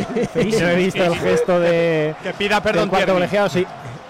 No 0.59 0.67
he 0.69 0.75
visto 0.75 1.03
el 1.03 1.15
gesto 1.15 1.59
de. 1.59 2.15
Que 2.23 2.33
pida 2.33 2.61
perdón, 2.61 2.89
cuarto 2.89 3.05
Tierney. 3.05 3.13
colegiado, 3.27 3.49
sí. 3.49 3.65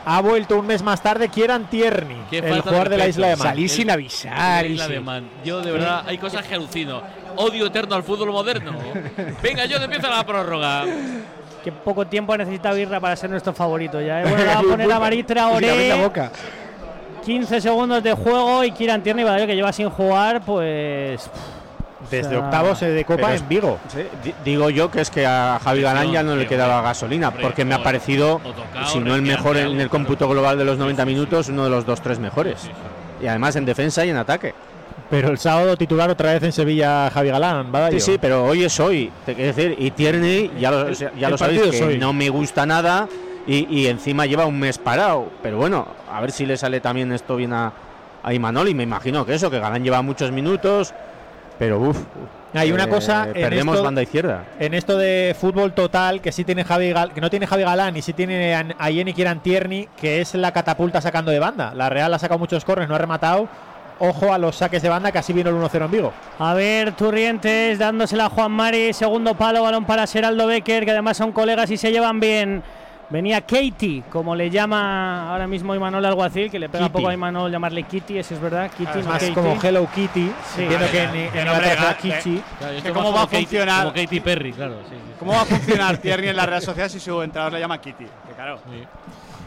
Ha 0.10 0.22
vuelto 0.22 0.58
un 0.58 0.66
mes 0.66 0.82
más 0.82 1.04
tarde 1.04 1.28
Kieran 1.28 1.70
Tierney, 1.70 2.18
el 2.32 2.62
jugador 2.62 2.88
de 2.88 2.98
la 2.98 3.08
isla 3.10 3.28
de 3.28 3.36
Man. 3.36 3.48
Salí 3.50 3.68
sin 3.68 3.92
avisar. 3.92 4.64
La 4.64 4.66
y 4.66 4.72
isla 4.72 4.86
sí. 4.88 4.94
de 4.94 5.00
Man. 5.02 5.30
Yo, 5.44 5.62
de 5.62 5.72
verdad, 5.74 6.04
hay 6.08 6.18
cosas 6.18 6.46
que 6.48 6.56
alucino. 6.56 7.02
Odio 7.38 7.68
eterno 7.68 7.96
al 7.96 8.04
fútbol 8.04 8.32
moderno. 8.32 8.74
Venga, 9.42 9.66
yo 9.66 9.78
empieza 9.78 10.10
la 10.10 10.26
prórroga. 10.26 10.84
Qué 11.64 11.72
poco 11.72 12.06
tiempo 12.08 12.34
ha 12.34 12.38
necesitado 12.38 12.78
Irra 12.78 13.00
para 13.00 13.16
ser 13.16 13.30
nuestro 13.30 13.54
favorito 13.54 14.00
ya. 14.02 14.22
¿eh? 14.22 14.24
Bueno, 14.24 14.38
le 14.38 14.46
va 14.46 14.60
a 14.60 14.62
poner 15.00 15.38
a 15.40 15.48
Oré. 15.50 16.02
boca. 16.02 16.32
15 17.26 17.60
segundos 17.62 18.02
de 18.04 18.14
juego 18.14 18.64
y 18.64 18.72
Kieran 18.72 19.04
Tierney, 19.04 19.26
Badallo, 19.26 19.48
que 19.48 19.56
lleva 19.56 19.74
sin 19.74 19.90
jugar, 19.90 20.42
pues. 20.46 21.30
Desde 22.10 22.28
O 22.28 22.30
sea, 22.30 22.40
octavos 22.40 22.82
eh, 22.84 22.90
de 22.92 23.04
Copa 23.04 23.34
es- 23.34 23.42
en 23.42 23.50
Vigo. 23.50 23.80
Sí, 23.90 24.32
digo 24.46 24.70
yo 24.70 24.90
que 24.90 25.02
es 25.02 25.10
que 25.10 25.26
a 25.26 25.60
Javi 25.62 25.82
Galán 25.82 26.12
ya 26.12 26.24
no 26.24 26.36
le 26.38 26.48
quedaba 26.48 26.76
bueno. 26.76 26.88
gasolina, 26.88 27.32
porque 27.32 27.66
me 27.66 27.74
ha 27.74 27.78
joder. 27.80 27.84
parecido, 27.84 28.40
si 28.86 29.00
no 29.00 29.14
el 29.16 29.24
mejor 29.24 29.58
en 29.58 29.82
el 29.82 29.90
cómputo 29.90 30.30
global 30.30 30.58
de 30.58 30.64
los 30.64 30.78
90 30.78 31.04
minutos, 31.06 31.50
uno 31.50 31.66
de 31.66 31.70
los 31.70 31.86
dos, 31.86 32.00
tres 32.02 32.18
mejores. 32.20 32.70
Y 33.22 33.28
además 33.28 33.56
en 33.58 33.66
defensa 33.66 34.06
y 34.06 34.10
en 34.12 34.18
ataque. 34.18 34.54
Pero 35.10 35.30
el 35.30 35.38
sábado 35.38 35.78
titular 35.78 36.10
otra 36.10 36.34
vez 36.34 36.44
en 36.44 36.52
Sevilla 36.52 37.10
Javi 37.10 37.30
Galán, 37.30 37.72
¿va? 37.74 37.90
Sí, 37.92 38.00
sí, 38.00 38.18
pero 38.20 38.44
hoy 38.46 38.64
es 38.66 38.78
hoy. 38.80 39.10
Te 39.26 39.34
quiero 39.36 39.54
decir, 39.56 39.76
y 39.80 39.92
Tierney, 39.92 40.52
ya 40.60 40.70
lo, 40.72 40.90
ya 40.92 41.30
lo 41.30 41.38
sabéis, 41.38 41.62
que 41.72 41.84
hoy. 41.84 41.98
no 41.98 42.12
me 42.12 42.30
gusta 42.30 42.66
nada 42.66 43.08
y, 43.48 43.66
y 43.74 43.88
encima 43.88 44.26
lleva 44.26 44.46
un 44.46 44.60
mes 44.60 44.78
parado. 44.78 45.30
Pero 45.42 45.58
bueno, 45.58 45.88
a 46.12 46.20
ver 46.20 46.32
si 46.32 46.46
le 46.46 46.58
sale 46.58 46.82
también 46.82 47.12
esto 47.14 47.38
bien 47.38 47.54
a, 47.54 47.72
a 48.22 48.34
Imanol. 48.34 48.68
Y 48.68 48.74
me 48.74 48.84
imagino 48.84 49.26
que 49.26 49.34
eso, 49.36 49.50
que 49.50 49.60
Galán 49.60 49.82
lleva 49.84 50.02
muchos 50.02 50.32
minutos, 50.32 50.94
pero 51.58 51.80
uff. 51.80 51.98
Hay 52.54 52.72
una 52.72 52.88
cosa 52.90 53.28
en 53.28 53.34
Perdemos 53.34 53.76
esto- 53.76 53.84
banda 53.86 54.02
izquierda. 54.02 54.44
En 54.60 54.74
esto 54.74 54.98
de 54.98 55.36
fútbol 55.40 55.74
total, 55.74 56.22
que 56.22 56.32
sí 56.32 56.44
tiene 56.44 56.64
Javi 56.64 56.92
Gal- 56.92 57.12
que 57.14 57.22
no 57.22 57.30
tiene 57.30 57.46
Javi 57.46 57.64
Galán 57.64 57.96
y 57.96 58.02
sí 58.02 58.14
tiene 58.14 58.56
a 58.56 58.66
a 58.80 58.88
Jenny 58.90 59.14
Kieran 59.14 59.42
Tierney, 59.42 59.88
que 59.96 60.22
es 60.22 60.34
la 60.34 60.52
catapulta 60.52 61.00
sacando 61.00 61.30
de 61.32 61.40
banda. 61.40 61.74
La 61.76 61.88
Real 61.90 62.14
ha 62.14 62.20
sacado 62.20 62.40
muchos 62.40 62.66
corners, 62.66 62.90
no 62.90 62.96
ha 62.96 62.98
rematado. 62.98 63.48
Ojo 64.00 64.32
a 64.34 64.38
los 64.38 64.56
saques 64.56 64.82
de 64.82 64.90
banda, 64.90 65.12
que 65.12 65.18
así 65.18 65.34
vino 65.34 65.50
el 65.50 65.56
1-0 65.56 65.86
en 65.86 65.92
Vigo. 65.92 66.14
A 66.40 66.54
ver, 66.54 66.92
Turrientes 66.94 67.80
dándosela 67.80 68.26
a 68.26 68.30
Juan 68.30 68.52
Mari, 68.52 68.94
segundo 68.94 69.34
palo, 69.36 69.64
balón 69.64 69.86
para 69.86 70.06
Seraldo 70.06 70.46
Becker, 70.48 70.86
que 70.86 70.92
además 70.92 71.18
son 71.18 71.32
colegas 71.32 71.70
y 71.72 71.78
se 71.78 71.92
llevan 71.92 72.20
bien. 72.20 72.64
Venía 73.10 73.40
Katie, 73.40 74.04
como 74.12 74.36
le 74.36 74.50
llama 74.50 75.32
ahora 75.32 75.48
mismo 75.48 75.74
Imanol 75.74 76.06
Alguacil, 76.06 76.52
que 76.52 76.60
le 76.60 76.68
pega 76.68 76.88
Kitty. 76.88 76.94
poco 76.98 77.08
a 77.08 77.14
Imanol 77.14 77.50
llamarle 77.50 77.84
Kitty, 77.84 78.18
eso 78.18 78.34
es 78.36 78.42
verdad. 78.42 78.70
Kitty, 78.70 79.00
Es 79.00 79.06
no 79.06 79.12
más 79.12 79.20
Katie. 79.22 79.34
como 79.34 79.62
Hello 79.64 79.88
Kitty. 79.96 80.30
Sí. 80.56 80.62
Entiendo 80.64 80.88
que 80.92 81.04
en, 81.04 81.16
en 81.16 81.46
no 81.46 81.56
brega, 81.56 81.92
es 81.92 81.98
Kichi. 81.98 82.44
Claro, 82.60 82.84
que 82.84 82.92
cómo 82.92 83.14
va 83.14 83.22
a 83.24 83.28
funcionar- 83.28 83.84
Como 83.86 83.94
Katy 83.96 84.20
Perry, 84.20 84.52
claro. 84.52 84.76
sí, 84.90 84.96
sí. 84.96 85.14
¿Cómo 85.20 85.32
va 85.32 85.42
a 85.42 85.46
funcionar 85.46 85.98
Tierney 86.00 86.30
en 86.32 86.36
la 86.36 86.46
Real 86.46 86.62
Sociedad 86.62 86.90
si 86.90 87.00
su 87.00 87.22
entrenador 87.24 87.54
le 87.54 87.60
llama 87.62 87.80
Kitty? 87.80 88.04
Que 88.04 88.34
claro. 88.36 88.60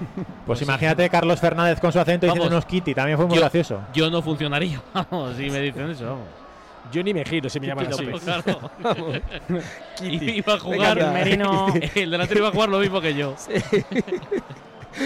Pues 0.46 0.62
imagínate 0.62 1.08
Carlos 1.10 1.38
Fernández 1.40 1.78
con 1.80 1.92
su 1.92 2.00
acento 2.00 2.26
Vamos. 2.26 2.36
diciéndonos 2.38 2.66
Kitty, 2.66 2.94
también 2.94 3.16
fue 3.18 3.26
muy 3.26 3.36
Yo- 3.36 3.40
gracioso. 3.42 3.80
Yo 3.92 4.10
no 4.10 4.22
funcionaría, 4.22 4.80
vamos, 4.94 5.36
si 5.36 5.50
me 5.50 5.60
dicen 5.60 5.90
eso, 5.90 6.04
vamos. 6.06 6.26
Yo 6.92 7.02
ni 7.04 7.14
me 7.14 7.24
giro 7.24 7.48
si 7.48 7.60
me 7.60 7.68
llaman 7.68 7.86
así. 7.86 8.04
Claro. 8.06 8.70
Kitty. 9.96 10.30
iba 10.38 10.54
a 10.54 10.58
jugar. 10.58 10.96
Venga, 10.96 11.12
Merino. 11.12 11.66
El 11.94 12.10
delantero 12.10 12.40
iba 12.40 12.48
a 12.48 12.52
jugar 12.52 12.68
lo 12.68 12.78
mismo 12.80 13.00
que 13.00 13.14
yo. 13.14 13.36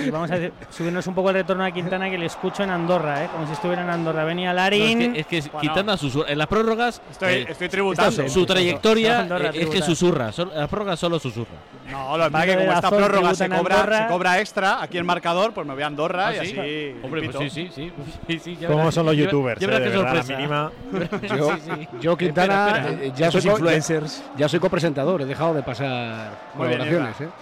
Y 0.04 0.10
vamos 0.10 0.30
a 0.30 0.36
subirnos 0.70 1.06
un 1.06 1.14
poco 1.14 1.30
el 1.30 1.36
retorno 1.36 1.64
a 1.64 1.70
Quintana, 1.70 2.08
que 2.08 2.16
le 2.18 2.26
escucho 2.26 2.62
en 2.62 2.70
Andorra, 2.70 3.24
¿eh? 3.24 3.28
como 3.32 3.46
si 3.46 3.52
estuviera 3.52 3.82
en 3.82 3.90
Andorra. 3.90 4.24
Venía 4.24 4.50
No, 4.50 4.54
Larín. 4.56 5.00
es 5.00 5.12
que, 5.12 5.20
es 5.20 5.26
que 5.26 5.38
es- 5.38 5.60
Quintana 5.60 5.96
susurra. 5.96 6.30
En 6.30 6.38
las 6.38 6.46
prórrogas. 6.46 7.02
Estoy- 7.10 7.32
eh, 7.34 7.46
estoy 7.48 7.68
tributando. 7.68 8.28
Su 8.28 8.46
trayectoria 8.46 9.20
Andorra 9.20 9.50
eh, 9.50 9.62
es 9.62 9.68
que 9.68 9.82
susurra. 9.82 10.30
en 10.36 10.48
las 10.54 10.68
prórrogas 10.68 10.98
solo 10.98 11.18
susurra. 11.18 11.50
No, 11.90 12.16
lo 12.16 12.24
que 12.24 12.30
pasa 12.30 12.44
es 12.46 12.50
que 12.56 12.58
como 12.64 12.72
esta 12.72 12.90
prórroga 12.90 13.34
se 13.34 13.48
cobra, 13.48 13.98
se 14.06 14.12
cobra 14.12 14.40
extra 14.40 14.82
aquí 14.82 14.96
en 14.98 15.04
marcador, 15.06 15.52
pues 15.52 15.66
me 15.66 15.74
voy 15.74 15.82
a 15.82 15.86
Andorra 15.86 16.28
¿Ah, 16.28 16.34
y 16.42 16.46
sí? 16.46 16.58
así. 16.58 16.96
Hombre, 17.02 17.28
pues 17.30 17.52
sí, 17.52 17.68
sí, 17.68 17.70
sí. 17.74 17.92
sí, 18.26 18.38
sí, 18.38 18.58
¿Cómo 18.66 18.78
verás- 18.78 18.94
son 18.94 19.06
los 19.06 19.16
youtubers? 19.16 19.60
Eh, 19.62 19.92
sorpresa. 19.94 20.36
mínima. 20.36 20.70
Yo, 21.36 21.56
yo, 22.00 22.16
Quintana, 22.16 22.66
Espera, 22.68 22.88
espera. 22.90 23.04
eh, 23.06 23.12
ya 23.16 23.30
soy, 23.30 23.50
influencers. 23.50 24.24
ya 24.36 24.48
soy 24.48 24.60
copresentador, 24.60 25.22
he 25.22 25.26
dejado 25.26 25.54
de 25.54 25.62
pasar 25.62 26.30
Muy 26.54 26.68
bien, 26.68 26.78
colaboraciones. 26.80 27.32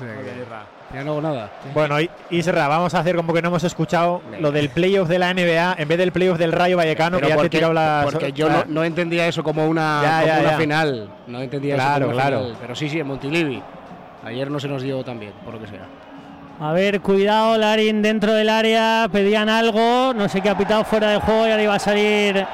Ya 0.95 1.03
no 1.05 1.13
hago 1.13 1.23
nada. 1.23 1.51
Bueno, 1.73 2.01
y- 2.01 2.11
Isra, 2.31 2.69
vamos 2.69 2.95
a 2.95 2.99
hacer 3.01 3.17
como 3.17 3.33
que 3.33 3.41
no 3.41 3.49
hemos 3.49 3.65
escuchado 3.65 4.21
lo 4.41 4.53
del 4.53 4.69
playoff 4.69 5.09
de 5.09 5.19
la 5.19 5.31
NBA 5.33 5.75
en 5.79 5.89
vez 5.89 5.97
del 5.99 6.13
playoff 6.13 6.39
del 6.39 6.53
Rayo 6.53 6.77
Vallecano, 6.77 7.17
Pero 7.17 7.27
que 7.27 7.31
ya 7.31 7.35
te 7.37 7.41
he 7.41 7.45
porque, 7.45 7.57
tirado 7.59 7.73
la. 7.73 8.01
porque 8.05 8.33
yo 8.33 8.49
la- 8.49 8.55
no, 8.59 8.65
no 8.69 8.85
entendía 8.85 9.27
eso 9.27 9.43
como 9.43 9.67
una, 9.67 10.01
Ya, 10.03 10.11
como 10.21 10.27
ya, 10.27 10.41
una 10.41 10.51
ya. 10.51 10.59
final. 10.59 11.09
No 11.27 11.41
entendía 11.41 11.75
Claro, 11.77 11.91
eso 11.91 12.01
como 12.05 12.15
una 12.15 12.23
claro. 12.23 12.41
final. 12.45 12.57
Pero 12.61 12.75
sí, 12.75 12.89
sí, 12.91 13.01
en 13.01 13.07
Montilivi. 13.07 13.63
Ayer 14.25 14.51
no 14.51 14.61
se 14.61 14.69
nos 14.69 14.83
dio 14.83 15.03
tan 15.03 15.19
bien, 15.19 15.33
por 15.45 15.55
lo 15.55 15.61
que 15.61 15.67
sea. 15.67 15.87
A 16.61 16.73
ver, 16.73 17.01
cuidado, 17.01 17.57
Larín 17.59 18.03
dentro 18.03 18.35
del 18.35 18.49
área. 18.51 19.09
Pedían 19.11 19.49
algo. 19.49 20.13
No 20.15 20.29
sé 20.29 20.41
qué 20.43 20.51
ha 20.51 20.57
pitado 20.57 20.85
fuera 20.85 21.09
del 21.11 21.21
juego 21.21 21.47
y 21.49 21.51
ahora 21.51 21.63
iba 21.63 21.75
a 21.75 21.79
salir 21.79 22.47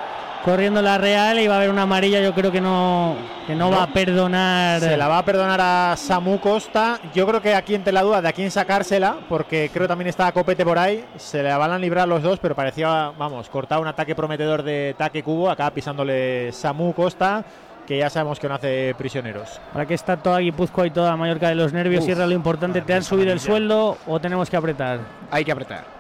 corriendo 0.45 0.83
la 0.83 0.99
Real 0.99 1.39
y 1.39 1.47
va 1.47 1.55
a 1.55 1.57
haber 1.59 1.71
una 1.71 1.83
amarilla. 1.83 2.21
Yo 2.21 2.35
creo 2.35 2.51
que 2.51 2.61
no, 2.61 3.17
que 3.47 3.55
no, 3.55 3.71
va 3.71 3.85
a 3.85 3.93
perdonar. 3.93 4.81
Se 4.81 4.97
la 4.97 5.09
va 5.09 5.19
a 5.19 5.25
perdonar 5.25 5.61
a 5.61 5.95
Samu 5.97 6.41
Costa. 6.41 7.01
Yo 7.15 7.27
creo 7.27 7.41
que 7.41 7.55
aquí 7.55 7.75
entre 7.75 7.93
la 7.93 8.03
duda 8.03 8.23
de 8.23 8.29
a 8.29 8.33
quién 8.33 8.51
sacársela, 8.51 9.19
porque 9.29 9.71
creo 9.73 9.85
que 9.85 9.89
también 9.89 10.09
está 10.09 10.31
Copete 10.33 10.65
por 10.65 10.79
ahí. 10.79 11.05
Se 11.17 11.43
le 11.43 11.55
van 11.55 11.71
a 11.71 11.79
librar 11.79 12.09
los 12.09 12.23
dos, 12.23 12.39
pero 12.39 12.55
parecía, 12.55 13.13
vamos, 13.19 13.49
cortar 13.49 13.81
un 13.81 13.87
ataque 13.87 14.15
prometedor 14.15 14.63
de 14.63 14.95
Taque 14.97 15.23
Cubo. 15.23 15.51
Acá 15.51 15.71
pisándole 15.71 16.53
Samu 16.53 16.93
Costa, 16.93 17.45
que 17.87 17.99
ya 17.99 18.11
sabemos 18.11 18.39
que 18.39 18.49
no 18.49 18.55
hace 18.55 18.95
prisioneros. 18.97 19.61
Ahora 19.73 19.87
que 19.87 19.95
está 19.95 20.17
toda 20.17 20.39
Guipúzcoa 20.39 20.87
y 20.87 20.91
toda 20.91 21.17
Mallorca 21.17 21.49
de 21.49 21.55
los 21.55 21.73
nervios, 21.73 22.05
Uf, 22.05 22.09
y 22.09 22.13
era 22.13 22.27
lo 22.27 22.35
importante, 22.35 22.83
¿te 22.83 22.95
han 22.95 23.03
subido 23.03 23.33
el 23.33 23.41
sueldo 23.41 23.99
o 24.07 24.21
tenemos 24.21 24.51
que 24.51 24.57
apretar? 24.57 25.01
Hay 25.31 25.45
que 25.45 25.53
apretar. 25.53 25.98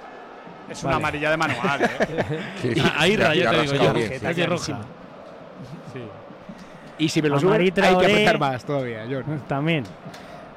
Es 0.70 0.84
una 0.84 0.96
amarilla 0.96 1.30
de 1.30 1.36
manual, 1.36 1.82
¿eh? 1.82 1.88
Sí, 2.62 2.74
Ah, 2.84 2.94
Ahí, 2.98 3.16
le 3.16 3.24
ha- 3.24 3.28
Ra, 3.28 3.34
ya 3.34 3.52
le 3.52 3.58
ha 3.58 3.62
te 3.64 3.72
digo 3.72 3.84
yo. 3.84 3.92
bien, 3.94 4.12
Es 4.12 4.36
sí. 4.36 4.44
roja. 4.46 4.80
Y 6.98 7.08
si 7.08 7.22
me 7.22 7.28
lo 7.28 7.38
suben, 7.38 7.60
hay 7.60 7.70
que 7.70 7.80
apretar 7.86 8.38
más 8.38 8.64
todavía, 8.64 9.04
John. 9.08 9.42
También. 9.46 9.84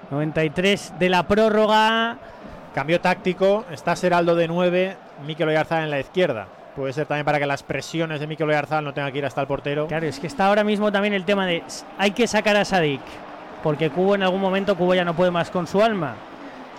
93 0.09 0.93
de 0.99 1.09
la 1.09 1.27
prórroga. 1.27 2.17
Cambio 2.73 2.99
táctico, 3.01 3.65
está 3.71 3.95
Seraldo 3.95 4.33
de 4.35 4.47
9, 4.47 4.95
Mikel 5.27 5.49
Oyarzabal 5.49 5.83
en 5.85 5.89
la 5.91 5.99
izquierda. 5.99 6.47
Puede 6.75 6.93
ser 6.93 7.05
también 7.05 7.25
para 7.25 7.37
que 7.37 7.45
las 7.45 7.63
presiones 7.63 8.19
de 8.21 8.27
Mikel 8.27 8.47
Oyarzabal 8.49 8.83
no 8.85 8.93
tengan 8.93 9.11
que 9.11 9.17
ir 9.17 9.25
hasta 9.25 9.41
el 9.41 9.47
portero. 9.47 9.87
Claro, 9.87 10.05
es 10.07 10.19
que 10.19 10.27
está 10.27 10.47
ahora 10.47 10.63
mismo 10.63 10.89
también 10.91 11.13
el 11.13 11.25
tema 11.25 11.45
de 11.45 11.63
hay 11.97 12.11
que 12.11 12.27
sacar 12.27 12.55
a 12.55 12.63
Sadik, 12.65 13.01
porque 13.61 13.89
Cubo 13.89 14.15
en 14.15 14.23
algún 14.23 14.39
momento 14.39 14.75
Cubo 14.77 14.95
ya 14.95 15.03
no 15.03 15.13
puede 15.13 15.31
más 15.31 15.51
con 15.51 15.67
su 15.67 15.83
alma. 15.83 16.15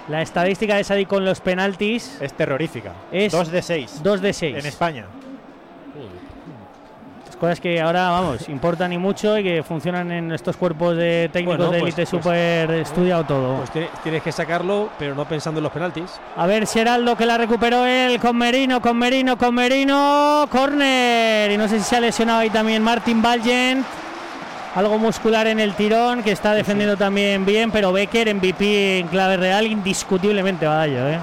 La 0.08 0.20
estadística 0.22 0.76
de 0.76 0.84
Sadik 0.84 1.08
con 1.08 1.24
los 1.24 1.40
penaltis 1.40 2.18
Es 2.20 2.32
terrorífica. 2.34 2.92
Es 3.12 3.32
2 3.32 3.50
de 3.50 3.62
6 3.62 4.00
2 4.02 4.20
de 4.20 4.32
6. 4.32 4.56
en 4.58 4.66
España. 4.66 5.04
Cosas 7.40 7.58
que 7.58 7.80
ahora, 7.80 8.08
vamos, 8.10 8.48
importan 8.48 8.92
y 8.92 8.98
mucho 8.98 9.36
y 9.36 9.42
que 9.42 9.64
funcionan 9.64 10.12
en 10.12 10.30
estos 10.30 10.56
cuerpos 10.56 10.96
de 10.96 11.28
técnicos 11.32 11.56
Bueno, 11.56 11.72
de 11.72 11.80
pues- 11.80 11.98
élite 11.98 12.08
pues- 12.08 12.22
súper 12.22 12.70
estudiado 12.70 13.24
todo. 13.24 13.56
Pues 13.56 13.70
tiene- 13.72 13.88
tienes 14.04 14.22
que 14.22 14.30
sacarlo, 14.30 14.90
pero 14.96 15.16
no 15.16 15.24
pensando 15.24 15.58
en 15.58 15.64
los 15.64 15.72
penaltis. 15.72 16.20
A 16.36 16.46
ver, 16.46 16.68
Geraldo 16.68 17.16
que 17.16 17.26
la 17.26 17.36
recuperó 17.38 17.84
él 17.84 18.20
con 18.20 18.36
Merino, 18.38 18.80
con 18.80 18.96
Merino, 18.96 19.36
con 19.36 19.56
Merino. 19.56 20.46
Corner. 20.52 21.50
Y 21.50 21.56
no 21.56 21.66
sé 21.66 21.78
si 21.78 21.84
se 21.84 21.96
ha 21.96 22.00
lesionado 22.00 22.38
ahí 22.38 22.50
también 22.50 22.80
Martin 22.80 23.20
Valgent. 23.20 23.84
Algo 24.74 24.98
muscular 24.98 25.46
en 25.46 25.60
el 25.60 25.74
tirón, 25.74 26.22
que 26.22 26.32
está 26.32 26.54
defendiendo 26.54 26.96
también 26.96 27.44
bien, 27.44 27.70
pero 27.70 27.92
Becker 27.92 28.34
MVP 28.34 29.00
en 29.00 29.08
clave 29.08 29.36
real, 29.36 29.66
indiscutiblemente 29.66 30.66
Badallo, 30.66 31.08
¿eh? 31.08 31.18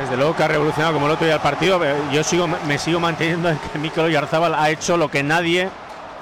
Desde 0.00 0.16
luego 0.16 0.34
que 0.34 0.42
ha 0.42 0.48
revolucionado 0.48 0.94
como 0.94 1.06
el 1.06 1.12
otro 1.12 1.26
día 1.26 1.34
el 1.34 1.40
partido. 1.42 1.78
Yo 2.10 2.24
sigo, 2.24 2.48
me 2.66 2.78
sigo 2.78 2.98
manteniendo 2.98 3.50
en 3.50 3.58
que 3.58 3.78
Mikel 3.78 4.04
Oyarzabal 4.04 4.54
ha 4.54 4.70
hecho 4.70 4.96
lo 4.96 5.10
que 5.10 5.22
nadie 5.22 5.68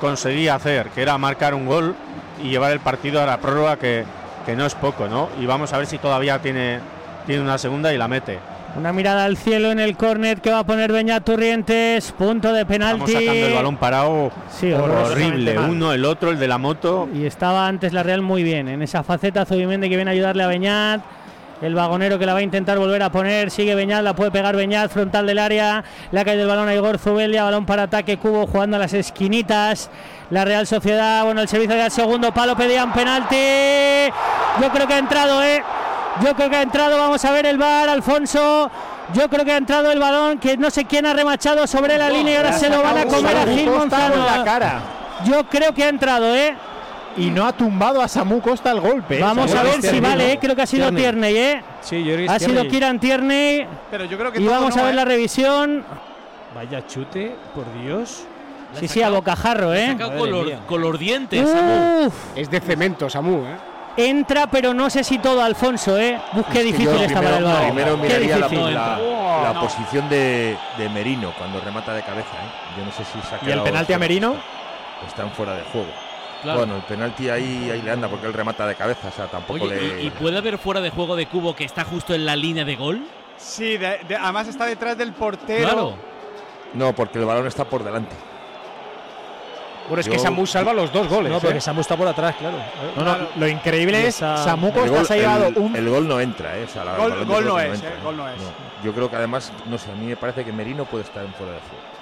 conseguía 0.00 0.56
hacer, 0.56 0.88
que 0.88 1.02
era 1.02 1.16
marcar 1.18 1.54
un 1.54 1.66
gol 1.66 1.94
y 2.42 2.50
llevar 2.50 2.72
el 2.72 2.80
partido 2.80 3.22
a 3.22 3.26
la 3.26 3.38
prórroga, 3.38 3.76
que, 3.76 4.04
que 4.44 4.56
no 4.56 4.66
es 4.66 4.74
poco, 4.74 5.06
¿no? 5.06 5.28
Y 5.40 5.46
vamos 5.46 5.72
a 5.72 5.78
ver 5.78 5.86
si 5.86 5.98
todavía 5.98 6.40
tiene, 6.40 6.80
tiene 7.26 7.42
una 7.42 7.58
segunda 7.58 7.92
y 7.92 7.98
la 7.98 8.08
mete. 8.08 8.40
Una 8.76 8.92
mirada 8.92 9.24
al 9.24 9.36
cielo 9.36 9.70
en 9.70 9.78
el 9.78 9.96
córner 9.96 10.40
que 10.40 10.50
va 10.50 10.60
a 10.60 10.66
poner 10.66 10.90
Beñat 10.90 11.24
Turrientes, 11.24 12.10
punto 12.10 12.52
de 12.52 12.66
penalti. 12.66 13.04
Estamos 13.04 13.24
sacando 13.24 13.46
el 13.46 13.54
balón 13.54 13.76
parado 13.76 14.32
Sí, 14.50 14.72
horrible. 14.72 15.58
Uno, 15.58 15.92
el 15.92 16.04
otro, 16.04 16.30
el 16.30 16.40
de 16.40 16.48
la 16.48 16.58
moto. 16.58 17.08
Y 17.14 17.24
estaba 17.24 17.68
antes 17.68 17.92
la 17.92 18.02
Real 18.02 18.20
muy 18.20 18.42
bien. 18.42 18.66
En 18.66 18.82
esa 18.82 19.04
faceta 19.04 19.44
Zubimendi 19.44 19.88
que 19.88 19.94
viene 19.94 20.10
a 20.10 20.14
ayudarle 20.14 20.42
a 20.42 20.48
Beñat. 20.48 21.02
El 21.62 21.76
vagonero 21.76 22.18
que 22.18 22.26
la 22.26 22.32
va 22.32 22.40
a 22.40 22.42
intentar 22.42 22.76
volver 22.78 23.04
a 23.04 23.12
poner. 23.12 23.52
Sigue 23.52 23.76
Beñat, 23.76 24.02
la 24.02 24.16
puede 24.16 24.32
pegar 24.32 24.56
Beñat, 24.56 24.90
frontal 24.90 25.24
del 25.24 25.38
área. 25.38 25.84
Le 26.10 26.20
ha 26.20 26.24
caído 26.24 26.42
el 26.42 26.48
balón 26.48 26.68
a 26.68 26.74
Igor 26.74 26.98
Zubelia. 26.98 27.44
Balón 27.44 27.66
para 27.66 27.84
ataque 27.84 28.16
Cubo 28.16 28.48
jugando 28.48 28.76
a 28.76 28.80
las 28.80 28.92
esquinitas. 28.92 29.88
La 30.30 30.44
Real 30.44 30.66
Sociedad, 30.66 31.24
bueno, 31.24 31.40
el 31.40 31.48
servicio 31.48 31.76
del 31.76 31.92
segundo 31.92 32.34
palo 32.34 32.56
pedían 32.56 32.92
penalti. 32.92 33.36
Yo 34.60 34.68
creo 34.72 34.88
que 34.88 34.94
ha 34.94 34.98
entrado, 34.98 35.42
¿eh? 35.44 35.62
Yo 36.22 36.34
creo 36.34 36.50
que 36.50 36.56
ha 36.56 36.62
entrado. 36.62 36.98
Vamos 36.98 37.24
a 37.24 37.30
ver 37.32 37.46
el 37.46 37.58
bar, 37.58 37.88
Alfonso. 37.88 38.70
Yo 39.12 39.28
creo 39.28 39.44
que 39.44 39.52
ha 39.52 39.56
entrado 39.56 39.90
el 39.90 39.98
balón, 39.98 40.38
que 40.38 40.56
no 40.56 40.70
sé 40.70 40.84
quién 40.86 41.04
ha 41.06 41.12
remachado 41.12 41.66
sobre 41.66 41.98
la 41.98 42.08
línea 42.08 42.34
y 42.34 42.36
ahora 42.36 42.52
se 42.52 42.70
lo 42.70 42.82
van 42.82 42.98
a 42.98 43.04
comer 43.04 43.36
a 43.36 43.44
Gil 43.46 43.68
Monzano. 43.70 44.14
en 44.14 44.26
la 44.26 44.44
cara. 44.44 44.80
Yo 45.24 45.44
creo 45.44 45.72
que 45.74 45.84
ha 45.84 45.88
entrado, 45.88 46.34
¿eh? 46.34 46.54
Y 47.16 47.30
no 47.30 47.46
ha 47.46 47.52
tumbado 47.52 48.02
a 48.02 48.08
Samu 48.08 48.40
Costa 48.40 48.72
el 48.72 48.80
golpe. 48.80 49.18
¿eh? 49.18 49.22
Vamos 49.22 49.54
a 49.54 49.62
ver 49.62 49.82
si 49.82 50.00
vale, 50.00 50.32
¿eh? 50.32 50.38
creo 50.40 50.56
que 50.56 50.62
ha 50.62 50.66
sido 50.66 50.90
Tierney, 50.90 51.36
¿eh? 51.36 51.62
Sí, 51.80 52.02
yo 52.02 52.14
creo 52.14 52.26
que 52.26 52.32
Ha 52.32 52.38
sido. 52.38 52.66
Kieran 52.66 52.98
Tierney. 52.98 53.66
Pero 53.90 54.04
yo 54.06 54.18
creo 54.18 54.32
que 54.32 54.40
Y 54.40 54.46
vamos 54.46 54.74
no, 54.74 54.82
a 54.82 54.84
ver 54.86 54.94
¿eh? 54.94 54.96
la 54.96 55.04
revisión. 55.04 55.84
Vaya 56.54 56.86
chute, 56.86 57.36
por 57.54 57.64
Dios. 57.82 58.24
Sí, 58.80 58.88
sí, 58.88 59.02
a 59.02 59.10
bocajarro, 59.10 59.72
¿eh? 59.74 59.96
Color 60.66 60.98
dientes, 60.98 61.48
Samu. 61.48 62.10
Es 62.34 62.50
de 62.50 62.60
cemento, 62.60 63.08
Samu, 63.08 63.44
¿eh? 63.44 63.56
Entra, 63.96 64.46
pero 64.48 64.74
no 64.74 64.90
sé 64.90 65.04
si 65.04 65.18
todo, 65.18 65.42
Alfonso, 65.42 65.98
¿eh? 65.98 66.20
Uf, 66.34 66.46
qué 66.52 66.62
difícil 66.62 66.86
Yo 66.86 67.02
está 67.02 67.20
para 67.22 67.38
el 67.38 67.66
primero, 67.66 67.96
miraría 67.96 68.38
la, 68.38 68.98
Oh, 69.00 69.42
la 69.42 69.52
no. 69.54 69.60
posición 69.60 70.08
de, 70.08 70.56
de 70.78 70.88
Merino 70.88 71.32
cuando 71.38 71.60
remata 71.60 71.92
de 71.94 72.02
cabeza. 72.02 72.28
¿eh? 72.30 72.78
Yo 72.78 72.84
no 72.84 72.92
sé 72.92 73.04
si 73.04 73.20
se 73.26 73.34
ha 73.34 73.38
¿Y 73.48 73.52
el 73.52 73.62
penalti 73.62 73.92
a. 73.92 73.98
Merino? 73.98 74.34
Están 75.06 75.30
fuera 75.32 75.54
de 75.54 75.62
juego. 75.64 75.88
Claro. 76.42 76.58
Bueno, 76.58 76.76
el 76.76 76.82
penalti 76.82 77.28
ahí, 77.30 77.70
ahí 77.72 77.80
le 77.82 77.90
anda 77.90 78.08
porque 78.08 78.26
él 78.26 78.32
remata 78.32 78.66
de 78.66 78.74
cabeza. 78.74 79.08
O 79.08 79.12
sea, 79.12 79.26
tampoco 79.26 79.64
Oye, 79.64 79.76
le. 79.76 80.02
¿y, 80.02 80.06
y 80.06 80.10
puede 80.10 80.36
haber 80.38 80.58
fuera 80.58 80.80
de 80.80 80.90
juego 80.90 81.16
de 81.16 81.26
Cubo 81.26 81.54
que 81.56 81.64
está 81.64 81.84
justo 81.84 82.14
en 82.14 82.26
la 82.26 82.36
línea 82.36 82.64
de 82.64 82.76
gol? 82.76 83.06
Sí, 83.36 83.76
de- 83.78 84.00
de- 84.08 84.16
además 84.16 84.48
está 84.48 84.66
detrás 84.66 84.96
del 84.98 85.12
portero. 85.12 85.64
Claro. 85.64 85.96
No, 86.74 86.94
porque 86.94 87.18
el 87.18 87.24
balón 87.24 87.46
está 87.46 87.64
por 87.64 87.82
delante. 87.84 88.14
Bueno, 89.88 90.00
es 90.00 90.08
que 90.08 90.18
Samu 90.18 90.46
salva 90.46 90.72
los 90.72 90.92
dos 90.92 91.08
goles. 91.08 91.30
No, 91.30 91.40
porque 91.40 91.58
¿eh? 91.58 91.60
Samu 91.60 91.80
está 91.82 91.96
por 91.96 92.08
atrás, 92.08 92.34
claro. 92.38 92.56
No, 92.96 93.04
no, 93.04 93.28
lo 93.36 93.46
increíble 93.48 94.00
es 94.06 94.16
esa- 94.16 94.38
Samu 94.42 94.68
El 94.68 94.72
Costa 94.74 95.04
se 95.04 95.14
ha 95.14 95.16
llevado 95.18 95.46
el- 95.48 95.58
un 95.58 95.76
el 95.76 95.88
gol 95.88 96.08
no 96.08 96.20
entra, 96.20 96.56
¿eh? 96.58 96.64
O 96.64 96.68
sea, 96.68 96.84
la- 96.84 96.96
Gol- 96.96 97.24
gol 97.26 97.26
creo 97.26 97.40
no 97.52 97.56
que 97.56 97.66
es, 97.66 97.74
entra, 97.74 97.90
¿eh? 97.90 97.92
Gol 98.02 98.16
no 98.16 98.28
es. 98.28 98.34
Yo 98.82 98.92
creo 98.94 99.10
que 99.10 99.16
además, 99.16 99.52
no 99.66 99.76
sé, 99.78 99.90
a 99.90 99.94
mí 99.94 100.06
me 100.06 100.16
parece 100.16 100.44
que 100.44 100.52
Merino 100.52 100.84
puede 100.84 101.04
estar 101.04 101.24
en 101.24 101.32
fuera 101.34 101.52
de 101.52 101.58
juego. 101.60 101.93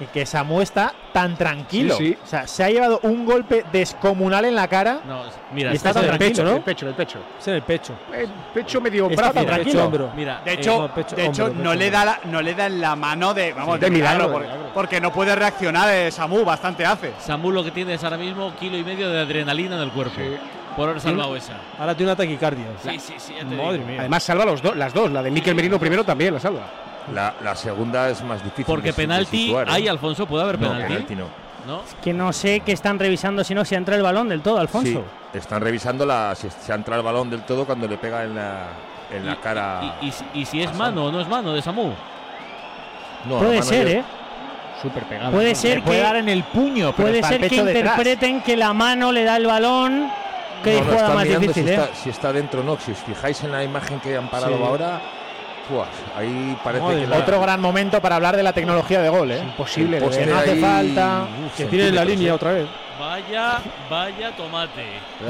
Y 0.00 0.06
que 0.06 0.24
Samu 0.24 0.60
está 0.62 0.92
tan 1.12 1.36
tranquilo. 1.36 1.94
Sí, 1.96 2.08
sí. 2.12 2.18
O 2.22 2.26
sea, 2.26 2.46
se 2.46 2.64
ha 2.64 2.70
llevado 2.70 3.00
un 3.02 3.26
golpe 3.26 3.64
descomunal 3.70 4.46
en 4.46 4.54
la 4.54 4.66
cara. 4.66 5.00
No, 5.06 5.24
mira, 5.52 5.72
Y 5.72 5.76
está 5.76 5.90
Es 5.90 5.94
tan 5.94 6.04
en 6.04 6.10
el 6.12 6.18
tranquilo, 6.18 6.30
pecho, 6.42 6.44
¿no? 6.50 6.56
El 6.56 6.62
pecho, 6.62 6.88
el 6.88 6.94
pecho. 6.94 7.18
Es 7.38 7.48
en 7.48 7.54
el 7.54 7.62
pecho. 7.62 7.92
El 8.14 8.28
pecho 8.54 8.80
medio 8.80 9.10
Está 9.10 9.22
brazo. 9.30 9.34
Pecho, 9.34 9.46
tranquilo. 9.46 9.84
hombro. 9.84 10.10
mira, 10.16 10.40
De 10.44 10.50
eh, 10.52 10.54
hecho, 10.54 10.78
no, 10.80 10.94
pecho, 10.94 11.16
de 11.16 11.26
hecho 11.26 11.44
hombro, 11.46 11.62
no, 11.64 11.70
pecho, 11.70 11.78
le 11.80 11.90
da 11.90 12.04
la, 12.04 12.20
no 12.24 12.40
le 12.42 12.54
da 12.54 12.66
en 12.66 12.80
la 12.80 12.96
mano 12.96 13.34
de. 13.34 13.52
Vamos, 13.52 13.74
Sí, 13.74 13.80
de 13.80 13.90
milagro, 13.90 14.26
de 14.26 14.32
porque, 14.32 14.46
milagro. 14.48 14.70
porque 14.74 15.00
no 15.00 15.12
puede 15.12 15.34
reaccionar 15.36 15.88
eh, 15.94 16.10
Samu, 16.10 16.44
bastante 16.44 16.86
hace. 16.86 17.12
Samu 17.18 17.50
lo 17.52 17.62
que 17.62 17.70
tiene 17.70 17.94
es 17.94 18.02
ahora 18.04 18.16
mismo 18.16 18.54
kilo 18.58 18.78
y 18.78 18.84
medio 18.84 19.10
de 19.10 19.20
adrenalina 19.20 19.76
en 19.76 19.82
el 19.82 19.90
cuerpo. 19.92 20.18
Por 20.76 20.88
haber 20.88 21.00
salvado 21.02 21.34
esa. 21.36 21.54
Ahora 21.78 21.94
tiene 21.94 22.12
una 22.12 22.16
taquicardia. 22.16 22.64
Sí, 22.82 22.98
sí, 23.00 23.14
sí, 23.18 23.34
ya 23.34 23.40
te 23.40 23.54
Madre 23.56 23.72
digo. 23.74 23.86
mía. 23.86 24.00
Además 24.00 24.22
salva 24.22 24.44
los 24.44 24.62
dos, 24.62 24.76
las 24.76 24.94
dos. 24.94 25.10
La 25.10 25.22
de 25.22 25.30
Miquel 25.30 25.54
Merino 25.54 25.78
primero 25.78 26.04
también 26.04 26.32
la 26.32 26.40
salva. 26.40 26.62
La, 27.14 27.34
la 27.42 27.54
segunda 27.56 28.08
es 28.08 28.22
más 28.22 28.42
difícil. 28.42 28.64
Porque 28.66 28.88
de 28.88 28.92
si- 28.92 29.00
penalti 29.00 29.44
situar, 29.46 29.68
¿eh? 29.68 29.72
hay, 29.72 29.88
Alfonso, 29.88 30.26
¿puede 30.26 30.44
haber 30.44 30.60
No, 30.60 30.70
penalti? 30.70 31.14
no. 31.16 31.26
Que 32.02 32.12
no 32.12 32.32
sé 32.32 32.60
qué 32.60 32.72
están 32.72 32.98
revisando 32.98 33.44
si 33.44 33.54
no 33.54 33.64
se 33.64 33.76
entra 33.76 33.94
el 33.94 34.02
balón 34.02 34.28
del 34.28 34.40
todo, 34.40 34.58
Alfonso. 34.58 35.04
Sí, 35.32 35.38
están 35.38 35.60
revisando 35.60 36.04
la, 36.06 36.34
si 36.34 36.48
se 36.50 36.72
ha 36.72 36.74
entrado 36.74 37.00
el 37.00 37.04
balón 37.04 37.30
del 37.30 37.42
todo 37.42 37.64
cuando 37.66 37.86
le 37.86 37.96
pega 37.98 38.24
en 38.24 38.34
la, 38.34 38.68
en 39.12 39.26
la 39.26 39.36
cara. 39.36 39.96
Y, 40.00 40.06
y- 40.06 40.40
y 40.40 40.46
si 40.46 40.62
es 40.62 40.74
mano 40.74 41.06
o 41.06 41.12
no 41.12 41.20
es 41.20 41.28
mano 41.28 41.52
de 41.52 41.62
Samu. 41.62 41.92
No, 43.28 43.38
Puede 43.38 43.62
ser, 43.62 43.86
¿eh? 43.88 44.04
Súper 44.80 45.04
pegado. 45.04 45.30
Puede 45.32 45.48
Le 45.50 45.54
ser 45.54 45.82
puede 45.82 45.98
que 45.98 46.02
dar 46.02 46.16
en 46.16 46.28
el 46.30 46.42
puño, 46.44 46.92
pero 46.96 47.08
puede 47.10 47.22
ser 47.22 47.40
que 47.48 47.62
detrás. 47.62 47.76
interpreten 47.98 48.40
que 48.40 48.56
la 48.56 48.72
mano 48.72 49.12
le 49.12 49.24
da 49.24 49.36
el 49.36 49.46
balón. 49.46 50.10
Que 50.64 50.72
No, 50.74 50.78
no, 50.80 50.84
jugada 50.84 51.00
están 51.02 51.14
más 51.16 51.24
mirando 51.26 51.40
difícil, 51.48 51.64
si, 51.64 51.70
¿eh? 51.70 51.74
está, 51.74 51.94
si 51.94 52.10
está 52.10 52.32
dentro 52.32 52.60
o 52.60 52.64
no. 52.64 52.78
Si 52.78 52.92
os 52.92 52.98
fijáis 52.98 53.44
en 53.44 53.52
la 53.52 53.62
imagen 53.62 54.00
que 54.00 54.16
han 54.16 54.28
parado 54.28 54.56
Sí. 54.56 54.62
ahora, 54.64 55.00
ahí 56.16 56.56
parece 56.62 56.82
Madre 56.84 57.00
que 57.00 57.06
la- 57.06 57.18
Otro 57.18 57.40
gran 57.40 57.60
momento 57.60 58.00
para 58.00 58.16
hablar 58.16 58.36
de 58.36 58.42
la 58.42 58.52
tecnología 58.52 59.00
de 59.02 59.08
gol, 59.08 59.30
¿eh? 59.30 59.40
Imposible. 59.42 59.98
el 59.98 60.08
que 60.10 60.26
no 60.26 60.36
hace 60.38 60.50
ahí, 60.52 60.60
falta, 60.60 61.26
uf, 61.46 61.56
Que 61.56 61.64
tiene 61.66 61.92
la 61.92 62.04
línea 62.04 62.34
otra 62.34 62.52
vez. 62.52 62.66
Vaya, 62.98 63.58
vaya 63.88 64.36
tomate. 64.36 64.84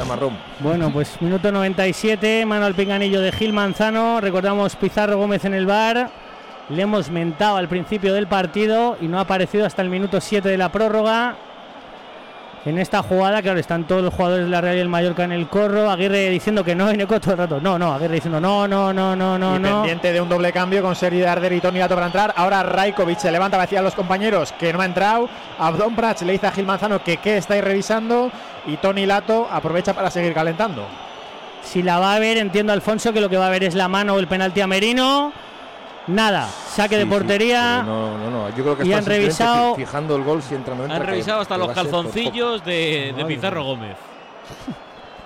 Marrón. 0.08 0.36
Bueno, 0.58 0.90
pues 0.92 1.20
minuto 1.22 1.52
97, 1.52 2.44
mano 2.44 2.66
al 2.66 2.74
pinganillo 2.74 3.20
de 3.20 3.30
Gil 3.30 3.52
Manzano. 3.52 4.20
Recordamos 4.20 4.74
Pizarro 4.76 5.16
Gómez 5.18 5.44
en 5.44 5.54
el 5.54 5.66
bar. 5.66 6.10
Le 6.68 6.82
hemos 6.82 7.10
mentado 7.10 7.56
al 7.56 7.68
principio 7.68 8.12
del 8.12 8.26
partido 8.26 8.96
y 9.00 9.06
no 9.06 9.18
ha 9.18 9.22
aparecido 9.22 9.66
hasta 9.66 9.82
el 9.82 9.88
minuto 9.88 10.20
7 10.20 10.48
de 10.48 10.56
la 10.58 10.70
prórroga. 10.70 11.36
En 12.66 12.76
esta 12.76 13.02
jugada, 13.02 13.40
claro, 13.40 13.58
están 13.58 13.84
todos 13.84 14.02
los 14.02 14.12
jugadores 14.12 14.44
de 14.44 14.50
la 14.50 14.60
Real 14.60 14.76
y 14.76 14.80
el 14.80 14.88
Mallorca 14.88 15.24
en 15.24 15.32
el 15.32 15.48
corro. 15.48 15.90
Aguirre 15.90 16.28
diciendo 16.28 16.62
que 16.62 16.74
no, 16.74 16.92
y 16.92 16.96
Neco 16.96 17.18
todo 17.18 17.32
el 17.32 17.38
rato. 17.38 17.58
No, 17.58 17.78
no, 17.78 17.94
Aguirre 17.94 18.16
diciendo 18.16 18.38
no, 18.38 18.68
no, 18.68 18.92
no, 18.92 19.16
no, 19.16 19.38
no, 19.38 19.56
y 19.56 19.58
no. 19.58 19.76
pendiente 19.76 20.12
de 20.12 20.20
un 20.20 20.28
doble 20.28 20.52
cambio 20.52 20.82
con 20.82 20.94
Sergi 20.94 21.20
Darder 21.20 21.54
y 21.54 21.60
Tony 21.60 21.78
Lato 21.78 21.94
para 21.94 22.06
entrar. 22.06 22.34
Ahora 22.36 22.62
Raikovic 22.62 23.18
se 23.18 23.32
levanta, 23.32 23.56
va 23.56 23.62
a 23.62 23.66
decir 23.66 23.78
a 23.78 23.82
los 23.82 23.94
compañeros 23.94 24.52
que 24.52 24.74
no 24.74 24.82
ha 24.82 24.84
entrado. 24.84 25.30
Abdón 25.58 25.96
Prats 25.96 26.20
le 26.20 26.32
dice 26.32 26.48
a 26.48 26.52
Gil 26.52 26.66
Manzano 26.66 27.02
que 27.02 27.16
qué 27.16 27.38
estáis 27.38 27.64
revisando. 27.64 28.30
Y 28.66 28.76
Tony 28.76 29.06
Lato 29.06 29.48
aprovecha 29.50 29.94
para 29.94 30.10
seguir 30.10 30.34
calentando. 30.34 30.84
Si 31.62 31.82
la 31.82 31.98
va 31.98 32.14
a 32.14 32.18
ver, 32.18 32.36
entiendo 32.36 32.74
Alfonso 32.74 33.14
que 33.14 33.22
lo 33.22 33.30
que 33.30 33.38
va 33.38 33.46
a 33.46 33.50
ver 33.50 33.64
es 33.64 33.74
la 33.74 33.88
mano 33.88 34.14
o 34.14 34.18
el 34.18 34.28
penalti 34.28 34.60
a 34.60 34.66
Merino. 34.66 35.32
Nada, 36.06 36.48
saque 36.48 36.96
de 36.96 37.04
Sí, 37.04 37.08
portería. 37.08 37.82
no, 37.82 38.18
no, 38.18 38.30
no. 38.30 38.48
Yo 38.56 38.62
creo 38.64 38.76
que 38.76 38.84
Y 38.84 38.88
están 38.92 39.04
han 39.04 39.06
revisado- 39.06 39.74
fi- 39.76 39.82
fijando 39.84 40.16
el 40.16 40.24
gol 40.24 40.42
si 40.42 40.54
entra 40.54 40.74
no 40.74 40.82
entra. 40.82 40.96
Han 40.96 41.02
que- 41.02 41.10
revisado 41.10 41.40
hasta 41.40 41.54
que 41.54 41.60
los 41.60 41.70
calzoncillos 41.72 42.64
de, 42.64 43.24
Pizarro 43.28 43.64
Gómez. 43.64 43.96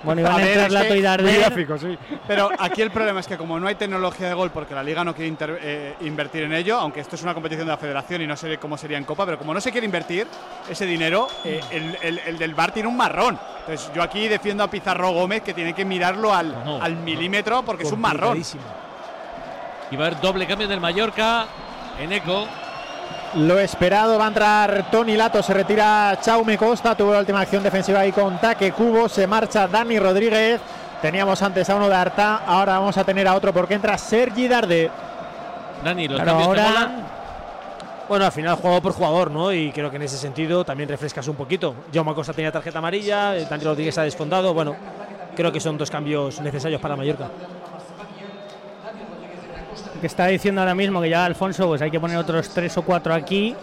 Bueno, 0.03 0.21
iban 0.21 0.33
A 0.33 0.35
a 0.35 0.37
ver, 0.37 0.47
entrar 0.49 0.71
Lato 0.71 0.93
y 0.93 1.01
Darder. 1.01 1.39
Gráfico, 1.39 1.77
sí. 1.79 1.97
Pero 2.27 2.51
aquí 2.59 2.83
el 2.83 2.91
problema 2.91 3.21
es 3.21 3.25
que 3.25 3.37
como 3.37 3.59
no 3.59 3.65
hay 3.67 3.73
tecnología 3.73 4.27
de 4.27 4.35
gol 4.35 4.51
porque 4.51 4.75
la 4.75 4.83
liga 4.83 5.03
no 5.03 5.15
quiere 5.15 5.29
inter- 5.29 5.57
eh, 5.59 5.95
invertir 6.01 6.43
en 6.43 6.53
ello, 6.53 6.77
aunque 6.77 6.99
esto 6.99 7.15
es 7.15 7.23
una 7.23 7.33
competición 7.33 7.65
de 7.65 7.71
la 7.73 7.77
federación 7.77 8.21
y 8.21 8.27
no 8.27 8.37
sé 8.37 8.59
cómo 8.59 8.77
sería 8.77 8.99
en 8.99 9.03
Copa, 9.05 9.25
pero 9.25 9.39
como 9.39 9.51
no 9.51 9.59
se 9.59 9.71
quiere 9.71 9.85
invertir 9.85 10.27
ese 10.69 10.85
dinero, 10.85 11.27
eh, 11.43 11.59
el, 11.71 11.97
el- 12.03 12.19
el 12.19 12.37
del 12.37 12.53
bar 12.53 12.71
tiene 12.71 12.87
un 12.87 12.95
marrón. 12.97 13.39
Entonces 13.61 13.89
yo 13.95 14.03
aquí 14.03 14.27
defiendo 14.27 14.63
a 14.63 14.67
Pizarro 14.69 15.09
Gómez 15.11 15.41
que 15.41 15.55
tiene 15.55 15.73
que 15.73 15.83
mirarlo 15.85 16.31
al, 16.31 16.51
No. 16.63 16.83
al 16.83 16.97
milímetro 16.97 17.63
porque 17.63 17.81
es 17.83 17.91
un 17.91 18.01
marrón. 18.01 18.39
Y 19.91 19.95
va 19.95 20.05
a 20.05 20.07
haber 20.07 20.21
doble 20.21 20.47
cambio 20.47 20.67
del 20.67 20.79
Mallorca 20.79 21.45
en 21.99 22.11
Eco. 22.11 22.45
Lo 23.35 23.59
esperado 23.59 24.17
va 24.17 24.25
a 24.25 24.27
entrar 24.29 24.85
Tony 24.89 25.17
Lato, 25.17 25.43
se 25.43 25.53
retira 25.53 26.17
Chaume 26.21 26.57
Costa, 26.57 26.95
tuvo 26.95 27.11
la 27.13 27.19
última 27.19 27.41
acción 27.41 27.61
defensiva 27.63 27.99
ahí 27.99 28.11
con 28.11 28.37
Taque 28.39 28.71
Cubo, 28.71 29.09
se 29.09 29.27
marcha 29.27 29.67
Dani 29.67 29.99
Rodríguez. 29.99 30.61
Teníamos 31.01 31.41
antes 31.41 31.69
a 31.69 31.75
uno 31.75 31.89
de 31.89 31.95
Arta, 31.95 32.43
ahora 32.47 32.79
vamos 32.79 32.97
a 32.97 33.03
tener 33.03 33.27
a 33.27 33.35
otro 33.35 33.51
porque 33.53 33.73
entra 33.73 33.97
Sergi 33.97 34.47
Darde. 34.47 34.89
Dani, 35.83 36.07
los 36.07 36.21
Claro, 36.21 36.39
cambios 36.39 36.47
ahora-. 36.47 36.91
Bueno, 38.07 38.25
al 38.25 38.31
final 38.31 38.55
jugador 38.55 38.81
por 38.81 38.93
jugador, 38.93 39.31
¿no? 39.31 39.51
Y 39.51 39.71
creo 39.71 39.89
que 39.89 39.97
en 39.97 40.03
ese 40.03 40.17
sentido 40.17 40.63
también 40.63 40.87
refrescas 40.87 41.27
un 41.27 41.35
poquito. 41.35 41.75
Jaume 41.93 42.13
Costa 42.13 42.33
tenía 42.33 42.51
tarjeta 42.51 42.79
amarilla, 42.79 43.33
Dani 43.33 43.63
Rodríguez 43.63 43.97
ha 43.97 44.03
desfondado. 44.03 44.53
Bueno, 44.53 44.75
creo 45.35 45.51
que 45.51 45.59
son 45.59 45.77
dos 45.77 45.91
cambios 45.91 46.39
necesarios 46.39 46.79
para 46.79 46.95
Mallorca. 46.95 47.27
Que 50.01 50.07
está 50.07 50.27
diciendo 50.27 50.61
ahora 50.61 50.75
mismo 50.75 51.01
que 51.01 51.09
ya 51.09 51.25
Alfonso, 51.25 51.67
pues 51.67 51.81
hay 51.81 51.91
que 51.91 51.99
poner 51.99 52.17
otros 52.17 52.49
tres 52.49 52.77
o 52.77 52.81
cuatro 52.83 53.13
aquí, 53.13 53.55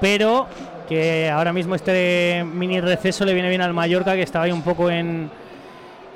pero 0.00 0.46
que 0.88 1.30
ahora 1.30 1.52
mismo 1.52 1.74
este 1.74 2.44
mini 2.44 2.80
receso 2.80 3.24
le 3.24 3.34
viene 3.34 3.48
bien 3.48 3.60
al 3.62 3.72
Mallorca, 3.72 4.14
que 4.14 4.22
estaba 4.22 4.44
ahí 4.44 4.52
un 4.52 4.62
poco 4.62 4.90
en, 4.90 5.30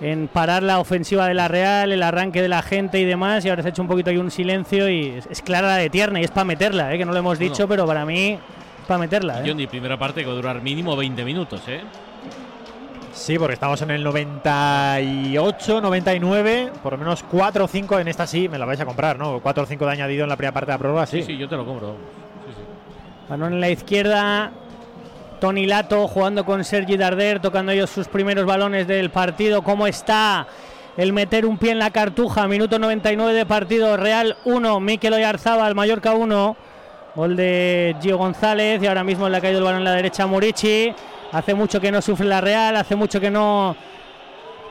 en 0.00 0.28
parar 0.28 0.62
la 0.62 0.78
ofensiva 0.80 1.26
de 1.26 1.34
la 1.34 1.48
Real, 1.48 1.92
el 1.92 2.02
arranque 2.02 2.42
de 2.42 2.48
la 2.48 2.62
gente 2.62 2.98
y 3.00 3.04
demás, 3.04 3.44
y 3.44 3.48
ahora 3.48 3.62
se 3.62 3.68
ha 3.68 3.70
hecho 3.70 3.82
un 3.82 3.88
poquito 3.88 4.10
ahí 4.10 4.16
un 4.18 4.30
silencio 4.30 4.88
y 4.90 5.08
es, 5.18 5.26
es 5.26 5.42
clara 5.42 5.68
la 5.68 5.76
de 5.76 5.88
tierna 5.90 6.20
y 6.20 6.24
es 6.24 6.30
para 6.30 6.44
meterla, 6.44 6.92
¿eh? 6.94 6.98
que 6.98 7.04
no 7.04 7.12
lo 7.12 7.18
hemos 7.18 7.38
dicho, 7.38 7.62
No. 7.62 7.68
pero 7.68 7.86
para 7.86 8.04
mí 8.04 8.32
es 8.32 8.86
para 8.86 8.98
meterla. 8.98 9.40
¿eh? 9.40 9.44
Johnny, 9.46 9.66
primera 9.66 9.96
parte 9.98 10.20
que 10.20 10.26
va 10.26 10.32
a 10.32 10.36
durar 10.36 10.60
mínimo 10.62 10.94
20 10.96 11.24
minutos, 11.24 11.62
¿eh? 11.68 11.80
Sí, 13.16 13.38
porque 13.38 13.54
estamos 13.54 13.80
en 13.80 13.90
el 13.90 14.04
98, 14.04 15.80
99, 15.80 16.70
por 16.82 16.92
lo 16.92 16.98
menos 16.98 17.24
4 17.24 17.64
o 17.64 17.66
5 17.66 17.98
en 17.98 18.08
esta 18.08 18.26
sí, 18.26 18.46
me 18.48 18.58
la 18.58 18.66
vais 18.66 18.78
a 18.78 18.84
comprar, 18.84 19.18
¿no? 19.18 19.40
4 19.40 19.64
o 19.64 19.66
5 19.66 19.86
de 19.86 19.90
añadido 19.90 20.24
en 20.24 20.28
la 20.28 20.36
primera 20.36 20.52
parte 20.52 20.70
de 20.70 20.74
la 20.74 20.78
prueba, 20.78 21.06
sí. 21.06 21.22
Sí, 21.22 21.32
sí, 21.32 21.38
yo 21.38 21.48
te 21.48 21.56
lo 21.56 21.64
compro. 21.64 21.96
Sí, 22.46 22.52
sí. 22.54 22.62
Balón 23.28 23.54
en 23.54 23.60
la 23.60 23.70
izquierda. 23.70 24.52
Tony 25.40 25.66
Lato 25.66 26.06
jugando 26.08 26.44
con 26.44 26.62
Sergi 26.62 26.96
Darder, 26.96 27.40
tocando 27.40 27.72
ellos 27.72 27.90
sus 27.90 28.06
primeros 28.06 28.44
balones 28.44 28.86
del 28.86 29.10
partido. 29.10 29.62
¿Cómo 29.62 29.86
está 29.86 30.46
el 30.96 31.12
meter 31.12 31.46
un 31.46 31.58
pie 31.58 31.72
en 31.72 31.78
la 31.78 31.90
cartuja? 31.90 32.46
Minuto 32.46 32.78
99 32.78 33.32
de 33.32 33.46
partido. 33.46 33.96
Real 33.96 34.36
1, 34.44 34.78
Mikel 34.80 35.14
Oyarzábal, 35.14 35.74
Mallorca 35.74 36.12
1. 36.12 36.56
Gol 37.14 37.34
de 37.34 37.96
Gio 38.00 38.18
González 38.18 38.82
y 38.82 38.86
ahora 38.86 39.02
mismo 39.02 39.26
le 39.28 39.38
ha 39.38 39.40
caído 39.40 39.58
el 39.58 39.64
balón 39.64 39.78
en 39.78 39.84
la 39.84 39.92
derecha 39.92 40.24
a 40.24 40.26
Murici. 40.26 40.94
Hace 41.32 41.54
mucho 41.54 41.80
que 41.80 41.90
no 41.92 42.00
sufre 42.00 42.26
la 42.26 42.40
Real, 42.40 42.76
hace 42.76 42.96
mucho 42.96 43.20
que 43.20 43.30
no 43.30 43.76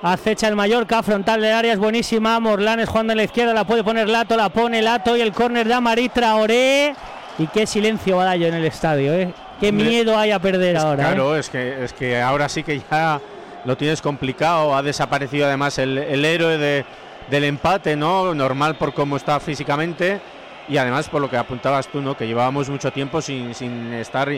acecha 0.01 0.47
el 0.47 0.55
Mallorca. 0.55 1.03
Frontal 1.03 1.41
de 1.41 1.51
área 1.51 1.73
es 1.73 1.79
buenísima. 1.79 2.39
Morlanes 2.39 2.89
jugando 2.89 3.13
en 3.13 3.17
la 3.17 3.23
izquierda, 3.23 3.53
la 3.53 3.65
puede 3.65 3.83
poner 3.83 4.07
Lato, 4.09 4.35
la 4.37 4.49
pone 4.49 4.81
Lato 4.81 5.15
y 5.17 5.21
el 5.21 5.31
córner 5.31 5.67
de 5.67 5.73
Amarit 5.73 6.13
Traoré. 6.13 6.95
Y 7.37 7.47
qué 7.47 7.67
silencio 7.67 8.17
Badallo 8.17 8.47
en 8.47 8.53
el 8.53 8.65
estadio, 8.65 9.13
¿eh? 9.13 9.33
Qué 9.59 9.71
miedo 9.71 10.17
hay 10.17 10.31
a 10.31 10.39
perder 10.39 10.75
Es- 10.77 10.83
ahora. 10.83 11.03
¿eh? 11.03 11.07
Claro, 11.07 11.35
es, 11.35 11.49
que, 11.49 11.83
es 11.83 11.93
que 11.93 12.21
ahora 12.21 12.47
sí 12.49 12.63
que 12.63 12.81
ya 12.89 13.19
lo 13.65 13.75
tienes 13.77 14.01
complicado. 14.01 14.75
Ha 14.75 14.81
desaparecido 14.81 15.45
además 15.45 15.77
el, 15.77 15.97
el 15.97 16.23
héroe 16.23 16.57
de- 16.57 16.85
del 17.29 17.43
empate, 17.43 17.95
¿no? 17.95 18.33
Normal 18.33 18.75
por 18.77 18.93
cómo 18.93 19.17
está 19.17 19.39
físicamente. 19.39 20.19
Y 20.67 20.77
además 20.77 21.09
por 21.09 21.21
lo 21.21 21.29
que 21.29 21.37
apuntabas 21.37 21.87
tú, 21.87 22.01
¿no? 22.01 22.15
Que 22.17 22.25
llevábamos 22.25 22.69
mucho 22.69 22.91
tiempo 22.91 23.21
sin, 23.21 23.53
sin 23.53 23.93
estar 23.93 24.29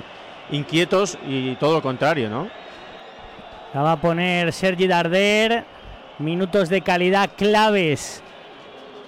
inquietos 0.52 1.18
y 1.28 1.56
todo 1.56 1.74
lo 1.76 1.82
contrario, 1.82 2.30
¿no? 2.30 2.48
La 3.74 3.82
va 3.82 3.94
a 3.94 4.02
poner 4.02 4.54
Sergi 4.54 4.88
Darder. 4.88 5.66
Minutos 6.20 6.70
de 6.70 6.82
calidad 6.82 7.30
claves 7.38 8.24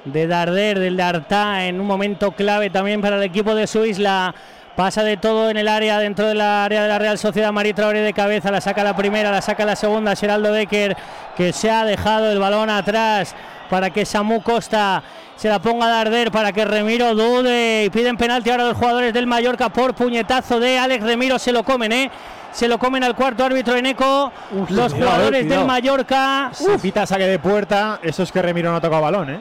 de 0.06 0.28
Darder, 0.28 0.78
del 0.78 0.96
Dartá, 0.96 1.66
en 1.66 1.82
un 1.82 1.88
momento 1.88 2.32
clave 2.32 2.70
también 2.70 3.02
para 3.02 3.18
el 3.18 3.24
equipo 3.24 3.56
de 3.56 3.66
su 3.66 3.84
isla. 3.84 4.36
Pasa 4.76 5.04
de 5.04 5.18
todo 5.18 5.50
en 5.50 5.58
el 5.58 5.68
área, 5.68 6.00
dentro 6.00 6.28
del 6.28 6.40
área 6.40 6.84
de 6.84 6.88
la 6.88 7.00
Real 7.00 7.18
Sociedad. 7.18 7.52
María 7.52 7.74
Traoré 7.74 8.02
de 8.02 8.14
cabeza, 8.14 8.52
la 8.52 8.62
saca 8.62 8.84
la 8.84 8.96
primera, 8.96 9.32
la 9.32 9.42
saca 9.42 9.66
la 9.66 9.76
segunda. 9.76 10.16
Geraldo 10.16 10.52
Becker, 10.52 10.96
que 11.36 11.52
se 11.52 11.70
ha 11.70 11.84
dejado 11.84 12.32
el 12.32 12.40
balón 12.40 12.70
atrás 12.70 13.36
para 13.70 13.90
que 13.90 14.06
Samu 14.06 14.42
Costa 14.42 15.04
se 15.40 15.48
la 15.48 15.60
ponga 15.60 15.86
a 15.86 15.90
Darder, 15.90 16.32
para 16.32 16.52
que 16.52 16.66
Remiro 16.66 17.16
dude. 17.16 17.86
Y 17.86 17.90
piden 17.90 18.18
penalti 18.18 18.50
ahora 18.50 18.66
los 18.66 18.76
jugadores 18.76 19.14
del 19.14 19.26
Mallorca 19.26 19.70
por 19.70 19.94
puñetazo 19.94 20.60
de 20.60 20.78
Alex 20.78 21.02
Remiro. 21.02 21.40
Se 21.40 21.54
lo 21.54 21.64
comen, 21.64 21.94
¿eh? 21.94 22.12
Se 22.52 22.68
lo 22.68 22.78
comen 22.78 23.06
al 23.06 23.16
cuarto 23.16 23.46
árbitro 23.46 23.78
en 23.78 23.86
eco. 23.86 24.34
los 24.52 24.68
cuidado, 24.68 24.90
jugadores 24.90 25.44
cuidado. 25.44 25.62
del 25.62 25.68
Mallorca. 25.68 26.50
Se 26.52 26.78
pita 26.80 27.06
saque 27.06 27.26
de 27.26 27.40
puerta, 27.40 28.02
eso 28.04 28.24
es 28.24 28.34
que 28.34 28.42
Remiro 28.42 28.70
no 28.70 28.76
ha 28.76 28.82
tocado 28.82 29.02
balón, 29.02 29.30
¿eh? 29.30 29.40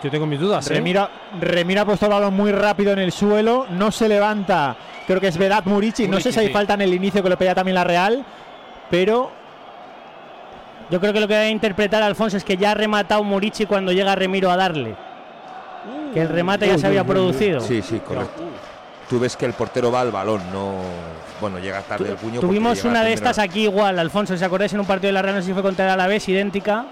Yo 0.00 0.12
tengo 0.12 0.26
mis 0.26 0.38
dudas. 0.38 0.70
¿eh? 0.70 0.74
Remiro, 0.74 1.08
Remiro 1.40 1.80
ha 1.80 1.84
puesto 1.84 2.06
el 2.06 2.12
balón 2.12 2.32
muy 2.32 2.52
rápido 2.52 2.92
en 2.92 3.00
el 3.00 3.10
suelo, 3.10 3.66
no 3.70 3.90
se 3.90 4.08
levanta. 4.08 4.76
Creo 5.08 5.20
que 5.20 5.26
es 5.26 5.36
Vedat 5.38 5.64
Murici. 5.64 6.06
no 6.06 6.20
sé 6.20 6.30
si 6.30 6.38
hay 6.38 6.46
sí. 6.48 6.52
falta 6.52 6.74
en 6.74 6.82
el 6.82 6.94
inicio 6.94 7.20
que 7.20 7.28
lo 7.30 7.36
pedía 7.36 7.54
también 7.56 7.74
la 7.74 7.82
Real, 7.82 8.24
pero 8.90 9.32
Yo 10.88 11.00
creo 11.00 11.12
que 11.12 11.18
lo 11.18 11.26
que 11.26 11.34
debe 11.34 11.48
interpretar 11.50 12.00
Alfonso 12.04 12.36
es 12.36 12.44
que 12.44 12.56
ya 12.56 12.70
ha 12.70 12.74
rematado 12.74 13.24
Murici 13.24 13.66
cuando 13.66 13.90
llega 13.90 14.14
Remiro 14.14 14.52
a 14.52 14.56
darle. 14.56 15.05
Que 16.16 16.22
el 16.22 16.28
remate 16.30 16.66
ya 16.66 16.78
se 16.78 16.86
había 16.86 17.04
producido. 17.04 17.60
Sí, 17.60 17.82
sí, 17.82 18.00
correcto. 18.00 18.42
Tú 19.08 19.20
ves 19.20 19.36
que 19.36 19.44
el 19.46 19.52
portero 19.52 19.92
va 19.92 20.00
al 20.00 20.10
balón, 20.10 20.40
no. 20.52 20.76
Bueno, 21.40 21.58
llega 21.58 21.80
tarde 21.82 22.10
el 22.10 22.16
puño. 22.16 22.40
Tuvimos 22.40 22.82
una 22.84 23.04
de 23.04 23.12
estas 23.12 23.38
aquí 23.38 23.64
igual, 23.64 23.98
Alfonso, 23.98 24.36
¿se 24.36 24.44
acordáis 24.44 24.72
en 24.72 24.80
un 24.80 24.86
partido 24.86 25.08
de 25.08 25.12
la 25.12 25.22
Real? 25.22 25.36
No 25.36 25.42
sé 25.42 25.48
si 25.48 25.52
fue 25.52 25.62
contra 25.62 25.84
el 25.84 25.90
Alavés, 25.92 26.26
idéntica. 26.28 26.86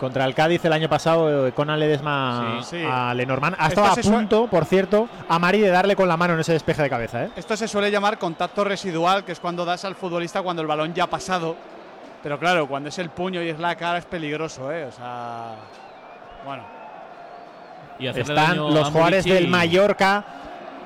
contra 0.00 0.24
el 0.24 0.34
Cádiz 0.34 0.64
el 0.64 0.72
año 0.72 0.88
pasado 0.88 1.46
eh, 1.46 1.52
con 1.52 1.68
Ledesma 1.78 2.58
Sí, 2.62 2.78
sí. 2.78 2.84
a 2.90 3.14
Lenormand. 3.14 3.54
Ha 3.58 3.68
Esto 3.68 3.80
estado 3.80 3.86
a 3.92 3.94
se 3.94 4.02
suele- 4.02 4.16
punto, 4.18 4.46
por 4.48 4.64
cierto, 4.64 5.08
a 5.28 5.38
Mari 5.38 5.60
de 5.60 5.68
darle 5.68 5.94
con 5.94 6.08
la 6.08 6.16
mano 6.16 6.34
en 6.34 6.40
ese 6.40 6.52
despeje 6.52 6.82
de 6.82 6.90
cabeza. 6.90 7.24
¿eh? 7.24 7.30
Esto 7.36 7.56
se 7.56 7.68
suele 7.68 7.90
llamar 7.90 8.18
contacto 8.18 8.64
residual, 8.64 9.24
que 9.24 9.32
es 9.32 9.40
cuando 9.40 9.64
das 9.64 9.84
al 9.84 9.94
futbolista 9.94 10.42
cuando 10.42 10.62
el 10.62 10.68
balón 10.68 10.92
ya 10.94 11.04
ha 11.04 11.10
pasado. 11.10 11.54
Pero 12.22 12.38
claro, 12.38 12.66
cuando 12.66 12.88
es 12.88 12.98
el 12.98 13.10
puño 13.10 13.40
y 13.42 13.50
es 13.50 13.58
la 13.58 13.76
cara 13.76 13.98
es 13.98 14.04
peligroso, 14.06 14.72
¿eh? 14.72 14.86
O 14.86 14.92
sea. 14.92 15.52
Bueno. 16.44 16.64
Y 17.98 18.06
Están 18.06 18.56
los 18.56 18.88
jugadores 18.90 19.24
del 19.24 19.48
Mallorca. 19.48 20.24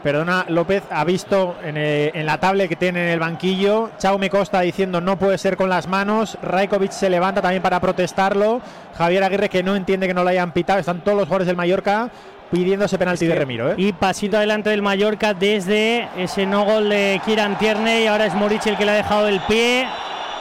Perdona, 0.02 0.44
López 0.48 0.84
ha 0.90 1.04
visto 1.04 1.56
en, 1.64 1.76
eh, 1.76 2.12
en 2.14 2.24
la 2.24 2.38
tablet 2.38 2.68
que 2.68 2.76
tiene 2.76 3.02
en 3.02 3.08
el 3.08 3.18
banquillo. 3.18 3.90
Chaume 3.98 4.30
Costa 4.30 4.60
diciendo 4.60 5.00
no 5.00 5.18
puede 5.18 5.38
ser 5.38 5.56
con 5.56 5.68
las 5.68 5.88
manos. 5.88 6.38
Raikovic 6.40 6.92
se 6.92 7.10
levanta 7.10 7.42
también 7.42 7.62
para 7.62 7.80
protestarlo. 7.80 8.60
Javier 8.96 9.24
Aguirre 9.24 9.48
que 9.48 9.64
no 9.64 9.74
entiende 9.74 10.06
que 10.06 10.14
no 10.14 10.22
lo 10.22 10.30
hayan 10.30 10.52
pitado. 10.52 10.78
Están 10.78 11.00
todos 11.00 11.18
los 11.18 11.26
jugadores 11.26 11.48
del 11.48 11.56
Mallorca 11.56 12.10
pidiendo 12.50 12.84
ese 12.84 12.96
penalti 12.96 13.26
de 13.26 13.34
Remiro. 13.34 13.72
¿eh? 13.72 13.74
Y 13.76 13.92
pasito 13.92 14.36
adelante 14.36 14.70
del 14.70 14.82
Mallorca 14.82 15.34
desde 15.34 16.08
ese 16.16 16.46
no 16.46 16.64
gol 16.64 16.88
de 16.88 17.20
Kiran 17.24 17.58
Tierney. 17.58 18.06
Ahora 18.06 18.26
es 18.26 18.34
Murici 18.34 18.68
el 18.68 18.76
que 18.76 18.84
le 18.84 18.92
ha 18.92 18.94
dejado 18.94 19.26
el 19.26 19.40
pie. 19.40 19.86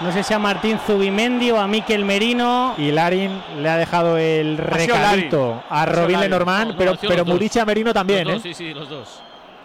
No 0.01 0.11
sé 0.11 0.21
si 0.23 0.33
a 0.33 0.39
Martín 0.39 0.77
Zubimendi 0.85 1.49
o 1.51 1.59
a 1.59 1.67
Miquel 1.67 2.05
Merino. 2.05 2.75
Y 2.77 2.91
Larin 2.91 3.41
le 3.59 3.67
ha 3.69 3.77
dejado 3.77 4.17
el 4.17 4.57
recadito 4.57 5.63
a 5.69 5.85
Robin. 5.87 6.19
Lenormand, 6.19 6.67
No, 6.67 6.73
no, 6.73 6.77
pero, 6.77 6.95
pero 7.01 7.15
los 7.17 7.25
dos. 7.25 7.33
Murici 7.35 7.59
a 7.59 7.65
Merino 7.65 7.93
también. 7.93 8.25
Los 8.27 8.35
dos, 8.35 8.45
¿eh? 8.45 8.53
Sí, 8.53 8.67
sí, 8.67 8.73
los 8.73 8.87
dos. 8.89 9.21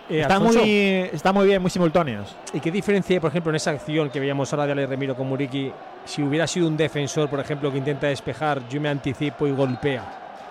Eh, 0.08 0.20
Está 0.22 0.34
Alfonso, 0.36 0.60
muy, 0.60 0.70
está 1.12 1.32
muy 1.32 1.46
bien, 1.46 1.60
muy 1.62 1.70
simultáneos. 1.70 2.34
¿Y 2.52 2.60
qué 2.60 2.70
diferencia 2.70 3.14
hay, 3.14 3.20
por 3.20 3.30
ejemplo, 3.30 3.50
en 3.50 3.56
esa 3.56 3.70
acción 3.70 4.10
que 4.10 4.20
veíamos 4.20 4.52
ahora 4.52 4.66
de 4.66 4.72
Ale 4.72 4.86
Remiro 4.86 5.14
con 5.14 5.28
Muriqui? 5.28 5.70
Si 6.04 6.22
hubiera 6.22 6.46
sido 6.46 6.66
un 6.66 6.76
defensor, 6.76 7.28
por 7.28 7.38
ejemplo, 7.38 7.70
que 7.70 7.78
intenta 7.78 8.06
despejar, 8.08 8.66
yo 8.68 8.80
me 8.80 8.88
anticipo 8.88 9.46
y 9.46 9.52
golpea, 9.52 10.02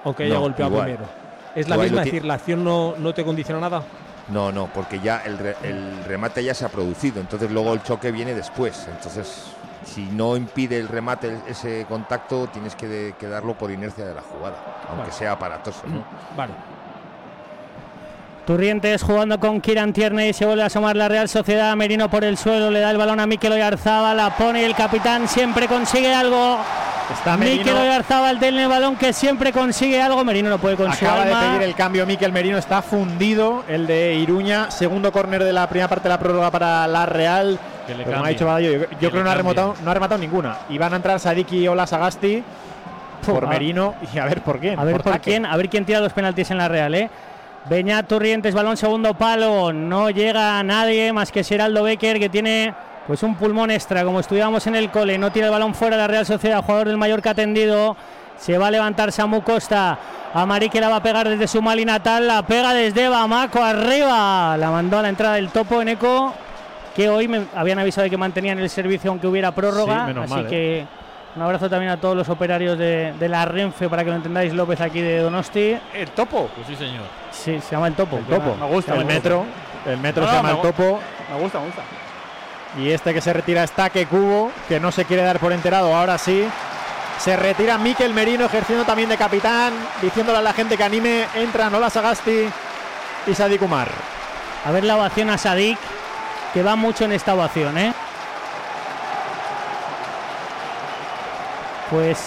aunque 0.05 0.23
haya 0.23 0.35
No, 0.35 0.41
golpeado 0.41 0.71
igual. 0.71 0.85
primero. 0.85 1.09
¿Es 1.55 1.67
la 1.67 1.75
Igual 1.75 1.87
misma? 1.89 2.01
Es 2.01 2.05
decir, 2.05 2.25
¿la 2.25 2.35
acción 2.35 2.63
no, 2.63 2.93
no 2.97 3.13
te 3.13 3.25
condiciona 3.25 3.59
nada? 3.59 3.83
No, 4.29 4.51
no, 4.51 4.67
porque 4.73 4.99
ya 5.01 5.21
el, 5.25 5.37
re- 5.37 5.57
el 5.63 6.05
remate 6.05 6.43
ya 6.43 6.53
se 6.53 6.63
ha 6.65 6.69
producido, 6.69 7.19
entonces 7.19 7.51
luego 7.51 7.73
el 7.73 7.83
choque 7.83 8.11
viene 8.11 8.33
después. 8.33 8.87
Entonces, 8.89 9.47
si 9.83 10.03
no 10.05 10.35
impide 10.37 10.77
el 10.77 10.87
remate 10.87 11.39
ese 11.47 11.85
contacto, 11.89 12.47
tienes 12.47 12.75
que, 12.75 12.87
de- 12.87 13.13
que 13.19 13.27
darlo 13.27 13.53
por 13.55 13.71
inercia 13.71 14.05
de 14.05 14.13
la 14.13 14.21
jugada, 14.21 14.55
aunque 14.87 15.03
Vale. 15.09 15.13
sea 15.13 15.31
aparatoso. 15.33 15.81
¿no? 15.87 16.03
Vale. 16.37 16.53
Turrientes 18.45 19.03
jugando 19.03 19.39
con 19.39 19.61
Kiran 19.61 19.93
Tierney. 19.93 20.33
Se 20.33 20.45
vuelve 20.45 20.63
a 20.63 20.65
asomar 20.65 20.95
la 20.95 21.07
Real 21.07 21.29
Sociedad. 21.29 21.75
Merino 21.75 22.09
por 22.09 22.23
el 22.23 22.37
suelo. 22.37 22.71
Le 22.71 22.79
da 22.79 22.89
el 22.89 22.97
balón 22.97 23.19
a 23.19 23.27
Mikel 23.27 23.51
Oyarzabal. 23.53 24.17
La 24.17 24.35
pone 24.35 24.61
y 24.61 24.65
el 24.65 24.75
capitán 24.75 25.27
siempre 25.27 25.67
consigue 25.67 26.13
algo. 26.13 26.57
Está 27.13 27.37
Mikel 27.37 27.57
Merino. 27.65 27.81
Oyarzabal 27.81 28.39
tiene 28.39 28.63
el 28.63 28.69
balón 28.69 28.95
que 28.95 29.13
siempre 29.13 29.53
consigue 29.53 30.01
algo. 30.01 30.23
Merino 30.25 30.49
no 30.49 30.57
puede 30.57 30.75
con 30.75 30.91
su 30.91 31.05
Acaba 31.05 31.23
de 31.25 31.33
pedir 31.35 31.61
el 31.61 31.75
cambio 31.75 32.05
Miquel 32.07 32.31
Merino, 32.31 32.57
está 32.57 32.81
fundido 32.81 33.63
el 33.67 33.85
de 33.85 34.15
Iruña, 34.15 34.71
segundo 34.71 35.11
córner 35.11 35.43
de 35.43 35.53
la 35.53 35.67
primera 35.69 35.87
parte 35.87 36.03
de 36.03 36.09
la 36.09 36.19
prórroga 36.19 36.49
para 36.49 36.87
la 36.87 37.05
Real. 37.05 37.59
Que 37.91 37.97
le 37.97 38.03
Pero 38.05 38.11
me 38.11 38.13
ha 38.13 38.15
cambie. 38.19 38.33
dicho 38.33 38.45
Badallo, 38.45 38.71
yo, 38.71 38.79
yo 38.79 38.87
Que 38.89 38.95
creo 38.97 39.11
que 39.11 39.23
no 39.23 39.29
ha, 39.29 39.35
rematado, 39.35 39.75
no 39.83 39.91
ha 39.91 39.93
rematado 39.93 40.19
ninguna. 40.21 40.57
Y 40.69 40.77
van 40.77 40.93
a 40.93 40.95
entrar 40.95 41.19
Sadik 41.19 41.51
y 41.51 41.67
Ola 41.67 41.85
Sagasti 41.85 42.41
por 43.25 43.47
Merino 43.47 43.95
y 44.13 44.17
a 44.17 44.25
ver 44.25 44.41
por 44.41 44.59
quién. 44.59 44.79
A 44.79 44.83
ver 44.83 44.93
por, 45.01 45.11
Taque. 45.11 45.31
quién, 45.31 45.45
a 45.45 45.55
ver 45.57 45.69
quién 45.69 45.85
tira 45.85 45.99
los 45.99 46.13
penaltis 46.13 46.51
en 46.51 46.57
la 46.57 46.67
Real, 46.69 46.95
¿eh? 46.95 47.09
Beñat 47.69 48.07
Turrientes, 48.07 48.55
balón 48.55 48.77
segundo 48.77 49.13
palo, 49.13 49.71
no 49.71 50.09
llega 50.09 50.57
a 50.57 50.63
nadie 50.63 51.13
más 51.13 51.31
que 51.31 51.43
Geraldo 51.43 51.83
Becker 51.83 52.17
que 52.17 52.29
tiene 52.29 52.73
pues 53.05 53.21
un 53.23 53.35
pulmón 53.35 53.69
extra, 53.69 54.03
como 54.03 54.19
estudiábamos 54.19 54.65
en 54.65 54.75
el 54.75 54.89
cole, 54.89 55.17
no 55.17 55.31
tira 55.31 55.47
el 55.47 55.51
balón 55.51 55.75
fuera 55.75 55.97
la 55.97 56.07
Real 56.07 56.25
Sociedad, 56.25 56.63
jugador 56.63 56.87
del 56.87 56.97
Mallorca 56.97 57.31
atendido, 57.31 57.95
se 58.37 58.57
va 58.57 58.67
a 58.67 58.71
levantar 58.71 59.11
Samu 59.11 59.43
Costa, 59.43 59.99
a 60.33 60.45
Mari 60.45 60.69
que 60.69 60.81
la 60.81 60.89
va 60.89 60.95
a 60.95 61.03
pegar 61.03 61.29
desde 61.29 61.47
su 61.47 61.61
Mali 61.61 61.85
natal, 61.85 62.25
la 62.27 62.41
pega 62.41 62.73
desde 62.73 63.09
Bamako 63.09 63.61
arriba, 63.61 64.55
la 64.57 64.71
mandó 64.71 64.97
a 64.97 65.01
la 65.03 65.09
entrada 65.09 65.35
del 65.35 65.49
topo 65.49 65.81
en 65.83 65.89
eco, 65.89 66.33
que 66.95 67.09
hoy 67.09 67.27
me 67.27 67.45
habían 67.55 67.79
avisado 67.79 68.03
de 68.03 68.09
que 68.09 68.17
mantenían 68.17 68.59
el 68.59 68.69
servicio 68.69 69.11
aunque 69.11 69.27
hubiera 69.27 69.51
prórroga, 69.51 70.01
Sí, 70.01 70.07
menos 70.07 70.25
así 70.25 70.33
mal, 70.33 70.45
¿eh? 70.45 70.49
que 70.49 70.85
un 71.35 71.41
abrazo 71.41 71.69
también 71.69 71.91
a 71.91 71.97
todos 71.97 72.15
los 72.15 72.27
operarios 72.27 72.77
de, 72.77 73.13
de 73.17 73.29
la 73.29 73.45
Renfe 73.45 73.87
para 73.87 74.03
que 74.03 74.09
lo 74.09 74.17
entendáis, 74.17 74.53
López 74.53 74.81
aquí 74.81 74.99
de 75.01 75.19
Donosti. 75.19 75.77
¿El 75.93 76.09
topo? 76.11 76.49
Pues 76.55 76.67
sí, 76.67 76.75
señor. 76.75 77.03
Sí, 77.31 77.59
se 77.61 77.71
llama 77.75 77.87
el 77.87 77.93
topo. 77.95 78.17
El 78.17 78.25
topo. 78.25 78.55
Me 78.59 78.65
gusta, 78.67 78.95
el 78.95 79.05
metro. 79.05 79.45
El 79.85 79.97
metro 79.97 80.23
No, 80.23 80.29
se 80.29 80.35
llama 80.35 80.51
el 80.51 80.61
topo. 80.61 80.99
Me 81.33 81.39
gusta, 81.39 81.59
me 81.59 81.65
gusta. 81.67 81.81
Y 82.77 82.89
este 82.89 83.13
que 83.13 83.21
se 83.21 83.33
retira 83.33 83.63
es 83.63 83.71
Taque 83.71 84.05
Cubo, 84.05 84.51
que 84.67 84.79
no 84.79 84.91
se 84.91 85.05
quiere 85.05 85.23
dar 85.23 85.39
por 85.39 85.51
enterado, 85.53 85.93
ahora 85.95 86.17
sí. 86.17 86.45
Se 87.17 87.35
retira 87.37 87.77
Miquel 87.77 88.13
Merino, 88.13 88.45
ejerciendo 88.45 88.83
también 88.83 89.07
de 89.09 89.15
capitán, 89.17 89.73
diciéndole 90.01 90.39
a 90.39 90.41
la 90.41 90.53
gente 90.53 90.75
que 90.75 90.83
anime. 90.83 91.25
Entran 91.35 91.73
Ola 91.75 91.89
Sagasti 91.89 92.45
y 93.27 93.33
Sadik 93.35 93.61
Umar. 93.61 93.87
A 94.65 94.71
ver 94.71 94.83
la 94.83 94.97
ovación 94.97 95.29
a 95.29 95.37
Sadik, 95.37 95.77
que 96.53 96.63
va 96.63 96.75
mucho 96.75 97.05
en 97.05 97.13
esta 97.13 97.33
ovación, 97.33 97.77
¿eh? 97.77 97.93
Pues 101.89 102.17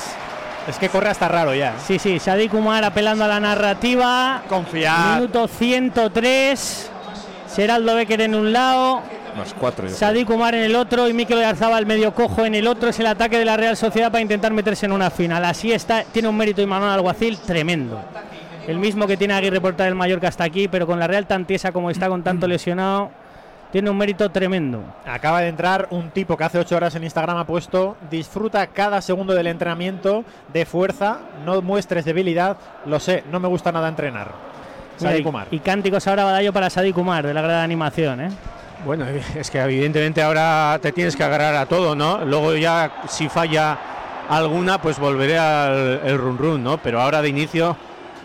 Es 0.68 0.78
que 0.78 0.88
corre 0.88 1.08
hasta 1.10 1.28
raro 1.28 1.54
ya. 1.54 1.70
¿eh? 1.70 1.74
sí, 1.86 1.98
sí, 1.98 2.18
Sadik 2.18 2.52
Umar 2.54 2.84
apelando 2.84 3.24
a 3.24 3.28
la 3.28 3.40
narrativa. 3.40 4.42
Confiar. 4.48 5.16
Minuto 5.20 5.48
103. 5.48 6.90
Geraldo 7.54 7.94
Becker 7.94 8.20
en 8.22 8.34
un 8.34 8.52
lado, 8.52 9.00
Más 9.36 9.54
cuatro. 9.54 9.88
Sadik 9.88 10.28
Umar 10.28 10.54
en 10.56 10.64
el 10.64 10.74
otro 10.74 11.08
y 11.08 11.12
Mikel 11.12 11.38
Oyarzabal 11.38 11.86
medio 11.86 12.12
cojo 12.12 12.44
en 12.44 12.54
el 12.56 12.66
otro. 12.66 12.88
Es 12.88 12.98
el 12.98 13.06
ataque 13.06 13.38
de 13.38 13.44
la 13.44 13.56
Real 13.56 13.76
Sociedad 13.76 14.10
para 14.10 14.22
intentar 14.22 14.52
meterse 14.52 14.86
en 14.86 14.92
una 14.92 15.08
final. 15.10 15.44
Así 15.44 15.70
está, 15.72 16.02
tiene 16.02 16.28
un 16.28 16.36
mérito 16.36 16.62
Imanol 16.62 16.90
Alguacil 16.90 17.38
tremendo. 17.38 18.00
El 18.66 18.78
mismo 18.78 19.06
que 19.06 19.16
tiene 19.16 19.34
Aguirre 19.34 19.60
por 19.60 19.76
traer 19.76 19.90
el 19.90 19.94
Mallorca 19.94 20.26
hasta 20.28 20.42
aquí, 20.44 20.66
pero 20.66 20.86
con 20.86 20.98
la 20.98 21.06
Real 21.06 21.26
tan 21.26 21.44
tiesa 21.44 21.70
como 21.70 21.90
está, 21.90 22.08
con 22.08 22.22
tanto 22.24 22.46
lesionado, 22.48 23.10
tiene 23.74 23.90
un 23.90 23.98
mérito 23.98 24.30
tremendo. 24.30 24.84
Acaba 25.04 25.40
de 25.40 25.48
entrar 25.48 25.88
un 25.90 26.10
tipo 26.10 26.36
que 26.36 26.44
hace 26.44 26.60
ocho 26.60 26.76
horas 26.76 26.94
en 26.94 27.02
Instagram 27.02 27.38
ha 27.38 27.44
puesto 27.44 27.96
disfruta 28.08 28.64
cada 28.68 29.00
segundo 29.02 29.34
del 29.34 29.48
entrenamiento 29.48 30.24
de 30.52 30.64
fuerza, 30.64 31.18
no 31.44 31.60
muestres 31.60 32.04
debilidad, 32.04 32.56
lo 32.86 33.00
sé, 33.00 33.24
no 33.32 33.40
me 33.40 33.48
gusta 33.48 33.72
nada 33.72 33.88
entrenar. 33.88 34.30
Mira, 35.00 35.10
Sadik 35.10 35.26
y- 35.50 35.58
cánticos 35.58 36.06
ahora 36.06 36.22
Badallo 36.22 36.52
para 36.52 36.70
Sadik 36.70 36.96
Umar, 36.96 37.26
de 37.26 37.34
la 37.34 37.42
gran 37.42 37.64
animación, 37.64 38.20
¿eh? 38.20 38.28
Bueno, 38.86 39.06
es 39.34 39.50
que 39.50 39.58
evidentemente 39.60 40.22
ahora 40.22 40.78
te 40.80 40.92
tienes 40.92 41.16
que 41.16 41.24
agarrar 41.24 41.56
a 41.56 41.66
todo, 41.66 41.96
¿no? 41.96 42.24
Luego 42.24 42.54
ya 42.54 42.92
si 43.08 43.28
falla 43.28 43.76
alguna, 44.28 44.80
pues 44.80 45.00
volveré 45.00 45.36
al 45.36 46.00
el 46.04 46.16
run 46.16 46.38
run, 46.38 46.62
¿no? 46.62 46.78
Pero 46.78 47.00
ahora 47.00 47.20
de 47.22 47.28
inicio 47.28 47.76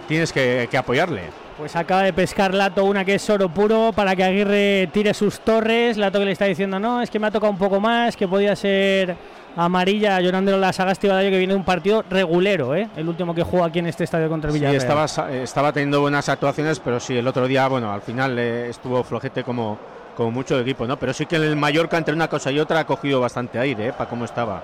tienes 0.07 0.31
que, 0.31 0.67
que 0.69 0.77
apoyarle. 0.77 1.48
Pues 1.59 1.75
acaba 1.75 2.03
de 2.03 2.13
pescar 2.13 2.53
Lato 2.53 2.85
una 2.85 3.03
que 3.03 3.15
es 3.15 3.29
oro 3.29 3.49
puro 3.49 3.91
para 3.93 4.15
que 4.15 4.23
Aguirre 4.23 4.89
tire 4.93 5.13
sus 5.13 5.41
torres. 5.41 5.97
Lato 5.97 6.17
que 6.19 6.23
le 6.25 6.31
está 6.31 6.45
diciendo, 6.45 6.79
no, 6.79 7.01
es 7.01 7.09
que 7.09 7.19
me 7.19 7.27
ha 7.27 7.31
tocado 7.31 7.51
un 7.51 7.57
poco 7.59 7.81
más, 7.81 8.15
que 8.15 8.29
podía 8.29 8.55
ser 8.55 9.13
amarilla, 9.57 10.21
llorándolo 10.21 10.57
la 10.57 10.71
Sagasti 10.71 11.09
Badallo, 11.09 11.31
que 11.31 11.37
viene 11.37 11.51
de 11.53 11.59
un 11.59 11.65
partido 11.65 12.05
regulero, 12.09 12.75
¿eh? 12.75 12.87
El 12.95 13.09
último 13.09 13.35
que 13.35 13.43
jugó 13.43 13.65
aquí 13.65 13.79
en 13.79 13.87
este 13.87 14.05
estadio 14.05 14.29
contra 14.29 14.47
el 14.49 14.53
Sí, 14.53 14.59
Villarreal. 14.59 14.81
estaba, 14.81 15.07
sa- 15.09 15.29
estaba 15.33 15.73
teniendo 15.73 15.99
buenas 15.99 16.29
actuaciones, 16.29 16.79
pero 16.79 16.97
sí, 17.01 17.17
el 17.17 17.27
otro 17.27 17.45
día, 17.45 17.67
bueno, 17.67 17.91
al 17.91 18.01
final 18.01 18.39
eh, 18.39 18.69
estuvo 18.69 19.03
flojete 19.03 19.43
como, 19.43 19.77
como 20.15 20.31
mucho 20.31 20.55
el 20.55 20.61
equipo, 20.61 20.87
¿no? 20.87 20.95
Pero 20.97 21.13
sí 21.13 21.25
que 21.25 21.35
en 21.35 21.43
el 21.43 21.57
Mallorca, 21.57 21.97
entre 21.97 22.13
una 22.13 22.29
cosa 22.29 22.51
y 22.51 22.59
otra, 22.59 22.79
ha 22.79 22.85
cogido 22.85 23.19
bastante 23.19 23.59
aire, 23.59 23.87
¿eh? 23.87 23.91
Para 23.93 24.09
cómo 24.09 24.23
estaba. 24.23 24.63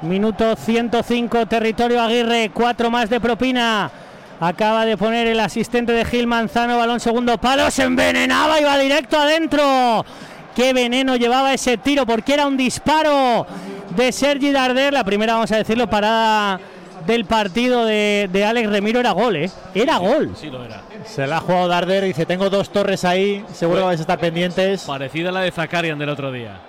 Minuto 0.00 0.56
105, 0.56 1.44
territorio 1.44 2.00
Aguirre, 2.00 2.50
cuatro 2.54 2.90
más 2.90 3.10
de 3.10 3.20
propina. 3.20 3.90
Acaba 4.40 4.86
de 4.86 4.96
poner 4.96 5.26
el 5.26 5.38
asistente 5.38 5.92
de 5.92 6.04
Gil 6.04 6.26
Manzano, 6.26 6.78
balón 6.78 6.98
segundo 6.98 7.36
palo, 7.36 7.70
se 7.70 7.82
envenenaba 7.82 8.58
y 8.58 8.64
va 8.64 8.78
directo 8.78 9.18
adentro. 9.18 10.04
Qué 10.56 10.72
veneno 10.72 11.14
llevaba 11.16 11.52
ese 11.52 11.76
tiro, 11.76 12.06
porque 12.06 12.34
era 12.34 12.46
un 12.46 12.56
disparo 12.56 13.46
de 13.94 14.10
Sergi 14.12 14.50
Darder. 14.50 14.94
La 14.94 15.04
primera, 15.04 15.34
vamos 15.34 15.52
a 15.52 15.58
decirlo, 15.58 15.88
parada 15.90 16.58
del 17.06 17.26
partido 17.26 17.84
de, 17.84 18.30
de 18.32 18.44
Alex 18.44 18.70
Remiro 18.70 19.00
era 19.00 19.12
gol, 19.12 19.36
¿eh? 19.36 19.50
Era 19.74 19.98
gol. 19.98 20.32
Sí, 20.34 20.48
lo 20.48 20.64
era. 20.64 20.82
Se 21.04 21.26
la 21.26 21.36
ha 21.36 21.40
jugado 21.40 21.68
Darder, 21.68 22.04
dice, 22.04 22.24
tengo 22.24 22.48
dos 22.48 22.70
torres 22.70 23.04
ahí, 23.04 23.44
seguro 23.52 23.80
que 23.80 23.86
vais 23.86 24.00
a 24.00 24.02
estar 24.02 24.18
pendientes. 24.18 24.84
Parecida 24.84 25.28
a 25.28 25.32
la 25.32 25.40
de 25.40 25.50
Zakarian 25.50 25.98
del 25.98 26.08
otro 26.08 26.32
día. 26.32 26.60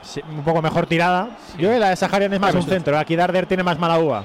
Sí, 0.00 0.20
un 0.28 0.42
poco 0.44 0.62
mejor 0.62 0.86
tirada. 0.86 1.28
Yo 1.58 1.70
la 1.78 1.90
de 1.90 1.96
Saharian 1.96 2.32
es 2.32 2.40
más 2.40 2.54
un 2.54 2.62
centro, 2.62 2.98
aquí 2.98 3.16
Darder 3.16 3.46
tiene 3.46 3.62
más 3.62 3.78
mala 3.78 3.98
uva. 3.98 4.24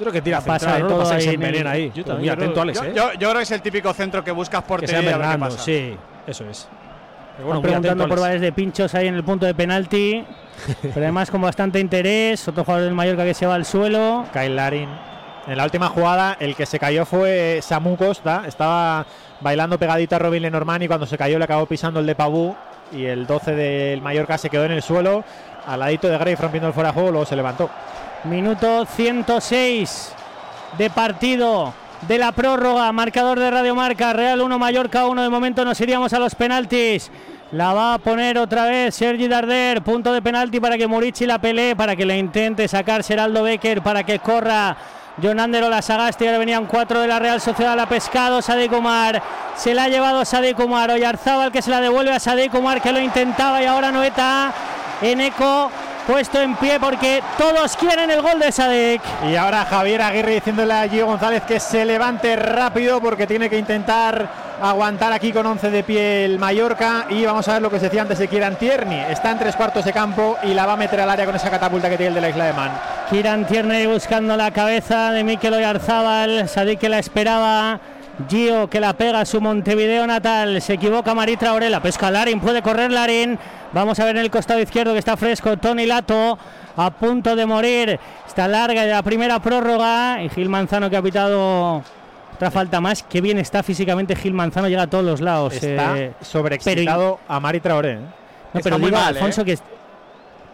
Creo 0.00 0.12
que 0.12 0.22
tira 0.22 0.40
pasa 0.40 0.58
central, 0.58 0.76
de 0.76 0.82
¿no? 0.82 0.88
todo 0.88 0.98
Pasa 1.00 1.10
que 1.10 1.16
ahí 1.16 1.22
se 1.22 1.28
en 1.34 1.42
el- 1.42 1.46
envenena 1.46 1.70
ahí. 1.70 1.88
Yo 1.88 1.94
Muy 1.94 2.04
también 2.04 2.32
atento, 2.34 2.52
creo- 2.52 2.62
Alex, 2.62 2.78
Yo, 2.80 2.84
¿eh? 2.84 2.92
yo- 2.94 3.12
yo 3.12 3.18
creo 3.28 3.34
que 3.34 3.42
es 3.42 3.50
el 3.50 3.62
típico 3.62 3.92
centro 3.94 4.24
que 4.24 4.30
buscas 4.32 4.62
Que 4.62 4.68
portería 4.68 5.00
sea 5.18 5.38
pasa. 5.38 5.58
sí, 5.58 5.96
eso 6.26 6.44
es. 6.50 6.68
Pero 7.36 7.60
preguntando 7.62 7.88
atento, 8.04 8.08
por 8.08 8.20
bares 8.20 8.40
de 8.42 8.52
pinchos 8.52 8.94
ahí 8.94 9.06
en 9.06 9.14
el 9.14 9.24
punto 9.24 9.46
de 9.46 9.54
penalti. 9.54 10.24
pero 10.82 10.96
además 10.96 11.30
con 11.30 11.40
bastante 11.40 11.80
interés. 11.80 12.46
Otro 12.48 12.64
jugador 12.64 12.84
del 12.84 12.94
Mallorca 12.94 13.24
que 13.24 13.32
se 13.32 13.46
va 13.46 13.54
al 13.54 13.64
suelo. 13.64 14.26
Kyle 14.32 14.54
Larin. 14.54 14.88
En 15.46 15.56
la 15.56 15.64
última 15.64 15.88
jugada, 15.88 16.36
el 16.38 16.54
que 16.54 16.66
se 16.66 16.78
cayó 16.78 17.06
fue 17.06 17.60
Samu 17.62 17.96
Costa. 17.96 18.42
Estaba 18.46 19.06
bailando 19.40 19.78
pegadito 19.78 20.16
a 20.16 20.18
Robin 20.18 20.42
Lenormand 20.42 20.82
y 20.82 20.86
cuando 20.88 21.06
se 21.06 21.16
cayó 21.16 21.38
le 21.38 21.44
acabó 21.44 21.64
pisando 21.64 22.00
el 22.00 22.06
de 22.06 22.14
Pabú. 22.14 22.54
Y 22.92 23.06
el 23.06 23.26
12 23.26 23.54
del 23.54 24.02
Mallorca 24.02 24.36
se 24.36 24.50
quedó 24.50 24.64
en 24.66 24.72
el 24.72 24.82
suelo, 24.82 25.24
al 25.66 25.80
ladito 25.80 26.08
de 26.08 26.18
Grey 26.18 26.34
rompiendo 26.34 26.66
el 26.68 26.74
fuera 26.74 26.90
de 26.90 26.94
juego, 26.94 27.10
luego 27.10 27.24
se 27.24 27.36
levantó. 27.36 27.70
Minuto 28.24 28.84
106 28.84 30.12
de 30.76 30.90
partido 30.90 31.72
de 32.06 32.18
la 32.18 32.32
prórroga. 32.32 32.92
Marcador 32.92 33.38
de 33.38 33.50
Radio 33.50 33.74
Marca. 33.74 34.12
Real 34.12 34.42
1, 34.42 34.58
Mallorca 34.58 35.06
1. 35.06 35.22
De 35.22 35.30
momento 35.30 35.64
nos 35.64 35.80
iríamos 35.80 36.12
a 36.12 36.18
los 36.18 36.34
penaltis. 36.34 37.10
La 37.52 37.72
va 37.72 37.94
a 37.94 37.98
poner 37.98 38.36
otra 38.36 38.66
vez 38.66 38.94
Sergi 38.94 39.26
Darder. 39.26 39.80
Punto 39.80 40.12
de 40.12 40.20
penalti 40.20 40.60
para 40.60 40.76
que 40.76 40.86
Murici 40.86 41.24
la 41.24 41.38
pelee, 41.38 41.74
para 41.74 41.96
que 41.96 42.04
le 42.04 42.18
intente 42.18 42.68
sacar 42.68 43.02
Seraldo 43.02 43.42
Becker, 43.42 43.80
para 43.80 44.04
que 44.04 44.18
corra 44.18 44.76
Jonander 45.16 45.64
o 45.64 45.70
la 45.70 45.80
Sagasti. 45.80 46.26
Ahora 46.26 46.38
venían 46.38 46.66
cuatro 46.66 47.00
de 47.00 47.08
la 47.08 47.18
Real 47.18 47.40
Sociedad. 47.40 47.74
La 47.74 47.88
pescado 47.88 48.42
Sadik 48.42 48.72
Umar. 48.72 49.22
Se 49.56 49.72
la 49.72 49.84
ha 49.84 49.88
llevado 49.88 50.26
Sadik 50.26 50.58
Umar. 50.58 50.90
Oyarzábal 50.90 51.50
que 51.50 51.62
se 51.62 51.70
la 51.70 51.80
devuelve 51.80 52.12
a 52.12 52.20
Sadik 52.20 52.52
Umar 52.52 52.82
que 52.82 52.92
lo 52.92 53.00
intentaba 53.00 53.62
y 53.62 53.64
ahora 53.64 53.90
Noeta 53.90 54.52
en 55.00 55.22
eco 55.22 55.70
puesto 56.10 56.40
en 56.40 56.56
pie 56.56 56.80
porque 56.80 57.22
todos 57.38 57.76
quieren 57.76 58.10
el 58.10 58.20
gol 58.20 58.40
de 58.40 58.50
Sadek. 58.50 59.00
Y 59.30 59.36
ahora 59.36 59.64
Javier 59.64 60.02
Aguirre 60.02 60.34
diciéndole 60.34 60.74
a 60.74 60.88
Gio 60.88 61.06
González 61.06 61.44
que 61.44 61.60
se 61.60 61.84
levante 61.84 62.34
rápido 62.34 63.00
porque 63.00 63.28
tiene 63.28 63.48
que 63.48 63.56
intentar 63.56 64.28
aguantar 64.60 65.12
aquí 65.12 65.32
con 65.32 65.46
11 65.46 65.70
de 65.70 65.84
pie 65.84 66.24
el 66.24 66.40
Mallorca. 66.40 67.06
Y 67.10 67.24
vamos 67.24 67.46
a 67.46 67.52
ver 67.52 67.62
lo 67.62 67.70
que 67.70 67.78
se 67.78 67.84
decía 67.84 68.02
antes 68.02 68.18
de 68.18 68.26
Kieran 68.26 68.56
Tierney. 68.56 69.06
Está 69.08 69.30
en 69.30 69.38
tres 69.38 69.54
cuartos 69.54 69.84
de 69.84 69.92
campo 69.92 70.36
y 70.42 70.52
la 70.52 70.66
va 70.66 70.72
a 70.72 70.76
meter 70.76 71.00
al 71.00 71.10
área 71.10 71.26
con 71.26 71.36
esa 71.36 71.48
catapulta 71.48 71.88
que 71.88 71.96
tiene 71.96 72.08
el 72.08 72.14
de 72.14 72.20
la 72.22 72.30
isla 72.30 72.44
de 72.46 72.52
Man. 72.54 72.72
Kieran 73.08 73.46
Tierney 73.46 73.86
buscando 73.86 74.36
la 74.36 74.50
cabeza 74.50 75.12
de 75.12 75.22
Mikel 75.22 75.54
Oyarzábal. 75.54 76.48
Sadik 76.48 76.80
que 76.80 76.88
la 76.88 76.98
esperaba. 76.98 77.78
Gio 78.28 78.68
que 78.68 78.80
la 78.80 78.92
pega 78.92 79.20
a 79.20 79.24
su 79.24 79.40
Montevideo 79.40 80.06
natal. 80.06 80.60
Se 80.62 80.74
equivoca 80.74 81.14
Maritra 81.14 81.52
Orela. 81.54 81.80
Pesca 81.80 82.10
Larin. 82.10 82.40
Puede 82.40 82.62
correr 82.62 82.90
Larin. 82.90 83.38
Vamos 83.72 83.98
a 84.00 84.04
ver 84.04 84.16
en 84.16 84.22
el 84.22 84.30
costado 84.30 84.60
izquierdo 84.60 84.92
que 84.92 84.98
está 84.98 85.16
fresco 85.16 85.56
Tony 85.56 85.86
Lato. 85.86 86.38
A 86.76 86.90
punto 86.90 87.36
de 87.36 87.46
morir. 87.46 87.98
Está 88.26 88.48
larga 88.48 88.86
ya 88.86 88.96
la 88.96 89.02
primera 89.02 89.38
prórroga. 89.40 90.22
Y 90.22 90.28
Gil 90.30 90.48
Manzano 90.48 90.88
que 90.88 90.96
ha 90.96 91.02
pitado 91.02 91.82
otra 92.34 92.50
falta 92.50 92.80
más. 92.80 93.02
Qué 93.02 93.20
bien 93.20 93.38
está 93.38 93.62
físicamente 93.62 94.16
Gil 94.16 94.34
Manzano. 94.34 94.68
Llega 94.68 94.82
a 94.82 94.86
todos 94.86 95.04
los 95.04 95.20
lados. 95.20 95.54
Está 95.54 95.98
eh, 95.98 96.12
sobreexcitado 96.20 97.20
a 97.28 97.40
Mari 97.40 97.60
Traoré. 97.60 97.92
¿eh? 97.92 97.98
No, 97.98 98.58
Está 98.58 98.62
pero 98.62 98.78
muy 98.78 98.90
digo, 98.90 99.00
mal, 99.00 99.14
¿eh? 99.14 99.18
Alfonso, 99.18 99.44
que. 99.44 99.58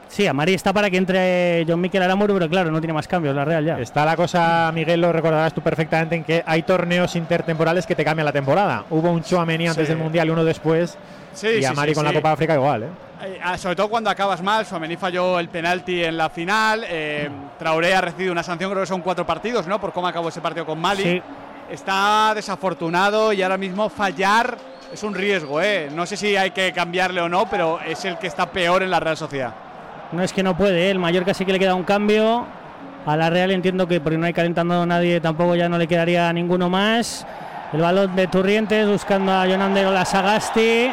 Sí, 0.08 0.26
Amari 0.26 0.54
está 0.54 0.72
para 0.72 0.88
que 0.88 0.96
entre 0.96 1.64
John 1.68 1.80
Mikel 1.80 2.02
Aramuro, 2.02 2.32
pero 2.34 2.48
claro, 2.48 2.70
no 2.70 2.80
tiene 2.80 2.92
más 2.94 3.08
cambios 3.08 3.34
la 3.34 3.44
Real 3.44 3.64
ya. 3.64 3.78
Está 3.80 4.04
la 4.04 4.16
cosa, 4.16 4.70
Miguel, 4.72 5.00
lo 5.00 5.12
recordarás 5.12 5.52
tú 5.52 5.60
perfectamente, 5.60 6.14
en 6.14 6.24
que 6.24 6.42
hay 6.46 6.62
torneos 6.62 7.16
intertemporales 7.16 7.86
que 7.86 7.94
te 7.94 8.04
cambian 8.04 8.24
la 8.24 8.32
temporada. 8.32 8.84
Hubo 8.88 9.10
un 9.10 9.22
Chouameni 9.22 9.66
antes 9.68 9.86
Sí. 9.86 9.92
del 9.92 9.98
Mundial 10.02 10.28
y 10.28 10.30
uno 10.30 10.44
después. 10.44 10.96
Sí, 11.34 11.48
y 11.48 11.58
sí, 11.58 11.64
a 11.64 11.72
Mari 11.74 11.90
sí, 11.90 11.94
con 11.96 12.06
sí. 12.06 12.12
la 12.12 12.18
Copa 12.18 12.28
de 12.28 12.34
África 12.34 12.54
igual, 12.54 12.82
¿eh? 12.84 12.88
Eh, 13.24 13.40
ah, 13.42 13.58
sobre 13.58 13.76
todo 13.76 13.88
cuando 13.88 14.08
acabas 14.08 14.42
mal, 14.42 14.64
Suamení 14.64 14.96
falló 14.96 15.38
el 15.40 15.48
penalti 15.48 16.04
en 16.04 16.16
la 16.16 16.30
final, 16.30 16.84
eh, 16.88 17.28
Traoré 17.58 17.94
ha 17.94 18.00
recibido 18.00 18.32
una 18.32 18.42
sanción, 18.42 18.70
creo 18.70 18.82
que 18.82 18.86
son 18.88 19.00
cuatro 19.02 19.26
partidos, 19.26 19.66
¿no? 19.66 19.80
Por 19.80 19.92
cómo 19.92 20.06
acabó 20.06 20.28
ese 20.28 20.40
partido 20.40 20.64
con 20.64 20.78
Mali. 20.80 21.02
Sí. 21.02 21.22
Está 21.70 22.32
desafortunado 22.34 23.32
y 23.32 23.42
ahora 23.42 23.58
mismo 23.58 23.88
fallar 23.88 24.56
es 24.92 25.02
un 25.02 25.14
riesgo, 25.14 25.60
¿eh? 25.60 25.88
No 25.92 26.06
sé 26.06 26.16
si 26.16 26.36
hay 26.36 26.52
que 26.52 26.72
cambiarle 26.72 27.20
o 27.20 27.28
no, 27.28 27.50
pero 27.50 27.80
es 27.80 28.04
el 28.04 28.18
que 28.18 28.28
está 28.28 28.46
peor 28.46 28.82
en 28.82 28.90
la 28.90 29.00
Real 29.00 29.16
Sociedad. 29.16 29.52
No 30.12 30.22
es 30.22 30.32
que 30.32 30.42
no 30.42 30.56
puede, 30.56 30.86
¿eh? 30.86 30.90
el 30.90 30.98
Mallorca 30.98 31.34
sí 31.34 31.44
que 31.44 31.52
le 31.52 31.58
queda 31.58 31.74
un 31.74 31.84
cambio. 31.84 32.46
A 33.06 33.16
la 33.16 33.30
Real 33.30 33.50
entiendo 33.50 33.86
que 33.86 34.00
porque 34.00 34.18
no 34.18 34.26
hay 34.26 34.32
calentando 34.32 34.84
nadie, 34.84 35.20
tampoco 35.20 35.54
ya 35.54 35.68
no 35.68 35.78
le 35.78 35.86
quedaría 35.86 36.32
ninguno 36.32 36.68
más. 36.68 37.26
El 37.72 37.80
balón 37.80 38.14
de 38.16 38.26
Turrientes 38.26 38.88
buscando 38.88 39.32
a 39.32 39.46
Jonander 39.46 39.86
la 39.88 40.04
Sagasti. 40.04 40.90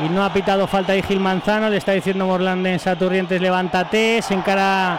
Y 0.00 0.08
no 0.08 0.24
ha 0.24 0.32
pitado 0.32 0.66
falta 0.66 0.92
ahí 0.92 1.02
Gil 1.02 1.20
Manzano. 1.20 1.68
Le 1.68 1.76
está 1.76 1.92
diciendo 1.92 2.26
Morlandens 2.26 2.86
a 2.86 2.96
Turrientes, 2.96 3.40
levántate. 3.40 4.20
Se 4.22 4.34
encara, 4.34 4.98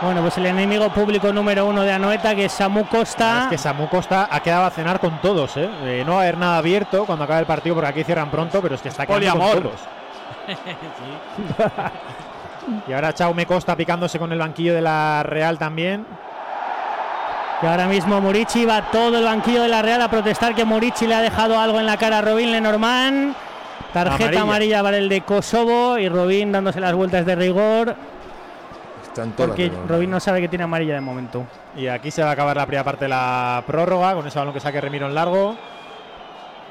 bueno, 0.00 0.22
pues 0.22 0.38
el 0.38 0.46
enemigo 0.46 0.88
público 0.90 1.32
número 1.32 1.66
uno 1.66 1.82
de 1.82 1.92
Anoeta, 1.92 2.34
que 2.34 2.46
es 2.46 2.52
Samu 2.52 2.84
Costa. 2.86 3.42
Es 3.42 3.48
que 3.48 3.58
Samu 3.58 3.88
Costa 3.88 4.28
ha 4.30 4.40
quedado 4.40 4.64
a 4.64 4.70
cenar 4.70 4.98
con 4.98 5.20
todos, 5.20 5.56
¿eh? 5.56 5.68
Eh, 5.84 6.02
No 6.04 6.14
va 6.14 6.18
a 6.18 6.22
haber 6.22 6.38
nada 6.38 6.58
abierto 6.58 7.04
cuando 7.04 7.24
acabe 7.24 7.40
el 7.40 7.46
partido 7.46 7.74
porque 7.76 7.90
aquí 7.90 8.04
cierran 8.04 8.30
pronto, 8.30 8.60
pero 8.60 8.74
es 8.74 8.82
que 8.82 8.88
está 8.88 9.06
quedando 9.06 9.38
con 9.38 9.62
todos. 9.62 9.80
Y 12.88 12.92
ahora 12.92 13.12
Chaume 13.12 13.46
Costa 13.46 13.76
picándose 13.76 14.18
con 14.18 14.32
el 14.32 14.38
banquillo 14.38 14.74
de 14.74 14.80
la 14.80 15.22
Real 15.22 15.58
también. 15.58 16.06
Y 17.62 17.66
ahora 17.66 17.86
mismo 17.86 18.20
Murici 18.20 18.64
va 18.64 18.90
todo 18.90 19.18
el 19.18 19.24
banquillo 19.24 19.62
de 19.62 19.68
la 19.68 19.82
Real 19.82 20.00
a 20.00 20.08
protestar 20.08 20.54
que 20.54 20.64
Murici 20.64 21.06
le 21.06 21.14
ha 21.14 21.20
dejado 21.20 21.58
algo 21.58 21.78
en 21.78 21.86
la 21.86 21.96
cara 21.96 22.18
a 22.18 22.22
Robin 22.22 22.50
Lenormand. 22.50 23.34
Tarjeta 23.92 24.24
Amarilla. 24.24 24.42
amarilla. 24.42 24.82
para 24.82 24.98
el 24.98 25.08
de 25.08 25.20
Kosovo 25.22 25.98
y 25.98 26.08
Robin 26.08 26.52
dándose 26.52 26.80
las 26.80 26.94
vueltas 26.94 27.26
de 27.26 27.34
rigor 27.34 27.96
Están 29.02 29.32
todas. 29.32 29.48
porque 29.48 29.72
Robin 29.88 30.10
no 30.10 30.20
sabe 30.20 30.40
que 30.40 30.48
tiene 30.48 30.64
amarilla 30.64 30.94
de 30.94 31.00
momento. 31.00 31.44
Y 31.76 31.88
aquí 31.88 32.10
se 32.10 32.22
va 32.22 32.30
a 32.30 32.32
acabar 32.32 32.56
la 32.56 32.66
primera 32.66 32.84
parte 32.84 33.06
de 33.06 33.08
la 33.08 33.62
prórroga 33.66 34.14
con 34.14 34.26
ese 34.26 34.38
balón 34.38 34.54
que 34.54 34.60
saque 34.60 34.80
Remiro 34.80 35.06
en 35.06 35.14
largo. 35.14 35.56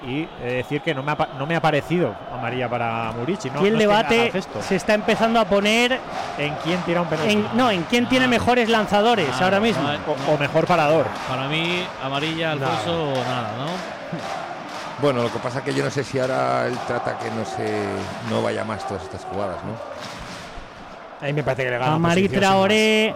Y 0.06 0.28
he 0.42 0.46
de 0.46 0.54
decir 0.56 0.82
que 0.82 0.96
no 0.96 1.04
me 1.04 1.12
ha, 1.12 1.18
no 1.38 1.46
me 1.46 1.56
ha 1.58 1.62
parecido 1.62 2.16
amarilla 2.34 2.70
para 2.70 3.12
Murici. 3.12 3.50
No, 3.50 3.62
y 3.62 3.68
el 3.68 3.74
no 3.74 3.80
es 3.80 3.86
debate 3.88 4.32
gesto. 4.32 4.62
se 4.62 4.78
está 4.78 4.94
empezando 4.94 5.40
a 5.42 5.46
poner 5.46 6.00
en 6.38 6.54
quién 6.64 6.80
tira 6.84 7.02
un 7.02 7.08
penalti. 7.10 7.34
en, 7.34 7.46
no, 7.56 7.70
en 7.70 7.84
quién 7.84 8.08
tiene 8.08 8.28
mejores 8.28 8.70
lanzadores 8.70 9.28
Ah, 9.34 9.44
ahora 9.44 9.58
no, 9.58 9.64
mismo. 9.66 9.84
no, 9.84 10.32
O, 10.32 10.36
o 10.36 10.38
mejor 10.38 10.66
parador. 10.68 11.06
Para 11.28 11.48
mí, 11.50 11.84
amarilla, 12.02 12.54
Alfonso, 12.54 13.14
nada, 13.28 13.52
¿no? 13.58 13.66
Bueno, 15.02 15.24
lo 15.24 15.32
que 15.32 15.40
pasa 15.40 15.64
que 15.64 15.74
yo 15.74 15.82
no 15.82 15.90
sé 15.90 16.04
si 16.04 16.20
ahora 16.20 16.68
él 16.68 16.78
trata 16.86 17.18
que 17.20 17.30
no 17.32 17.46
se 17.46 17.84
no 18.30 18.42
vaya 18.42 18.66
más 18.66 18.86
todas 18.86 19.04
estas 19.04 19.24
jugadas, 19.24 19.56
¿no? 19.64 19.72
A 21.22 21.26
mí 21.28 21.34
me 21.34 21.44
parece 21.44 21.64
que 21.64 21.70
le 21.72 21.78
gana. 21.78 21.94
A 21.96 22.00
Mari 22.00 22.24
posición 22.24 22.32
sin 22.32 22.40
Traoré 22.50 23.16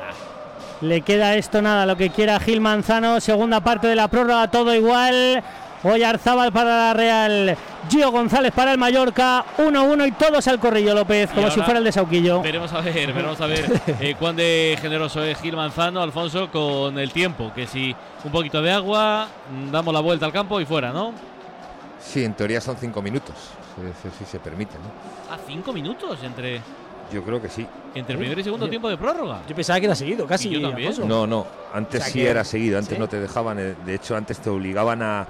le 0.81 1.01
queda 1.01 1.35
esto 1.35 1.61
nada, 1.61 1.85
lo 1.85 1.95
que 1.97 2.09
quiera 2.09 2.39
Gil 2.39 2.61
Manzano. 2.61 3.19
Segunda 3.19 3.59
parte 3.61 3.87
de 3.87 3.95
la 3.95 4.07
prórroga, 4.07 4.49
todo 4.49 4.73
igual. 4.73 5.43
Oyarzábal 5.83 6.51
para 6.53 6.69
la 6.87 6.93
Real, 6.93 7.57
Gio 7.89 8.09
González 8.11 8.53
para 8.53 8.71
el 8.71 8.77
Mallorca, 8.77 9.43
1-1 9.57 10.07
y 10.07 10.11
todos 10.13 10.47
al 10.47 10.57
corrillo 10.59 10.93
López, 10.95 11.29
como 11.31 11.51
si 11.51 11.59
fuera 11.61 11.79
el 11.79 11.83
de 11.85 11.91
Sauquillo. 11.91 12.41
Veremos 12.41 12.71
a 12.71 12.79
ver, 12.81 13.11
veremos 13.13 13.41
a 13.41 13.47
ver 13.47 13.81
eh, 13.99 14.15
cuán 14.19 14.35
de 14.37 14.77
generoso 14.81 15.21
es 15.23 15.37
Gil 15.41 15.55
Manzano, 15.57 16.01
Alfonso, 16.01 16.49
con 16.49 16.97
el 16.97 17.11
tiempo. 17.11 17.51
Que 17.53 17.67
si 17.67 17.93
un 18.23 18.31
poquito 18.31 18.61
de 18.61 18.71
agua, 18.71 19.27
mm, 19.51 19.71
damos 19.71 19.93
la 19.93 19.99
vuelta 19.99 20.25
al 20.25 20.31
campo 20.31 20.61
y 20.61 20.65
fuera, 20.65 20.91
¿no? 20.93 21.11
Sí, 21.99 22.23
en 22.23 22.33
teoría 22.33 22.61
son 22.61 22.77
cinco 22.77 23.01
minutos, 23.01 23.35
si, 24.01 24.09
si- 24.09 24.17
si 24.19 24.25
se 24.25 24.39
permite, 24.39 24.75
¿no? 24.75 25.33
A 25.33 25.37
cinco 25.45 25.73
minutos 25.73 26.19
entre, 26.23 26.61
Yo 27.11 27.23
creo 27.23 27.41
que 27.41 27.49
sí. 27.49 27.67
entre 27.93 28.17
primer 28.17 28.39
y 28.39 28.43
segundo 28.43 28.69
tiempo 28.69 28.87
de 28.89 28.95
prórroga. 28.97 29.41
Yo 29.49 29.55
pensaba 29.55 29.79
que 29.81 29.85
era 29.87 29.95
seguido, 29.95 30.25
casi. 30.25 30.47
Y 30.47 30.59
yo 30.59 30.69
también. 30.69 30.93
No, 31.07 31.27
no, 31.27 31.45
antes 31.73 31.99
O 32.01 32.03
sea 32.05 32.13
sí 32.13 32.19
que- 32.19 32.29
era 32.29 32.43
seguido, 32.45 32.77
antes 32.77 32.93
¿sí? 32.93 32.99
no 32.99 33.09
te 33.09 33.19
dejaban, 33.19 33.59
eh, 33.59 33.75
de 33.85 33.95
hecho 33.95 34.15
antes 34.15 34.39
te 34.39 34.49
obligaban 34.49 35.01
a, 35.01 35.25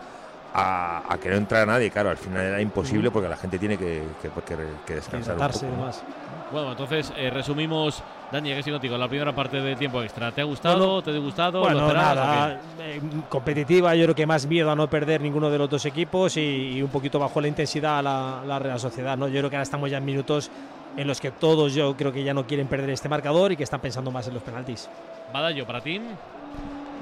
a, 0.54 1.02
a 1.12 1.18
que 1.18 1.30
no 1.30 1.36
entrara 1.36 1.66
nadie, 1.66 1.90
claro, 1.90 2.10
al 2.10 2.18
final 2.18 2.44
era 2.46 2.62
imposible 2.62 3.10
porque 3.12 3.28
la 3.28 3.38
gente 3.38 3.58
tiene 3.58 3.78
que, 3.78 4.04
que, 4.22 4.30
que- 4.30 4.58
que 4.86 4.96
descansar 4.96 5.36
un 5.36 5.72
demás. 5.72 6.04
Bueno, 6.52 6.72
entonces 6.72 7.12
eh, 7.18 7.32
resumimos, 7.32 8.04
Dani, 8.32 8.50
que 8.52 8.60
estoy 8.60 8.74
contigo, 8.74 8.96
la 8.96 9.08
primera 9.08 9.34
parte 9.34 9.60
del 9.60 9.76
tiempo 9.76 10.04
extra. 10.04 10.32
¿Te 10.32 10.42
ha 10.42 10.44
gustado? 10.44 10.78
Bueno, 10.78 11.02
¿Te 11.02 11.10
ha 11.10 11.14
disgustado? 11.14 11.58
¿Lo 11.58 11.66
Bueno, 11.66 11.92
nada, 11.94 12.60
eh, 12.80 13.02
competitiva, 13.28 13.96
yo 13.96 14.04
creo 14.04 14.16
que 14.16 14.28
más 14.28 14.46
miedo 14.46 14.70
a 14.70 14.76
no 14.76 14.88
perder 14.88 15.22
ninguno 15.22 15.50
de 15.50 15.58
los 15.58 15.68
dos 15.70 15.86
equipos 15.88 16.38
y, 16.38 16.74
y 16.78 16.82
un 16.84 16.92
poquito 16.92 17.18
bajo 17.18 17.42
la 17.42 17.48
intensidad 17.48 17.98
a 17.98 18.02
la, 18.04 18.44
la 18.46 18.60
Real 18.60 18.80
Sociedad. 18.80 19.18
¿no? 19.18 19.28
Yo 19.28 19.40
creo 19.40 19.50
que 19.50 19.56
ahora 19.56 19.64
estamos 19.64 19.90
ya 19.90 19.98
en 19.98 20.06
minutos 20.06 20.52
en 20.96 21.08
los 21.08 21.20
que 21.20 21.32
todos 21.32 21.74
yo 21.74 21.96
creo 21.98 22.12
que 22.14 22.24
ya 22.24 22.36
no 22.36 22.46
quieren 22.46 22.68
perder 22.68 22.92
este 22.92 23.10
marcador 23.10 23.52
y 23.52 23.58
que 23.58 23.64
están 23.64 23.80
pensando 23.80 24.12
más 24.12 24.28
en 24.28 24.36
los 24.36 24.44
penaltis. 24.44 24.88
Badallo, 25.34 25.66
para 25.66 25.82
ti. 25.82 26.00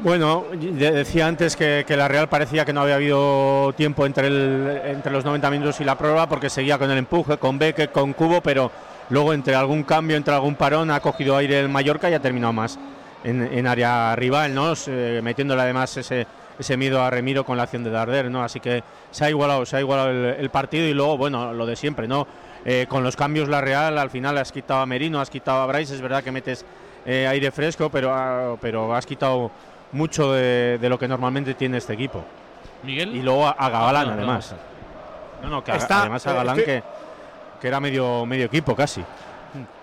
Bueno, 0.03 0.45
de- 0.51 0.91
decía 0.91 1.27
antes 1.27 1.55
que, 1.55 1.85
la 1.89 2.07
Real 2.07 2.27
parecía 2.27 2.65
que 2.65 2.73
no 2.73 2.81
había 2.81 2.95
habido 2.95 3.71
tiempo 3.77 4.07
entre, 4.07 4.27
el- 4.27 4.81
entre 4.85 5.11
los 5.11 5.23
90 5.23 5.51
minutos 5.51 5.79
y 5.79 5.83
la 5.83 5.95
prueba 5.95 6.27
porque 6.27 6.49
seguía 6.49 6.79
con 6.79 6.89
el 6.89 6.97
empuje, 6.97 7.37
con 7.37 7.59
Beque, 7.59 7.89
con 7.89 8.13
Cubo, 8.13 8.41
pero 8.41 8.71
luego 9.09 9.31
entre 9.31 9.53
algún 9.53 9.83
cambio, 9.83 10.17
entre 10.17 10.33
algún 10.33 10.55
parón, 10.55 10.89
ha 10.89 10.99
cogido 11.01 11.37
aire 11.37 11.59
el 11.59 11.69
Mallorca 11.69 12.09
y 12.09 12.15
ha 12.15 12.19
terminado 12.19 12.51
más 12.51 12.79
en, 13.23 13.67
área 13.67 14.15
rival, 14.15 14.55
¿no? 14.55 14.75
Se- 14.75 15.21
metiéndole 15.21 15.61
además 15.61 15.95
ese, 15.95 16.25
ese 16.57 16.77
miedo 16.77 17.03
a 17.03 17.11
Remiro 17.11 17.45
con 17.45 17.55
la 17.57 17.63
acción 17.63 17.83
de 17.83 17.91
Darder, 17.91 18.31
¿no? 18.31 18.43
Así 18.43 18.59
que 18.59 18.83
se 19.11 19.25
ha 19.25 19.29
igualado, 19.29 19.67
se 19.67 19.77
ha 19.77 19.81
igualado 19.81 20.09
el, 20.09 20.49
partido 20.49 20.87
y 20.87 20.95
luego, 20.95 21.15
bueno, 21.17 21.53
lo 21.53 21.67
de 21.67 21.75
siempre, 21.75 22.07
¿no? 22.07 22.25
Eh, 22.65 22.87
con 22.89 23.03
los 23.03 23.15
cambios 23.15 23.49
la 23.49 23.61
Real 23.61 23.99
al 23.99 24.09
final 24.09 24.35
has 24.39 24.51
quitado 24.51 24.81
a 24.81 24.85
Merino, 24.87 25.21
has 25.21 25.29
quitado 25.29 25.61
a 25.61 25.67
Bryce, 25.67 25.93
es 25.93 26.01
verdad 26.01 26.23
que 26.23 26.31
metes 26.31 26.65
eh, 27.05 27.27
aire 27.27 27.51
fresco, 27.51 27.89
pero, 27.89 28.57
pero 28.61 28.93
has 28.95 29.05
quitado 29.05 29.51
mucho 29.91 30.31
de, 30.33 30.77
de 30.79 30.89
lo 30.89 30.97
que 30.97 31.07
normalmente 31.07 31.53
tiene 31.53 31.77
este 31.77 31.93
equipo. 31.93 32.23
Miguel. 32.83 33.15
Y 33.15 33.21
luego 33.21 33.47
a, 33.47 33.51
a 33.51 33.69
Galán, 33.69 34.07
No, 34.07 34.11
no, 34.11 34.17
además. 34.17 34.55
No, 35.43 35.49
no, 35.49 35.63
que 35.63 35.71
a- 35.71 35.75
Está- 35.75 36.01
además 36.01 36.25
a 36.27 36.31
eh, 36.31 36.35
Galán 36.35 36.59
estoy- 36.59 36.65
que, 36.65 36.83
que 37.61 37.67
era 37.67 37.79
medio, 37.79 38.25
medio 38.25 38.45
equipo 38.45 38.75
casi. 38.75 39.03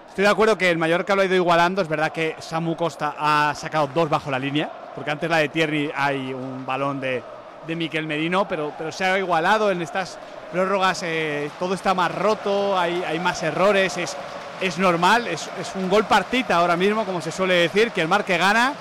Estoy 0.09 0.25
de 0.25 0.31
acuerdo 0.31 0.59
que 0.59 0.69
el 0.71 0.79
Mallorca 0.79 1.15
lo 1.15 1.23
ha 1.23 1.25
ido 1.27 1.37
igualando. 1.37 1.81
Es 1.81 1.89
verdad 1.89 2.11
que 2.11 2.35
Samu 2.41 2.75
Costa 2.75 3.15
ha 3.19 3.53
sacado 3.55 3.89
dos 3.95 4.09
bajo 4.11 4.31
la 4.33 4.39
línea, 4.39 4.69
porque 4.95 5.11
antes 5.13 5.31
la 5.31 5.37
de 5.39 5.49
Thierry 5.49 5.93
hay 5.95 6.33
un 6.33 6.67
balón 6.67 7.01
de, 7.01 7.23
de 7.67 7.77
Miquel 7.77 8.05
Merino, 8.07 8.49
pero, 8.49 8.73
pero 8.77 8.91
se 8.91 9.05
ha 9.05 9.17
igualado 9.17 9.71
en 9.71 9.81
estas 9.81 10.19
prórrogas. 10.51 11.03
eh, 11.05 11.49
todo 11.61 11.75
está 11.75 11.95
más 11.95 12.13
roto, 12.13 12.77
hay, 12.77 13.05
hay 13.07 13.21
más 13.21 13.41
errores, 13.45 13.97
es, 13.97 14.17
es 14.61 14.77
normal, 14.79 15.29
es, 15.29 15.49
es 15.61 15.73
un 15.77 15.89
gol 15.89 16.05
partita 16.05 16.57
ahora 16.57 16.77
mismo, 16.77 17.05
como 17.05 17.21
se 17.21 17.31
suele 17.31 17.55
decir, 17.55 17.93
que 17.93 18.01
el 18.01 18.09
mar 18.09 18.25
que 18.25 18.39
gana. 18.39 18.73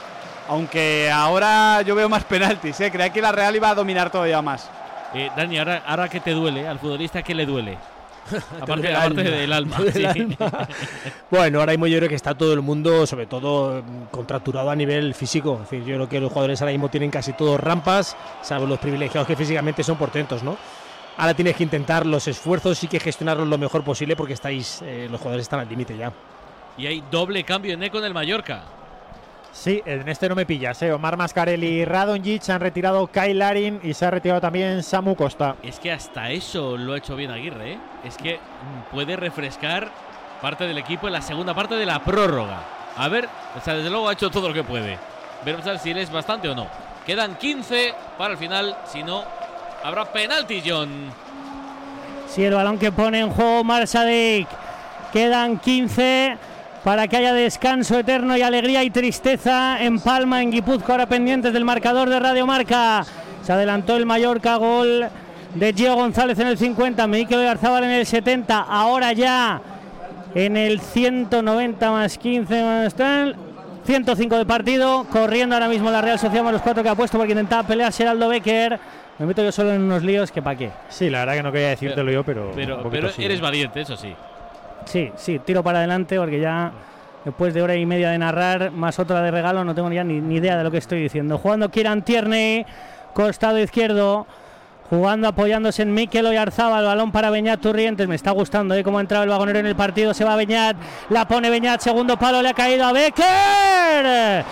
Aunque 0.48 1.12
ahora 1.12 1.82
yo 1.82 1.96
veo 1.96 2.08
más 2.10 2.24
penaltis, 2.24 2.80
¿eh? 2.80 2.92
creía 2.92 3.12
que 3.12 3.22
la 3.22 3.32
Real 3.32 3.56
iba 3.56 3.70
a 3.70 3.76
dominar 3.76 4.10
todavía 4.10 4.42
más. 4.42 4.70
Eh, 5.14 5.30
Dani, 5.36 5.58
ahora, 5.58 5.84
ahora 5.86 6.10
que 6.10 6.20
te 6.20 6.32
duele, 6.32 6.68
al 6.68 6.80
futbolista, 6.80 7.22
¿qué 7.22 7.36
le 7.36 7.46
duele? 7.46 7.78
aparte 8.62 8.94
alma, 8.94 9.24
del 9.24 9.54
alma. 9.54 9.78
sí. 9.94 10.06
Bueno, 11.32 11.60
ahora 11.60 11.72
mismo 11.72 11.88
yo 11.88 11.98
creo 11.98 12.10
que 12.10 12.16
está 12.16 12.36
todo 12.36 12.54
el 12.54 12.62
mundo, 12.62 13.06
sobre 13.06 13.26
todo 13.26 13.82
mm, 13.82 14.06
contracturado 14.12 14.70
a 14.70 14.76
nivel 14.76 15.14
físico. 15.14 15.62
Es 15.64 15.70
decir, 15.70 15.86
yo 15.86 15.96
creo 15.96 16.10
que 16.10 16.20
los 16.20 16.32
jugadores 16.32 16.62
ahora 16.62 16.72
mismo 16.72 16.90
tienen 16.90 17.12
casi 17.12 17.34
todos 17.34 17.60
rampas, 17.60 18.16
salvo 18.42 18.66
los 18.66 18.80
privilegiados 18.80 19.28
que 19.28 19.36
físicamente 19.36 19.84
son 19.84 19.98
portentos, 19.98 20.44
¿no? 20.44 20.58
Ahora 21.18 21.34
tienes 21.34 21.56
que 21.56 21.64
intentar 21.64 22.06
los 22.06 22.28
esfuerzos 22.28 22.84
y 22.84 22.88
que 22.88 23.00
gestionarlos 23.00 23.48
lo 23.48 23.58
mejor 23.58 23.84
posible 23.84 24.16
porque 24.16 24.34
estáis, 24.34 24.82
eh, 24.84 25.08
los 25.10 25.20
jugadores 25.20 25.44
están 25.44 25.60
al 25.60 25.70
límite 25.70 25.98
ya. 25.98 26.12
Y 26.78 26.86
hay 26.86 27.04
doble 27.10 27.44
cambio 27.44 27.74
en 27.74 27.82
Eco 27.82 27.98
en 27.98 28.06
el 28.06 28.14
Mallorca. 28.14 28.64
Sí, 29.52 29.82
en 29.86 30.08
este 30.08 30.30
no 30.30 30.36
me 30.36 30.46
pillas. 30.46 30.82
¿eh? 30.82 30.92
Omar 30.92 31.18
Mascarelli 31.18 31.68
y 31.68 31.86
Radonjic 31.86 32.42
se 32.42 32.54
han 32.54 32.62
retirado 32.62 33.08
Kyle 33.08 33.38
Larin 33.38 33.80
y 33.84 33.94
se 33.94 34.06
ha 34.06 34.12
retirado 34.12 34.40
también 34.40 34.84
Samu 34.84 35.16
Costa. 35.16 35.56
Es 35.64 35.80
que 35.80 35.92
hasta 35.92 36.30
eso 36.30 36.78
lo 36.78 36.94
ha 36.94 36.98
hecho 36.98 37.16
bien 37.16 37.32
Aguirre. 37.32 37.74
¿eh? 37.74 37.80
Es 38.04 38.18
que 38.18 38.40
puede 38.92 39.16
refrescar 39.16 39.90
parte 40.42 40.68
del 40.68 40.78
equipo 40.78 41.08
en 41.08 41.14
la 41.14 41.22
segunda 41.22 41.54
parte 41.54 41.76
de 41.76 41.86
la 41.86 42.04
prórroga. 42.04 42.64
A 42.96 43.08
ver, 43.10 43.28
o 43.56 43.62
sea, 43.64 43.76
desde 43.76 43.90
luego 43.90 44.10
ha 44.10 44.14
hecho 44.14 44.30
todo 44.30 44.48
lo 44.48 44.54
que 44.54 44.64
puede. 44.64 44.98
Veremos 45.44 45.66
a 45.68 45.72
ver 45.72 45.80
si 45.80 45.92
es 45.92 46.12
bastante 46.12 46.50
o 46.50 46.56
no. 46.56 46.68
Quedan 47.06 47.36
15 47.36 47.94
para 48.18 48.34
el 48.34 48.38
final. 48.38 48.78
Si 48.86 49.04
no, 49.04 49.24
habrá 49.84 50.06
penalti, 50.06 50.62
John. 50.66 50.90
Sí, 52.28 52.44
el 52.44 52.54
balón 52.54 52.78
que 52.78 52.92
pone 52.92 53.20
en 53.20 53.30
juego 53.30 53.64
Marsadik. 53.64 54.48
Quedan 55.14 55.58
15 55.60 56.38
para 56.88 57.10
que 57.10 57.18
haya 57.18 57.34
descanso 57.34 58.00
eterno 58.00 58.38
y 58.38 58.42
alegría 58.42 58.82
y 58.82 58.90
tristeza 58.90 59.84
en 59.84 60.00
Palma, 60.00 60.42
en 60.42 60.52
Guipúzcoa, 60.52 60.94
ahora 60.96 61.06
pendientes 61.06 61.52
del 61.52 61.66
marcador 61.66 62.08
de 62.08 62.18
Radio 62.18 62.48
Marca. 62.48 63.06
Se 63.44 63.52
adelantó 63.52 63.98
el 63.98 64.06
Mallorca, 64.06 64.56
gol 64.56 65.06
de 65.54 65.74
Gio 65.74 65.96
González 65.96 66.40
en 66.40 66.48
el 66.48 66.58
50, 66.58 67.06
Mikel 67.08 67.44
Garzábal 67.44 67.84
en 67.84 67.90
el 67.90 68.06
70, 68.06 68.58
ahora 68.62 69.12
ya 69.12 69.62
en 70.34 70.56
el 70.56 70.80
190 70.80 71.92
más 71.92 72.18
15 72.18 72.64
más 72.64 72.94
tal. 72.94 73.36
105 73.84 74.38
de 74.38 74.46
partido, 74.46 75.06
corriendo 75.12 75.56
ahora 75.56 75.68
mismo 75.68 75.92
la 75.92 76.02
Real 76.02 76.18
Sociedad 76.18 76.46
más 76.46 76.54
los 76.54 76.62
cuatro 76.62 76.84
que 76.84 76.90
ha 76.90 76.96
puesto 76.96 77.18
porque 77.18 77.34
intentaba 77.34 77.68
pelear 77.68 77.92
Geraldo 77.92 78.30
Becker. 78.30 78.80
Me 79.20 79.26
meto 79.26 79.44
yo 79.44 79.52
solo 79.52 79.74
en 79.74 79.82
unos 79.82 80.04
líos 80.04 80.32
que 80.32 80.42
pa' 80.42 80.56
qué. 80.56 80.72
Sí, 80.88 81.10
la 81.10 81.20
verdad 81.20 81.34
que 81.34 81.44
no 81.44 81.52
quería 81.52 81.68
decírtelo 81.68 82.10
yo, 82.10 82.24
pero. 82.24 82.52
un 82.52 82.56
Pero, 82.56 82.90
pero 82.90 83.10
sí, 83.10 83.26
eres 83.26 83.42
valiente, 83.42 83.82
eso 83.82 83.98
sí. 83.98 84.16
Sí, 84.88 85.12
sí, 85.18 85.40
tiro 85.40 85.64
para 85.64 85.80
adelante 85.80 86.18
porque 86.18 86.40
ya 86.40 86.72
después 87.26 87.54
de 87.54 87.62
hora 87.62 87.76
y 87.76 87.86
media 87.86 88.10
de 88.10 88.18
narrar, 88.18 88.72
más 88.72 89.00
otra 89.00 89.22
de 89.22 89.32
regalo, 89.32 89.66
no 89.66 89.76
tengo 89.76 89.92
ya 89.92 90.04
ni, 90.04 90.22
ni 90.22 90.36
idea 90.36 90.58
de 90.58 90.64
lo 90.64 90.72
que 90.72 90.78
estoy 90.78 91.02
diciendo. 91.02 91.38
Jugando 91.38 91.70
Kieran 91.70 92.04
Tierney, 92.04 92.66
costado 93.14 93.60
izquierdo, 93.60 94.26
jugando 94.90 95.28
apoyándose 95.28 95.82
en 95.82 95.94
Mikel 95.94 96.26
Oyarzaba, 96.26 96.80
el 96.80 96.86
balón 96.86 97.12
para 97.12 97.30
Beñat 97.30 97.60
Turrientes. 97.60 98.08
Me 98.08 98.16
está 98.16 98.32
gustando 98.32 98.76
¿eh? 98.76 98.84
cómo 98.84 98.98
ha 98.98 99.02
entrado 99.02 99.26
el 99.26 99.30
vagonero 99.30 99.60
en 99.60 99.66
el 99.66 99.76
partido. 99.76 100.14
Se 100.14 100.24
va 100.24 100.38
Beñat, 100.38 100.78
la 101.10 101.28
pone 101.28 101.50
Beñat, 101.50 101.82
segundo 101.82 102.18
palo, 102.18 102.42
le 102.42 102.50
ha 102.50 102.54
caído 102.54 102.86
a 102.86 102.94
Becker. 102.94 104.46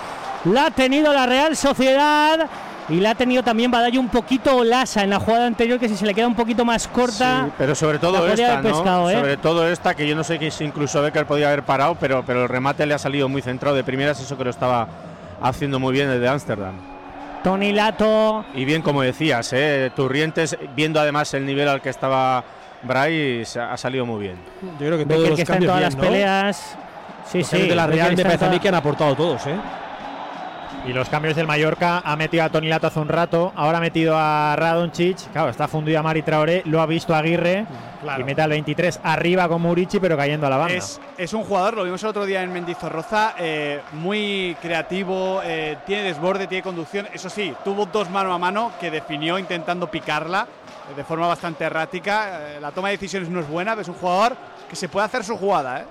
La 0.52 0.66
ha 0.66 0.72
tenido 0.72 1.14
la 1.14 1.26
Real 1.26 1.56
Sociedad. 1.56 2.50
Y 2.88 3.00
la 3.00 3.12
ha 3.12 3.16
tenido 3.16 3.42
también 3.42 3.72
Badallo 3.72 4.00
un 4.00 4.10
poquito 4.10 4.58
Olasa 4.58 5.04
en 5.04 5.10
la 5.10 5.20
jugada 5.20 5.48
anterior, 5.48 5.80
que 5.80 5.90
si 5.90 5.96
se 5.96 6.06
le 6.06 6.14
queda 6.14 6.28
un 6.28 6.36
poquito 6.36 6.64
más 6.64 6.88
corta. 6.88 7.46
Sí, 7.46 7.52
pero 7.58 7.74
sobre 7.74 7.98
todo 7.98 8.28
esta, 8.28 8.60
haber 8.60 8.64
¿no? 8.64 8.72
pescado, 8.76 9.10
¿eh? 9.10 9.16
Sobre 9.16 9.38
todo 9.38 9.68
esta, 9.68 9.96
que 9.96 10.08
yo 10.08 10.16
no 10.16 10.24
sé 10.24 10.38
que 10.38 10.52
si 10.52 10.64
incluso 10.66 11.02
Becker 11.02 11.26
podía 11.26 11.48
haber 11.48 11.64
parado, 11.64 11.96
pero, 12.00 12.24
pero 12.26 12.44
el 12.44 12.50
remate 12.50 12.86
le 12.86 12.94
ha 12.94 13.00
salido 13.00 13.28
muy 13.28 13.42
centrado 13.42 13.76
de 13.76 13.84
primeras, 13.84 14.20
eso 14.20 14.38
que 14.38 14.44
lo 14.44 14.52
estaba 14.52 14.88
haciendo 15.42 15.80
muy 15.80 15.94
bien 15.94 16.10
desde 16.10 16.28
Ámsterdam. 16.28 16.76
Tony 17.44 17.74
Lato. 17.74 18.46
Y 18.54 18.66
bien, 18.66 18.84
como 18.84 19.02
decías, 19.02 19.52
¿eh? 19.54 19.92
Turrientes, 19.96 20.56
viendo 20.76 21.00
además 21.00 21.34
el 21.34 21.46
nivel 21.46 21.68
al 21.68 21.82
que 21.82 21.90
estaba 21.90 22.44
Bryce, 22.84 23.60
ha 23.60 23.78
salido 23.78 24.06
muy 24.06 24.22
bien. 24.22 24.36
Yo 24.80 24.86
creo 24.86 24.98
que 24.98 25.06
Becker 25.06 25.16
todos 25.16 25.30
los 25.30 25.36
que 25.38 25.42
está 25.42 25.56
en 25.58 25.66
todas 25.66 25.78
bien, 25.78 25.84
las 25.90 25.96
¿no? 25.96 26.02
peleas. 26.02 26.78
Sí, 27.32 27.40
Los 27.40 27.48
sí. 27.48 27.62
de 27.68 27.76
la 27.76 27.88
Becker 27.88 28.04
Real 28.04 28.16
me 28.18 28.24
parece 28.24 28.46
a 28.46 28.50
mí 28.50 28.60
que 28.60 28.68
han 28.68 28.76
aportado 28.76 29.16
todos, 29.16 29.48
¿eh? 29.48 29.56
Y 30.88 30.94
los 30.94 31.10
cambios 31.10 31.36
del 31.36 31.48
Mallorca 31.48 32.02
ha 32.06 32.16
metido 32.16 32.44
a 32.44 32.50
Tony 32.50 32.68
Lato 32.68 32.88
hace 32.88 33.00
un 33.00 33.08
rato, 33.08 33.52
ahora 33.56 33.80
ha 33.80 33.82
metido 33.82 34.16
a 34.16 34.56
Radončić, 34.56 35.32
claro, 35.32 35.50
está 35.50 35.68
fundido 35.68 36.00
a 36.00 36.04
Mari 36.04 36.22
Traoré, 36.22 36.62
lo 36.66 36.80
ha 36.80 36.86
visto 36.86 37.16
Aguirre 37.16 37.66
y 38.20 38.24
mete 38.24 38.44
al 38.44 38.52
23 38.52 39.00
arriba 39.04 39.48
con 39.48 39.64
Murici 39.64 40.00
pero 40.00 40.16
cayendo 40.16 40.46
a 40.46 40.50
la 40.52 40.58
banda. 40.58 40.76
Es, 40.76 41.02
es 41.18 41.34
un 41.34 41.44
jugador, 41.44 41.76
lo 41.76 41.84
vimos 41.84 42.04
el 42.04 42.10
otro 42.10 42.26
día 42.26 42.44
en 42.44 42.54
Mendizorroza, 42.54 43.34
eh, 43.40 43.82
muy 43.94 44.56
creativo, 44.62 45.42
eh, 45.44 45.78
tiene 45.88 46.04
desborde, 46.04 46.46
tiene 46.46 46.62
conducción. 46.62 47.08
Eso 47.12 47.30
sí, 47.30 47.54
tuvo 47.64 47.88
dos 47.88 48.10
mano 48.12 48.32
a 48.32 48.38
mano 48.38 48.72
que 48.80 48.92
definió 48.92 49.40
intentando 49.40 49.90
picarla 49.90 50.48
eh, 50.92 50.96
de 50.96 51.04
forma 51.04 51.28
bastante 51.28 51.64
errática. 51.64 52.56
Eh, 52.56 52.60
la 52.62 52.72
toma 52.72 52.90
de 52.90 52.98
decisiones 52.98 53.30
no 53.30 53.40
es 53.40 53.48
buena, 53.48 53.72
pero 53.72 53.82
es 53.82 53.88
un 53.88 53.96
jugador 53.96 54.36
que 54.70 54.76
se 54.76 54.90
puede 54.90 55.06
hacer 55.06 55.24
su 55.24 55.38
jugada. 55.38 55.82
¿eh? 55.82 55.86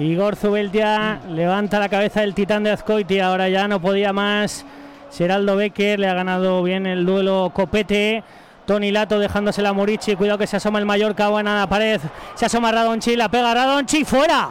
Igor 0.00 0.34
Zubeldia 0.34 1.20
levanta 1.28 1.78
la 1.78 1.90
cabeza 1.90 2.22
del 2.22 2.34
titán 2.34 2.62
de 2.62 2.70
Azcoiti. 2.70 3.20
Ahora 3.20 3.50
ya 3.50 3.68
no 3.68 3.82
podía 3.82 4.14
más. 4.14 4.64
Geraldo 5.12 5.56
Becker 5.56 6.00
le 6.00 6.08
ha 6.08 6.14
ganado 6.14 6.62
bien 6.62 6.86
el 6.86 7.04
duelo 7.04 7.50
Copete. 7.52 8.24
Tony 8.64 8.92
Lato 8.92 9.18
dejándose 9.18 9.60
la 9.60 9.74
Murici. 9.74 10.16
Cuidado 10.16 10.38
que 10.38 10.46
se 10.46 10.56
asoma 10.56 10.78
el 10.78 10.86
Mallorca. 10.86 11.28
Buena 11.28 11.58
la 11.60 11.66
pared. 11.66 12.00
Se 12.34 12.46
asoma 12.46 12.72
Radonchi. 12.72 13.14
La 13.14 13.28
pega 13.28 13.52
Radonchi. 13.52 14.06
Fuera. 14.06 14.48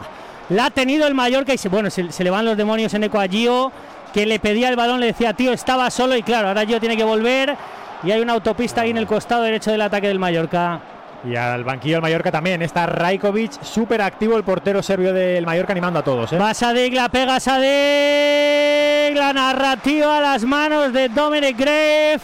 La 0.50 0.66
ha 0.66 0.70
tenido 0.70 1.08
el 1.08 1.14
Mallorca. 1.16 1.52
Y 1.52 1.58
se, 1.58 1.68
bueno, 1.68 1.90
se, 1.90 2.12
se 2.12 2.22
le 2.22 2.30
van 2.30 2.44
los 2.44 2.56
demonios 2.56 2.94
en 2.94 3.02
eco 3.02 3.18
a 3.18 3.26
Gio. 3.26 3.72
Que 4.14 4.26
le 4.26 4.38
pedía 4.38 4.68
el 4.68 4.76
balón. 4.76 5.00
Le 5.00 5.06
decía, 5.06 5.32
tío, 5.32 5.52
estaba 5.52 5.90
solo. 5.90 6.14
Y 6.14 6.22
claro, 6.22 6.46
ahora 6.46 6.64
Gio 6.64 6.78
tiene 6.78 6.96
que 6.96 7.02
volver. 7.02 7.56
Y 8.04 8.12
hay 8.12 8.20
una 8.20 8.34
autopista 8.34 8.82
ahí 8.82 8.90
en 8.90 8.98
el 8.98 9.06
costado 9.08 9.42
derecho 9.42 9.72
del 9.72 9.80
ataque 9.80 10.06
del 10.06 10.20
Mallorca. 10.20 10.80
Y 11.22 11.36
al 11.36 11.64
banquillo 11.64 11.96
del 11.96 12.02
Mallorca 12.02 12.32
también 12.32 12.62
está 12.62 12.86
Rajkovic, 12.86 13.62
súper 13.62 14.00
activo 14.00 14.36
el 14.38 14.42
portero 14.44 14.82
serbio 14.82 15.12
del 15.12 15.44
Mallorca 15.44 15.72
animando 15.72 15.98
a 16.00 16.02
todos. 16.02 16.32
¿eh? 16.32 16.38
Va 16.38 16.54
Sadik, 16.54 16.94
la 16.94 17.10
pega 17.10 17.38
Sadik. 17.38 19.16
La 19.16 19.32
narrativa 19.34 20.18
a 20.18 20.20
las 20.20 20.44
manos 20.44 20.92
de 20.92 21.08
Dominic 21.10 21.58
Gref. 21.58 22.22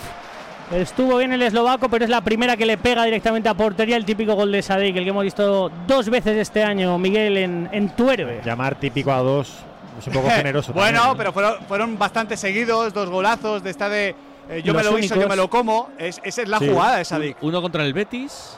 Estuvo 0.72 1.18
bien 1.18 1.32
el 1.32 1.42
eslovaco, 1.42 1.88
pero 1.88 2.04
es 2.04 2.10
la 2.10 2.22
primera 2.22 2.56
que 2.56 2.64
le 2.66 2.76
pega 2.78 3.04
directamente 3.04 3.48
a 3.48 3.54
portería. 3.54 3.96
El 3.96 4.04
típico 4.04 4.34
gol 4.34 4.50
de 4.50 4.62
Sadik, 4.62 4.96
el 4.96 5.04
que 5.04 5.10
hemos 5.10 5.24
visto 5.24 5.70
dos 5.86 6.08
veces 6.08 6.36
este 6.38 6.64
año, 6.64 6.98
Miguel, 6.98 7.36
en, 7.36 7.68
en 7.72 7.90
Tuerbe. 7.90 8.40
Llamar 8.44 8.74
típico 8.76 9.12
a 9.12 9.18
dos 9.18 9.52
es 9.98 10.06
un 10.06 10.12
poco 10.14 10.30
generoso. 10.34 10.72
bueno, 10.72 10.98
también, 11.00 11.16
pero 11.18 11.32
fueron, 11.32 11.54
fueron 11.68 11.98
bastante 11.98 12.36
seguidos, 12.36 12.92
dos 12.94 13.10
golazos 13.10 13.62
de 13.62 13.70
esta 13.70 13.88
de 13.88 14.14
eh, 14.48 14.62
yo 14.64 14.72
me 14.74 14.82
lo 14.82 14.98
hizo, 14.98 15.20
yo 15.20 15.28
me 15.28 15.36
lo 15.36 15.48
como. 15.50 15.90
Es, 15.98 16.20
esa 16.24 16.42
es 16.42 16.48
la 16.48 16.58
Sí. 16.60 16.68
jugada 16.68 16.96
de 16.96 17.04
Sadik. 17.04 17.36
Uno 17.42 17.60
contra 17.62 17.84
el 17.84 17.92
Betis. 17.92 18.56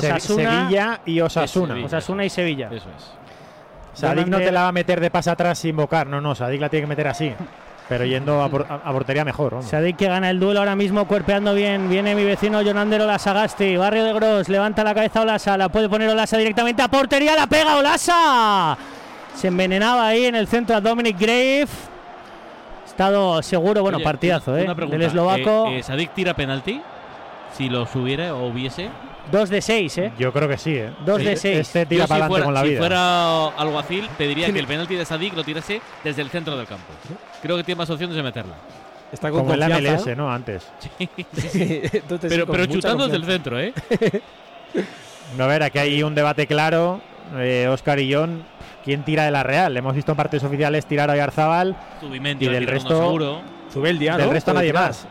Se- 0.00 0.20
Sevilla 0.20 1.00
y 1.04 1.20
Osasuna. 1.20 1.68
Sevilla. 1.74 1.86
Osasuna 1.86 2.24
y 2.24 2.30
Sevilla. 2.30 2.66
Eso 2.72 2.88
es. 2.96 3.10
Sadik 3.94 4.26
no 4.26 4.38
te 4.38 4.50
la 4.50 4.62
va 4.62 4.68
a 4.68 4.72
meter 4.72 5.00
de 5.00 5.10
pase 5.10 5.30
atrás 5.30 5.58
sin 5.58 5.70
invocar, 5.70 6.06
no, 6.06 6.20
no, 6.20 6.34
Sadik 6.34 6.60
la 6.60 6.68
tiene 6.68 6.84
que 6.84 6.88
meter 6.88 7.08
así. 7.08 7.32
Pero 7.88 8.04
yendo 8.06 8.40
a, 8.42 8.48
por- 8.48 8.64
a- 8.70 8.76
a 8.88 8.92
portería 8.92 9.24
mejor. 9.24 9.62
Sadik 9.62 9.96
que 9.96 10.06
gana 10.06 10.30
el 10.30 10.40
duelo 10.40 10.60
ahora 10.60 10.76
mismo, 10.76 11.06
cuerpeando 11.06 11.52
bien. 11.52 11.90
Viene 11.90 12.14
mi 12.14 12.24
vecino 12.24 12.62
Jonander 12.62 13.02
Olasagasti. 13.02 13.76
Barrio 13.76 14.04
de 14.04 14.12
Gros, 14.14 14.48
levanta 14.48 14.82
la 14.84 14.94
cabeza 14.94 15.20
Olasa. 15.20 15.58
La 15.58 15.68
puede 15.68 15.88
poner 15.90 16.08
Olasa 16.08 16.38
directamente 16.38 16.80
a 16.80 16.88
portería. 16.88 17.34
La 17.36 17.46
pega 17.48 17.76
Olasa. 17.76 18.78
Se 19.34 19.48
envenenaba 19.48 20.06
ahí 20.06 20.24
en 20.26 20.36
el 20.36 20.46
centro 20.46 20.76
a 20.76 20.80
Dominic 20.80 21.18
Grave. 21.18 21.66
Estado 22.86 23.42
seguro, 23.42 23.82
bueno, 23.82 23.96
Oye, 23.96 24.04
partidazo, 24.04 24.52
una- 24.52 24.60
¿eh? 24.60 24.64
una 24.64 24.74
pregunta. 24.74 24.98
Del 24.98 25.06
eslovaco. 25.08 25.66
Eh, 25.68 25.78
eh, 25.78 25.82
¿Sadik 25.82 26.12
tira 26.14 26.34
penalti? 26.34 26.80
Si 27.52 27.68
lo 27.68 27.84
subiera 27.86 28.34
o 28.34 28.46
hubiese. 28.48 28.88
2 29.30 29.48
de 29.50 29.62
6, 29.62 29.98
¿eh? 29.98 30.12
Yo 30.18 30.32
creo 30.32 30.48
que 30.48 30.58
sí, 30.58 30.74
¿eh? 30.74 30.90
Dos 31.06 31.18
Sí, 31.20 31.24
de 31.24 31.36
seis. 31.36 31.58
Este 31.58 31.86
tira 31.86 32.00
Yo, 32.00 32.06
si 32.06 32.08
para 32.08 32.24
adelante 32.26 32.30
fuera, 32.32 32.44
con 32.44 32.54
la 32.54 32.62
si 32.62 32.68
vida. 32.68 32.78
fuera 32.78 33.46
alguacil, 33.48 34.08
pediría 34.18 34.52
que 34.52 34.58
el 34.58 34.66
penalti 34.66 34.94
de 34.96 35.04
Sadik 35.04 35.34
lo 35.34 35.44
tirase 35.44 35.80
desde 36.02 36.22
el 36.22 36.28
centro 36.30 36.56
del 36.56 36.66
campo. 36.66 36.92
Creo 37.40 37.56
que 37.56 37.64
tiene 37.64 37.78
más 37.78 37.90
opciones 37.90 38.16
de 38.16 38.22
meterla. 38.22 38.54
Está 39.12 39.30
con 39.30 39.40
Como 39.42 39.54
en 39.54 39.60
la. 39.60 39.68
MLS, 39.68 40.16
¿no? 40.16 40.30
Antes. 40.32 40.66
Entonces, 40.98 42.30
pero 42.30 42.46
con 42.46 42.56
pero 42.56 42.66
chutando 42.66 43.04
desde 43.04 43.16
el 43.18 43.24
centro, 43.24 43.60
¿eh? 43.60 43.72
No, 45.38 45.44
a 45.44 45.46
ver, 45.46 45.62
aquí 45.62 45.78
hay 45.78 46.02
un 46.02 46.14
debate 46.14 46.46
claro 46.46 47.00
eh, 47.36 47.66
Oscar 47.70 47.98
y 48.00 48.12
John, 48.12 48.42
¿quién 48.84 49.02
tira 49.04 49.24
de 49.24 49.30
la 49.30 49.42
Real? 49.42 49.76
Hemos 49.76 49.94
visto 49.94 50.12
en 50.12 50.16
partidos 50.16 50.44
oficiales 50.44 50.84
tirar 50.86 51.10
a 51.10 51.30
Zubimendi 52.00 52.46
y 52.46 52.48
del 52.48 52.66
resto, 52.66 52.98
seguro. 52.98 53.40
Zubeldia, 53.72 54.16
del 54.16 54.26
¿no? 54.26 54.32
resto 54.32 54.52
Puede 54.52 54.66
nadie 54.66 54.70
tirar. 54.72 54.88
más. 54.88 55.06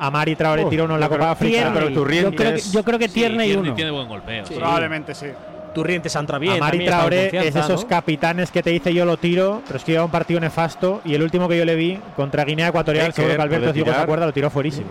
Amari 0.00 0.34
Traoré 0.34 0.64
Oh, 0.64 0.68
tiró 0.68 0.84
uno 0.86 0.94
en 0.94 1.00
la 1.00 1.08
Copa 1.08 1.30
África. 1.30 1.52
Tierney. 1.58 1.74
pero 1.74 1.90
Turrientes- 1.94 2.30
yo, 2.32 2.36
creo 2.36 2.54
que, 2.54 2.60
yo 2.72 2.84
creo 2.84 2.98
que 2.98 3.08
Sí, 3.08 3.14
Tierney 3.14 3.46
Tierney 3.48 3.66
uno. 3.68 3.74
tiene 3.76 3.90
buen 3.90 4.08
golpeo. 4.08 4.46
sí. 4.46 4.54
Probablemente 4.54 5.14
sí. 5.14 5.26
Turrientes 5.74 6.16
entra 6.16 6.38
bien. 6.38 6.54
Amari 6.54 6.84
Traoré 6.84 7.26
es 7.26 7.32
confianza, 7.32 7.60
esos 7.60 7.82
¿no? 7.82 7.88
capitanes 7.88 8.50
que 8.50 8.60
te 8.62 8.70
dice 8.70 8.92
yo 8.92 9.04
lo 9.04 9.16
tiro, 9.18 9.62
pero 9.66 9.78
es 9.78 9.84
que 9.84 9.92
lleva 9.92 10.04
un 10.04 10.10
partido 10.10 10.40
nefasto 10.40 11.00
y 11.04 11.14
el 11.14 11.22
último 11.22 11.48
que 11.48 11.56
yo 11.56 11.64
le 11.64 11.76
vi 11.76 11.96
contra 12.16 12.44
Guinea 12.44 12.68
Ecuatorial, 12.68 13.12
seguro 13.12 13.36
que 13.36 13.42
Alberto 13.42 13.72
se 13.72 13.90
acuerda, 13.90 14.26
lo 14.26 14.32
tiró 14.32 14.50
fuerísimo. 14.50 14.88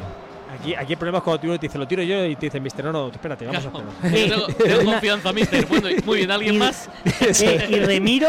Aquí, 0.58 0.76
aquí 0.76 0.94
el 0.94 1.00
problema 1.00 1.18
es 1.20 1.24
cuando 1.24 1.42
tú 1.42 1.48
te 1.58 1.68
dice 1.68 1.78
lo 1.78 1.88
tiro 1.88 2.02
yo 2.04 2.26
y 2.26 2.36
te 2.36 2.46
dicen, 2.48 2.62
mister, 2.64 2.84
no, 2.86 2.92
no, 2.92 3.08
espérate, 3.10 3.46
vamos 3.46 3.66
a 3.66 3.70
Claro. 3.72 3.86
hacerlo. 4.04 4.46
Tengo, 4.48 4.48
tengo 4.78 4.92
confianza, 4.92 5.34
mister. 5.34 5.66
Bueno, 5.66 5.88
muy 6.06 6.18
bien, 6.18 6.32
¿alguien 6.32 6.58
más? 6.58 6.90
Eh, 7.22 7.68
y 7.70 7.76
Remiro, 7.80 8.28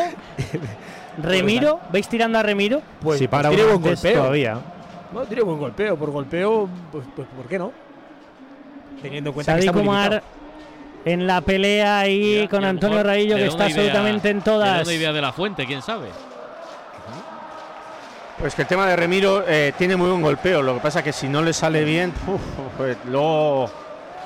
Remiro, 1.23 1.81
¿veis 1.93 2.09
tirando 2.09 2.39
a 2.39 2.43
Remiro? 2.43 2.83
Pues, 3.01 3.19
si 3.19 3.29
para 3.29 3.49
pues 3.49 3.57
tiene 3.59 3.71
uno 3.73 3.79
buen 3.81 3.93
antes, 3.93 4.03
golpeo. 4.05 4.21
todavía. 4.23 4.59
No, 5.13 5.23
tiene 5.23 5.43
buen 5.43 5.59
golpeo. 5.59 5.97
Por 5.97 6.11
golpeo, 6.11 6.69
pues, 6.93 7.05
pues 7.17 7.29
¿por 7.37 7.47
qué 7.47 7.59
no? 7.59 7.73
Teniendo 9.03 9.31
en 9.31 9.35
cuenta 9.35 9.53
que 9.57 9.63
Sadik 9.63 9.69
está 9.71 9.73
muy 9.79 9.89
Umar 9.89 10.11
limitado. 10.11 10.31
en 11.07 11.27
la 11.27 11.41
pelea 11.41 12.01
ahí 12.01 12.35
Mira, 12.37 12.49
con 12.49 12.65
Antonio 12.65 13.03
Raillo, 13.03 13.37
que 13.37 13.47
está 13.47 13.65
idea- 13.69 13.77
absolutamente 13.77 14.31
en 14.31 14.43
todas. 14.43 14.83
una 14.87 14.93
idea 14.95 15.13
de 15.13 15.21
la 15.21 15.33
fuente, 15.33 15.67
quién 15.67 15.83
sabe. 15.83 16.09
Pues 18.39 18.55
que 18.55 18.63
el 18.63 18.69
tema 18.69 18.87
de 18.87 18.97
Remiro 18.97 19.45
eh, 19.47 19.75
tiene 19.77 19.97
muy 19.97 20.09
buen 20.09 20.23
golpeo. 20.23 20.63
Lo 20.63 20.75
que 20.75 20.81
pasa 20.81 21.03
que 21.03 21.13
si 21.13 21.29
no 21.29 21.43
le 21.43 21.53
sale 21.53 21.85
bien, 21.85 22.13
uf, 22.27 22.41
pues 22.77 22.97
luego 23.07 23.71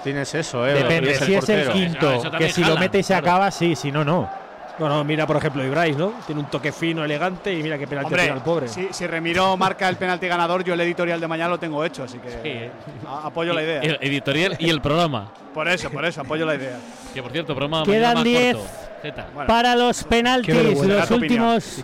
tienes 0.04 0.32
eso, 0.34 0.66
¿eh? 0.68 0.74
Depende, 0.74 1.12
Es 1.12 1.18
si 1.18 1.34
es 1.34 1.48
el 1.48 1.68
quinto, 1.70 2.20
también 2.20 2.38
que 2.38 2.52
si 2.52 2.62
lo 2.62 2.76
mete 2.76 2.98
y 2.98 3.02
se 3.02 3.14
claro. 3.14 3.26
acaba, 3.26 3.50
sí, 3.50 3.74
si 3.74 3.90
no, 3.90 4.04
no. 4.04 4.30
No, 4.78 4.88
no, 4.88 5.04
mira 5.04 5.24
por 5.26 5.36
ejemplo 5.36 5.64
Ibrais, 5.64 5.96
¿no? 5.96 6.14
Tiene 6.26 6.40
un 6.40 6.48
toque 6.50 6.72
fino, 6.72 7.04
elegante 7.04 7.52
y 7.52 7.62
mira 7.62 7.78
qué 7.78 7.86
penalti 7.86 8.06
Hombre, 8.08 8.22
tira 8.24 8.34
el 8.34 8.40
pobre. 8.42 8.66
si, 8.68 8.88
si 8.90 9.06
Remiro 9.06 9.56
marca 9.56 9.88
el 9.88 9.96
penalti 9.96 10.26
ganador, 10.26 10.64
yo 10.64 10.74
el 10.74 10.80
editorial 10.80 11.20
de 11.20 11.28
mañana 11.28 11.50
lo 11.50 11.58
tengo 11.58 11.84
hecho, 11.84 12.02
así 12.02 12.18
que 12.18 12.30
Sí. 12.30 13.06
a- 13.06 13.26
apoyo 13.28 13.52
la 13.52 13.62
idea. 13.62 13.80
El 13.82 13.98
editorial 14.00 14.56
y 14.58 14.68
el 14.70 14.80
programa. 14.80 15.30
Por 15.54 15.68
eso, 15.68 15.90
por 15.90 16.04
eso, 16.04 16.22
apoyo 16.22 16.44
la 16.44 16.56
idea. 16.56 16.76
Que 17.12 17.22
por 17.22 17.30
cierto, 17.30 17.54
programa 17.54 17.84
Quedan 17.84 18.00
mañana 18.00 18.14
más 18.14 18.24
10 18.24 18.56
corto. 18.56 18.70
Zeta. 19.02 19.26
Bueno, 19.34 19.46
Para 19.46 19.76
los 19.76 20.02
penaltis, 20.04 20.54
los 20.54 21.10
últimos, 21.10 21.82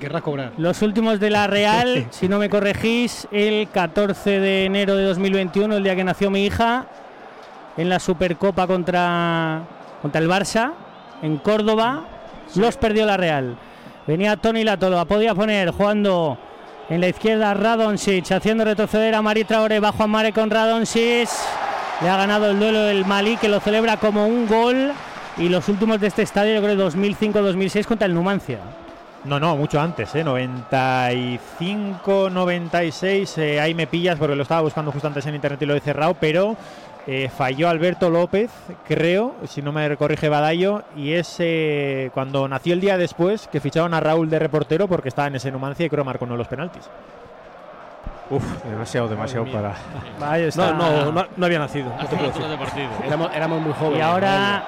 los 0.57 0.82
últimos 0.82 1.20
de 1.20 1.30
la 1.30 1.47
Real, 1.47 2.07
si 2.11 2.28
no 2.28 2.38
me 2.38 2.49
corregís, 2.51 3.28
el 3.30 3.68
14 3.72 4.41
de 4.41 4.64
enero 4.64 4.97
de 4.97 5.05
2021, 5.05 5.76
el 5.76 5.84
día 5.84 5.95
que 5.95 6.03
nació 6.03 6.30
mi 6.30 6.45
hija, 6.45 6.86
en 7.76 7.88
la 7.88 8.01
Supercopa 8.01 8.66
contra, 8.66 9.62
contra 10.03 10.20
el 10.20 10.28
Barça, 10.28 10.72
en 11.22 11.36
Córdoba, 11.36 12.05
los 12.57 12.76
perdió 12.76 13.07
la 13.07 13.16
Real. 13.16 13.57
Venía 14.07 14.36
Tony 14.36 14.64
Latolo, 14.64 15.05
podía 15.07 15.34
poner 15.34 15.70
jugando 15.70 16.38
en 16.88 17.01
la 17.01 17.09
izquierda 17.09 17.55
Radonsic, 17.55 18.32
haciendo 18.32 18.64
retroceder 18.64 19.14
a 19.14 19.22
Mari 19.22 19.44
Traoré 19.44 19.78
bajo 19.78 20.03
a 20.03 20.07
Mare 20.07 20.32
con 20.32 20.51
Radonsic. 20.51 21.28
Le 22.03 22.09
ha 22.09 22.16
ganado 22.16 22.51
el 22.51 22.59
duelo 22.59 22.88
el 22.88 23.05
Malí, 23.05 23.36
que 23.36 23.48
lo 23.48 23.61
celebra 23.61 23.98
como 23.98 24.26
un 24.26 24.46
gol. 24.46 24.92
Y 25.36 25.48
los 25.48 25.68
últimos 25.68 26.01
de 26.01 26.09
este 26.09 26.22
estadio, 26.22 26.55
yo 26.55 26.62
creo 26.62 26.90
2005-2006 26.90 27.86
contra 27.86 28.07
el 28.07 28.14
Numancia. 28.14 28.59
No, 29.24 29.38
no, 29.38 29.55
mucho 29.55 29.78
antes, 29.78 30.14
¿eh? 30.14 30.24
95, 30.24 32.30
96, 32.30 33.38
eh, 33.38 33.61
ahí 33.61 33.74
me 33.74 33.86
pillas 33.86 34.18
porque 34.18 34.34
lo 34.34 34.42
estaba 34.42 34.62
buscando 34.62 34.90
justo 34.90 35.09
antes 35.09 35.26
en 35.26 35.34
internet 35.34 35.61
y 35.61 35.66
lo 35.66 35.74
he 35.74 35.80
cerrado, 35.80 36.16
pero 36.18 36.57
eh, 37.07 37.30
falló 37.34 37.68
Alberto 37.68 38.11
López, 38.11 38.51
creo, 38.86 39.34
si 39.46 39.62
no 39.62 39.72
me 39.72 39.96
corrige 39.96 40.28
Badallo, 40.28 40.82
y 40.96 41.12
es 41.12 41.36
eh, 41.38 42.11
cuando 42.14 42.46
nació 42.48 42.74
el 42.74 42.80
día 42.80 42.96
después 42.98 43.48
que 43.48 43.61
ficharon 43.61 43.94
a 43.94 44.01
Raúl 44.01 44.28
de 44.30 44.38
reportero 44.38 44.86
porque 44.88 45.09
estaba 45.09 45.28
en 45.28 45.36
ese 45.36 45.51
Numancia 45.51 45.86
y 45.86 45.90
creo 45.90 46.05
marcó 46.05 46.24
uno 46.24 46.34
de 46.34 46.38
los 46.38 46.48
penaltis. 46.48 46.88
Uf, 48.30 48.44
demasiado, 48.62 49.09
demasiado 49.09 49.44
para. 49.46 49.74
Ahí 50.20 50.44
está. 50.44 50.72
No, 50.72 51.05
no, 51.05 51.11
no, 51.12 51.26
no 51.36 51.46
había 51.46 51.59
nacido. 51.59 51.86
No 51.90 51.96
te 51.96 52.03
Hasta 52.05 52.16
puedo 52.16 52.22
las 52.28 52.34
decir. 52.34 52.44
horas 52.46 52.59
de 52.61 52.64
partido. 52.64 52.88
Éramos, 53.05 53.30
éramos 53.34 53.61
muy 53.61 53.72
jóvenes. 53.72 53.98
Y 53.98 54.03
ahora 54.03 54.62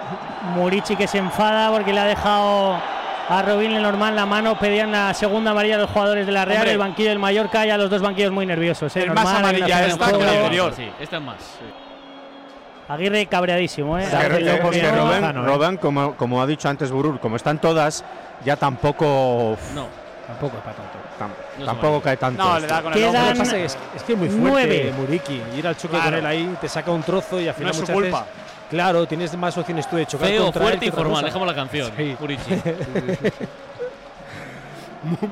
Murici 0.56 0.96
que 0.96 1.06
se 1.06 1.18
enfada 1.18 1.70
porque 1.70 1.92
le 1.92 2.00
ha 2.00 2.04
dejado 2.06 2.76
a 3.28 3.42
Robin 3.42 3.72
Lenormand 3.72 4.16
la 4.16 4.26
mano. 4.26 4.58
Pedían 4.58 4.90
la 4.90 5.14
segunda 5.14 5.52
amarilla 5.52 5.76
de 5.76 5.82
los 5.82 5.90
jugadores 5.90 6.26
de 6.26 6.32
la 6.32 6.44
Real, 6.44 6.58
Hombre. 6.62 6.72
el 6.72 6.78
banquillo 6.78 7.10
del 7.10 7.20
Mallorca 7.20 7.64
y 7.64 7.70
a 7.70 7.78
los 7.78 7.88
dos 7.88 8.02
banquillos 8.02 8.32
muy 8.32 8.46
nerviosos. 8.46 8.96
¿eh? 8.96 9.04
Es 9.04 9.14
más 9.14 9.26
amarilla 9.26 9.86
esta 9.86 10.06
que 10.10 10.18
la 10.18 10.32
anterior. 10.32 10.72
Sí, 10.74 10.88
esta 10.98 11.16
es 11.18 11.22
más. 11.22 11.58
Aguirre 12.92 13.26
cabreadísimo, 13.26 13.98
¿eh? 13.98 14.06
No. 14.10 15.04
Lozano, 15.06 15.42
¿eh? 15.42 15.46
Robben, 15.46 15.76
como, 15.78 16.14
como 16.16 16.42
ha 16.42 16.46
dicho 16.46 16.68
antes 16.68 16.90
Burur, 16.90 17.18
como 17.20 17.36
están 17.36 17.58
todas, 17.58 18.04
ya 18.44 18.56
tampoco 18.56 19.56
No, 19.74 19.86
Tampoco 20.26 20.56
es 20.58 20.62
para 20.62 20.76
tanto. 20.76 20.98
tam- 21.18 21.58
No 21.58 21.64
tampoco 21.66 22.00
cae 22.00 22.16
tanto. 22.16 22.42
No, 22.42 22.58
le 22.58 22.66
da 22.66 22.82
con 22.82 22.92
el 22.92 22.98
Quedan- 22.98 23.40
es, 23.56 23.76
es 23.96 24.02
que 24.04 24.12
es 24.12 24.18
muy 24.18 24.28
fuerte 24.28 24.40
Nueve. 24.50 24.92
Muriki. 24.98 25.42
Ir 25.56 25.66
al 25.66 25.76
choque 25.76 25.88
Claro. 25.96 26.10
con 26.10 26.14
él 26.20 26.26
ahí, 26.26 26.56
te 26.60 26.68
saca 26.68 26.90
un 26.90 27.02
trozo 27.02 27.40
y 27.40 27.48
al 27.48 27.54
No 27.54 27.58
final 27.58 27.70
es 27.72 27.76
su 27.78 27.86
culpa. 27.92 28.20
veces. 28.20 28.34
Claro, 28.70 29.06
tienes 29.06 29.36
más 29.36 29.56
opciones 29.58 29.88
tú 29.90 29.96
de 29.96 30.06
chocar 30.06 30.28
feo, 30.28 30.44
contra 30.44 30.62
él 30.62 30.68
fuerte 30.68 30.80
que 30.80 30.86
y 30.86 30.90
formal. 30.92 31.24
Dejamos 31.24 31.46
la 31.48 31.54
canción. 31.54 31.92
Sí. 31.96 32.16
Urichi. 32.20 32.54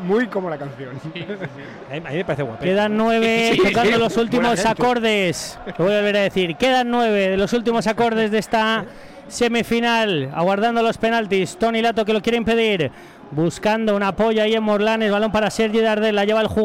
Muy 0.04 0.26
como 0.26 0.50
la 0.50 0.58
canción. 0.58 0.90
A 0.98 1.94
mí, 1.94 2.02
a 2.04 2.10
mí 2.10 2.16
me 2.16 2.24
parece 2.24 2.42
guapo. 2.42 2.62
Quedan 2.62 2.96
nueve 2.96 3.50
Sí, 3.54 3.62
tocando 3.62 3.92
sí. 3.92 3.98
los 3.98 4.16
últimos 4.16 4.64
acordes. 4.66 5.58
Lo 5.78 5.84
voy 5.84 5.94
a 5.94 5.98
volver 5.98 6.16
a 6.16 6.20
decir. 6.22 6.56
Quedan 6.56 6.90
nueve 6.90 7.28
de 7.28 7.36
los 7.36 7.52
últimos 7.52 7.86
acordes 7.86 8.30
de 8.30 8.38
esta 8.38 8.84
semifinal. 9.28 10.30
Aguardando 10.34 10.82
los 10.82 10.98
penaltis. 10.98 11.56
Tony 11.56 11.82
Lato 11.82 12.04
que 12.04 12.12
lo 12.12 12.20
quiere 12.20 12.36
impedir. 12.38 12.90
Buscando 13.32 13.94
un 13.94 14.02
apoyo 14.02 14.42
ahí 14.42 14.54
en 14.54 14.62
Morlanes. 14.62 15.10
Balón 15.12 15.30
para 15.32 15.50
Sergio 15.50 15.82
Dardel. 15.82 16.14
La 16.16 16.24
lleva 16.24 16.40
el 16.40 16.48
jugador. 16.48 16.58